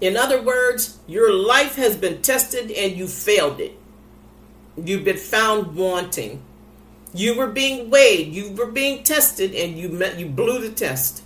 In 0.00 0.16
other 0.16 0.40
words, 0.40 0.98
your 1.06 1.32
life 1.32 1.74
has 1.76 1.96
been 1.96 2.22
tested 2.22 2.70
and 2.70 2.96
you 2.96 3.08
failed 3.08 3.60
it. 3.60 3.78
You've 4.76 5.04
been 5.04 5.16
found 5.16 5.74
wanting. 5.74 6.42
You 7.12 7.36
were 7.36 7.48
being 7.48 7.90
weighed, 7.90 8.32
you 8.32 8.52
were 8.52 8.70
being 8.70 9.02
tested, 9.02 9.54
and 9.54 9.78
you 9.78 9.88
met, 9.88 10.18
you 10.18 10.26
blew 10.26 10.60
the 10.60 10.70
test. 10.70 11.22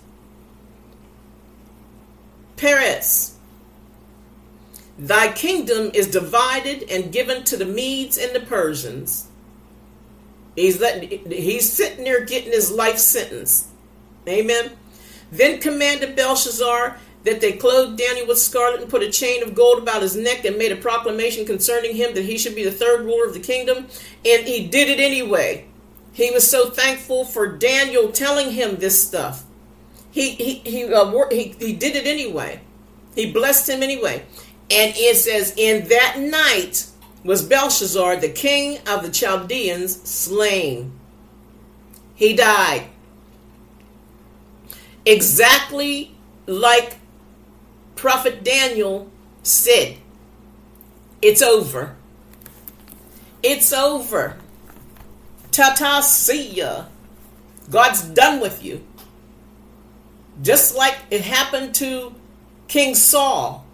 Peres, 2.55 3.35
thy 4.97 5.31
kingdom 5.33 5.91
is 5.93 6.07
divided 6.07 6.89
and 6.89 7.11
given 7.11 7.43
to 7.43 7.57
the 7.57 7.65
Medes 7.65 8.17
and 8.17 8.33
the 8.33 8.39
Persians. 8.39 9.27
He's 10.55 10.79
letting, 10.79 11.29
he's 11.29 11.71
sitting 11.71 12.05
there 12.05 12.25
getting 12.25 12.53
his 12.53 12.71
life 12.71 12.97
sentence. 12.97 13.67
Amen. 14.27 14.71
Then 15.31 15.59
commanded 15.59 16.15
Belshazzar 16.15 16.97
that 17.23 17.41
they 17.41 17.53
clothed 17.53 17.97
Daniel 17.97 18.27
with 18.27 18.39
scarlet 18.39 18.81
and 18.81 18.89
put 18.89 19.01
a 19.01 19.09
chain 19.09 19.43
of 19.43 19.55
gold 19.55 19.81
about 19.81 20.01
his 20.01 20.15
neck 20.15 20.45
and 20.45 20.57
made 20.57 20.71
a 20.71 20.77
proclamation 20.77 21.45
concerning 21.45 21.95
him 21.95 22.13
that 22.15 22.25
he 22.25 22.37
should 22.37 22.55
be 22.55 22.63
the 22.63 22.71
third 22.71 23.05
ruler 23.05 23.25
of 23.25 23.33
the 23.33 23.39
kingdom. 23.39 23.87
And 24.25 24.47
he 24.47 24.67
did 24.67 24.89
it 24.89 24.99
anyway. 24.99 25.65
He 26.11 26.31
was 26.31 26.49
so 26.49 26.69
thankful 26.69 27.25
for 27.25 27.47
Daniel 27.47 28.11
telling 28.11 28.51
him 28.51 28.75
this 28.75 29.01
stuff. 29.01 29.45
He 30.11 30.31
he 30.31 30.53
he 30.59 30.93
uh, 30.93 31.11
he, 31.31 31.55
he 31.59 31.73
did 31.73 31.95
it 31.95 32.05
anyway. 32.05 32.61
He 33.15 33.31
blessed 33.31 33.69
him 33.69 33.81
anyway. 33.81 34.25
And 34.69 34.93
it 34.95 35.17
says, 35.17 35.53
in 35.57 35.87
that 35.89 36.19
night 36.19 36.87
was 37.23 37.43
Belshazzar, 37.43 38.17
the 38.17 38.29
king 38.29 38.79
of 38.87 39.03
the 39.03 39.09
Chaldeans, 39.09 40.01
slain. 40.09 40.99
He 42.15 42.35
died. 42.35 42.87
Exactly 45.05 46.15
like 46.47 46.97
Prophet 48.03 48.43
Daniel 48.43 49.09
said. 49.43 49.95
It's 51.21 51.41
over. 51.41 51.95
It's 53.41 53.71
over. 53.71 54.35
Ta-ta, 55.51 56.01
see 56.01 56.49
ya. 56.49 56.87
God's 57.69 58.01
done 58.01 58.41
with 58.41 58.61
you. 58.61 58.85
Just 60.41 60.75
like 60.75 60.97
it 61.11 61.21
happened 61.21 61.75
to 61.75 62.13
King 62.67 62.93
Saul, 62.93 63.65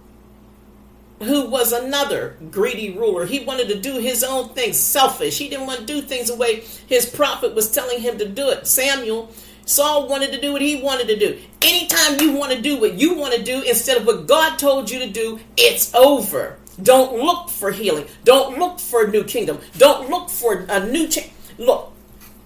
who 1.23 1.49
was 1.49 1.71
another 1.71 2.37
greedy 2.51 2.95
ruler. 2.95 3.25
He 3.25 3.43
wanted 3.43 3.67
to 3.69 3.79
do 3.79 3.97
his 3.97 4.23
own 4.23 4.49
thing, 4.49 4.73
selfish. 4.73 5.39
He 5.39 5.49
didn't 5.49 5.65
want 5.65 5.79
to 5.79 5.85
do 5.87 6.03
things 6.03 6.27
the 6.27 6.35
way 6.35 6.57
his 6.85 7.07
prophet 7.07 7.55
was 7.55 7.71
telling 7.71 7.99
him 7.99 8.19
to 8.19 8.29
do 8.29 8.49
it. 8.49 8.67
Samuel, 8.67 9.31
Saul 9.69 10.07
wanted 10.07 10.31
to 10.31 10.41
do 10.41 10.51
what 10.51 10.63
he 10.63 10.81
wanted 10.81 11.07
to 11.09 11.15
do. 11.15 11.39
Anytime 11.61 12.19
you 12.19 12.31
want 12.31 12.51
to 12.51 12.59
do 12.59 12.79
what 12.79 12.95
you 12.95 13.13
want 13.13 13.35
to 13.35 13.43
do 13.43 13.61
instead 13.61 13.97
of 13.97 14.07
what 14.07 14.25
God 14.25 14.57
told 14.57 14.89
you 14.89 14.97
to 14.97 15.07
do, 15.07 15.39
it's 15.57 15.93
over. 15.93 16.57
Don't 16.81 17.17
look 17.17 17.51
for 17.51 17.69
healing. 17.69 18.07
Don't 18.23 18.57
look 18.57 18.79
for 18.79 19.05
a 19.05 19.11
new 19.11 19.23
kingdom. 19.23 19.59
Don't 19.77 20.09
look 20.09 20.31
for 20.31 20.65
a 20.67 20.89
new 20.89 21.07
change. 21.07 21.31
Look, 21.59 21.93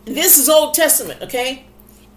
this 0.03 0.37
is 0.37 0.49
Old 0.49 0.73
Testament, 0.73 1.21
okay? 1.21 1.65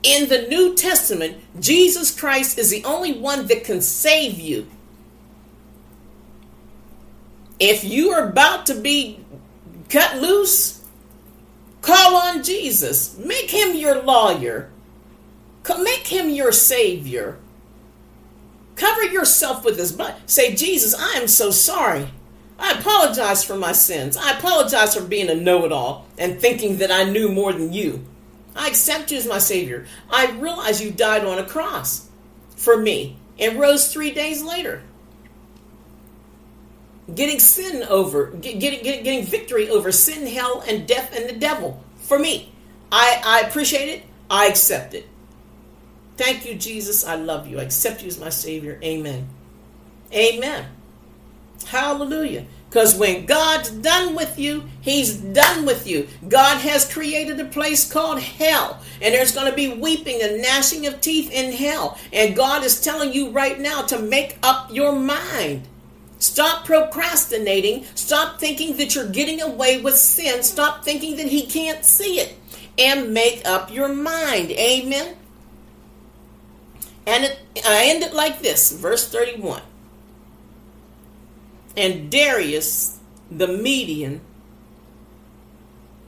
In 0.03 0.29
the 0.29 0.49
New 0.49 0.75
Testament, 0.75 1.37
Jesus 1.61 2.13
Christ 2.19 2.59
is 2.59 2.71
the 2.71 2.83
only 2.85 3.13
one 3.13 3.47
that 3.47 3.63
can 3.63 3.83
save 3.83 4.41
you. 4.41 4.67
If 7.61 7.85
you 7.85 8.11
are 8.11 8.29
about 8.29 8.67
to 8.67 8.75
be 8.75 9.25
cut 9.89 10.17
loose, 10.21 10.85
call 11.81 12.17
on 12.17 12.43
Jesus. 12.43 13.17
Make 13.19 13.53
him 13.53 13.77
your 13.77 14.03
lawyer. 14.03 14.73
Make 15.69 16.07
him 16.07 16.31
your 16.31 16.53
savior. 16.53 17.39
Cover 18.77 19.05
yourself 19.05 19.65
with 19.65 19.79
his 19.79 19.93
blood. 19.93 20.15
Say, 20.27 20.55
Jesus, 20.55 20.95
I 20.95 21.15
am 21.15 21.29
so 21.29 21.51
sorry. 21.51 22.09
I 22.59 22.73
apologize 22.73 23.45
for 23.45 23.57
my 23.57 23.73
sins. 23.73 24.17
I 24.17 24.37
apologize 24.39 24.95
for 24.95 25.03
being 25.03 25.29
a 25.29 25.35
know 25.35 25.65
it 25.65 25.73
all 25.73 26.07
and 26.19 26.41
thinking 26.41 26.79
that 26.79 26.91
I 26.91 27.05
knew 27.05 27.31
more 27.31 27.53
than 27.53 27.73
you. 27.73 28.05
I 28.55 28.69
accept 28.69 29.11
you 29.11 29.19
as 29.19 29.27
my 29.27 29.39
Savior. 29.39 29.87
I 30.11 30.31
realize 30.33 30.83
you 30.83 30.91
died 30.91 31.25
on 31.25 31.39
a 31.39 31.45
cross 31.45 32.09
for 32.57 32.77
me 32.77 33.17
and 33.39 33.59
rose 33.59 33.93
three 33.93 34.13
days 34.13 34.43
later. 34.43 34.83
Getting 37.15 37.39
sin 37.39 37.83
over, 37.85 38.31
getting, 38.31 38.61
getting, 38.61 38.83
getting 38.83 39.25
victory 39.25 39.69
over 39.69 39.93
sin, 39.93 40.27
hell, 40.27 40.65
and 40.67 40.89
death 40.89 41.15
and 41.15 41.29
the 41.29 41.39
devil 41.39 41.85
for 41.97 42.19
me. 42.19 42.53
I, 42.91 43.23
I 43.25 43.41
appreciate 43.49 43.89
it. 43.89 44.03
I 44.31 44.47
accept 44.47 44.95
it. 44.95 45.07
Thank 46.17 46.47
you, 46.47 46.55
Jesus. 46.55 47.07
I 47.07 47.17
love 47.17 47.47
you. 47.47 47.59
I 47.59 47.63
accept 47.63 48.03
you 48.03 48.09
as 48.09 48.19
my 48.19 48.31
Savior. 48.31 48.79
Amen. 48.83 49.29
Amen. 50.13 50.67
Hallelujah. 51.67 52.47
Because 52.69 52.97
when 52.97 53.27
God's 53.27 53.71
done 53.71 54.15
with 54.15 54.39
you, 54.39 54.65
He's 54.81 55.17
done 55.17 55.65
with 55.65 55.87
you. 55.87 56.09
God 56.29 56.59
has 56.59 56.91
created 56.91 57.41
a 57.41 57.45
place 57.45 57.91
called 57.91 58.21
hell, 58.21 58.83
and 59.01 59.15
there's 59.15 59.33
going 59.33 59.49
to 59.49 59.57
be 59.57 59.73
weeping 59.75 60.21
and 60.23 60.43
gnashing 60.43 60.87
of 60.87 61.01
teeth 61.01 61.31
in 61.33 61.53
hell. 61.53 61.99
And 62.13 62.37
God 62.37 62.65
is 62.65 62.81
telling 62.81 63.13
you 63.13 63.31
right 63.31 63.59
now 63.59 63.83
to 63.83 63.99
make 63.99 64.39
up 64.43 64.73
your 64.73 64.93
mind. 64.93 65.69
Stop 66.19 66.65
procrastinating. 66.65 67.85
Stop 67.95 68.41
thinking 68.41 68.77
that 68.79 68.95
you're 68.95 69.09
getting 69.09 69.41
away 69.41 69.81
with 69.81 69.97
sin. 69.97 70.43
Stop 70.43 70.85
thinking 70.85 71.17
that 71.17 71.27
He 71.29 71.47
can't 71.47 71.85
see 71.85 72.21
it. 72.21 72.35
And 72.79 73.15
make 73.15 73.47
up 73.47 73.73
your 73.73 73.89
mind. 73.89 74.51
Amen. 74.51 75.17
And 77.07 77.25
it, 77.25 77.39
I 77.65 77.87
end 77.87 78.03
it 78.03 78.15
like 78.15 78.41
this 78.41 78.73
verse 78.73 79.09
31. 79.09 79.63
And 81.77 82.11
Darius 82.11 82.99
the 83.31 83.49
Median 83.49 84.21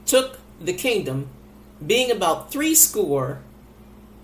took 0.05 0.39
the 0.59 0.73
kingdom, 0.73 1.29
being 1.85 2.11
about 2.11 2.51
three 2.51 2.75
score 2.75 3.39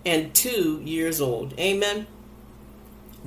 and 0.06 0.34
two 0.34 0.82
years 0.84 1.22
old. 1.22 1.58
Amen. 1.60 2.08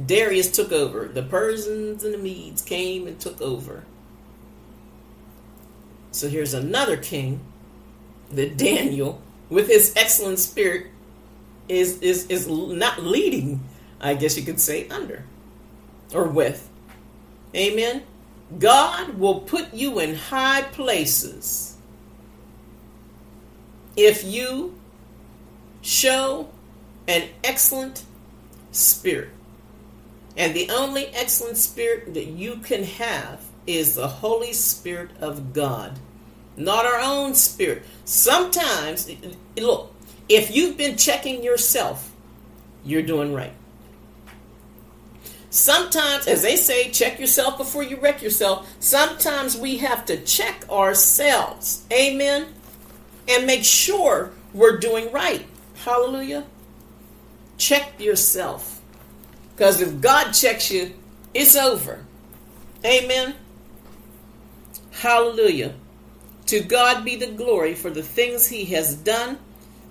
Darius 0.05 0.51
took 0.51 0.73
over. 0.73 1.09
The 1.09 1.23
Persians 1.23 2.05
and 2.05 2.15
the 2.15 2.19
Medes 2.19 2.63
came 2.63 3.07
and 3.07 3.19
took 3.19 3.41
over. 3.41 3.85
So 6.13 6.29
here's 6.29 6.55
another 6.55 6.97
king 6.97 7.41
that 8.31 8.57
Daniel, 8.57 9.21
with 9.49 9.69
his 9.69 9.95
excellent 9.97 10.39
spirit, 10.39 10.89
is 11.69 12.01
is 12.01 12.27
is 12.27 12.49
not 12.49 13.03
leading, 13.03 13.61
I 14.01 14.15
guess 14.15 14.37
you 14.37 14.45
could 14.45 14.61
say, 14.61 14.89
under 14.89 15.25
or 16.15 16.25
with. 16.25 16.69
Amen. 17.55 18.03
God 18.59 19.19
will 19.19 19.41
put 19.41 19.75
you 19.75 19.99
in 19.99 20.15
high 20.15 20.63
places 20.63 21.77
if 23.97 24.25
you 24.25 24.79
show 25.83 26.49
an 27.07 27.29
excellent 27.45 28.05
spirit. 28.71 29.31
And 30.37 30.55
the 30.55 30.71
only 30.71 31.07
excellent 31.09 31.57
spirit 31.57 32.15
that 32.15 32.27
you 32.27 32.57
can 32.57 32.85
have 32.85 33.45
is 33.67 33.97
the 33.97 34.07
Holy 34.07 34.53
Spirit 34.53 35.11
of 35.21 35.53
God, 35.53 35.99
not 36.57 36.87
our 36.87 37.01
own 37.01 37.35
spirit. 37.35 37.83
Sometimes, 38.05 39.11
look, 39.57 39.93
if 40.29 40.55
you've 40.55 40.77
been 40.77 40.97
checking 40.97 41.43
yourself, 41.43 42.13
you're 42.85 43.03
doing 43.03 43.33
right. 43.33 43.53
Sometimes, 45.51 46.27
as 46.27 46.43
they 46.43 46.57
say, 46.57 46.91
check 46.91 47.19
yourself 47.19 47.57
before 47.57 47.83
you 47.83 47.97
wreck 47.97 48.23
yourself. 48.23 48.71
Sometimes 48.81 49.57
we 49.57 49.79
have 49.79 50.05
to 50.07 50.23
check 50.25 50.69
ourselves. 50.71 51.87
Amen. 51.91 52.47
And 53.27 53.47
make 53.47 53.65
sure 53.65 54.33
we're 54.53 54.79
doing 54.79 55.11
right. 55.11 55.47
Hallelujah. 55.85 56.45
Check 57.57 57.99
yourself. 57.99 58.83
Because 59.55 59.81
if 59.81 60.01
God 60.01 60.33
checks 60.33 60.71
you, 60.71 60.95
it's 61.33 61.57
over. 61.57 62.05
Amen. 62.85 63.35
Hallelujah. 64.93 65.75
To 66.47 66.61
God 66.61 67.05
be 67.05 67.17
the 67.17 67.33
glory 67.33 67.75
for 67.75 67.91
the 67.91 68.03
things 68.03 68.47
He 68.47 68.67
has 68.67 68.95
done 68.95 69.39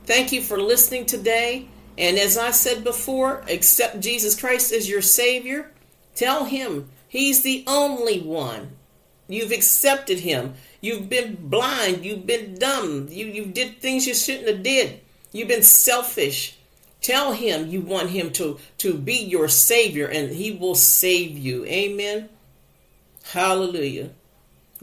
Thank 0.08 0.32
you 0.32 0.42
for 0.42 0.58
listening 0.58 1.06
today. 1.06 1.68
And 1.98 2.18
as 2.18 2.38
I 2.38 2.52
said 2.52 2.86
before, 2.86 3.44
accept 3.50 4.00
Jesus 4.00 4.40
Christ 4.40 4.72
as 4.72 4.90
your 4.90 5.02
Savior. 5.02 5.70
Tell 6.16 6.46
Him 6.46 6.90
He's 7.10 7.42
the 7.42 7.66
only 7.68 8.22
one. 8.22 8.72
You've 9.28 9.52
accepted 9.52 10.20
Him. 10.20 10.54
You've 10.80 11.10
been 11.10 11.36
blind. 11.50 12.06
You've 12.06 12.26
been 12.26 12.56
dumb. 12.56 13.10
You, 13.10 13.26
you 13.26 13.48
did 13.48 13.82
things 13.82 14.08
you 14.08 14.14
shouldn't 14.14 14.48
have 14.48 14.64
did. 14.64 15.02
You've 15.34 15.50
been 15.50 15.62
selfish. 15.62 16.58
Tell 17.02 17.34
Him 17.34 17.68
you 17.68 17.82
want 17.82 18.12
Him 18.12 18.32
to, 18.34 18.60
to 18.78 18.94
be 18.94 19.16
your 19.16 19.50
Savior 19.50 20.08
and 20.08 20.32
He 20.32 20.52
will 20.52 20.76
save 20.76 21.38
you. 21.38 21.66
Amen. 21.66 22.30
Hallelujah. 23.34 24.12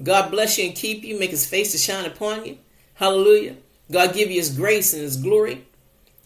God 0.03 0.31
bless 0.31 0.59
you 0.59 0.67
and 0.67 0.75
keep 0.75 1.03
you. 1.03 1.19
Make 1.19 1.31
His 1.31 1.47
face 1.47 1.73
to 1.73 1.79
shine 1.79 2.05
upon 2.05 2.45
you. 2.45 2.59
Hallelujah. 2.93 3.57
God 3.91 4.15
give 4.15 4.31
you 4.31 4.37
his 4.37 4.57
grace 4.57 4.93
and 4.93 5.03
his 5.03 5.17
glory, 5.17 5.67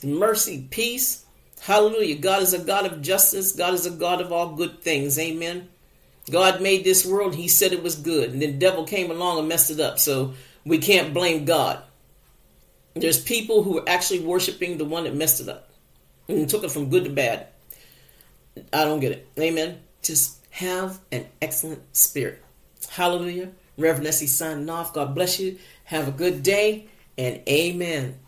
mercy, 0.02 0.66
peace. 0.70 1.24
Hallelujah. 1.60 2.16
God 2.16 2.42
is 2.42 2.54
a 2.54 2.58
God 2.58 2.86
of 2.86 3.02
justice. 3.02 3.52
God 3.52 3.74
is 3.74 3.86
a 3.86 3.90
God 3.90 4.20
of 4.20 4.32
all 4.32 4.54
good 4.54 4.80
things. 4.80 5.18
Amen. 5.18 5.68
God 6.30 6.62
made 6.62 6.84
this 6.84 7.04
world. 7.04 7.34
He 7.34 7.48
said 7.48 7.72
it 7.72 7.82
was 7.82 7.96
good. 7.96 8.30
And 8.30 8.40
then 8.40 8.52
the 8.52 8.58
devil 8.58 8.84
came 8.84 9.10
along 9.10 9.38
and 9.38 9.48
messed 9.48 9.70
it 9.70 9.80
up. 9.80 9.98
So 9.98 10.34
we 10.64 10.78
can't 10.78 11.14
blame 11.14 11.44
God. 11.44 11.82
There's 12.94 13.20
people 13.20 13.62
who 13.62 13.78
are 13.78 13.88
actually 13.88 14.20
worshiping 14.20 14.78
the 14.78 14.84
one 14.84 15.04
that 15.04 15.14
messed 15.14 15.40
it 15.40 15.48
up 15.48 15.70
and 16.28 16.48
took 16.48 16.64
it 16.64 16.70
from 16.70 16.90
good 16.90 17.04
to 17.04 17.10
bad. 17.10 17.48
I 18.72 18.84
don't 18.84 19.00
get 19.00 19.12
it. 19.12 19.28
Amen. 19.38 19.80
Just 20.02 20.44
have 20.50 21.00
an 21.12 21.26
excellent 21.40 21.96
spirit. 21.96 22.42
Hallelujah. 22.88 23.50
Reverend 23.76 24.06
Essie 24.06 24.26
signing 24.26 24.68
off. 24.68 24.92
God 24.92 25.14
bless 25.14 25.38
you. 25.38 25.58
Have 25.84 26.08
a 26.08 26.12
good 26.12 26.42
day 26.42 26.88
and 27.18 27.42
amen. 27.48 28.20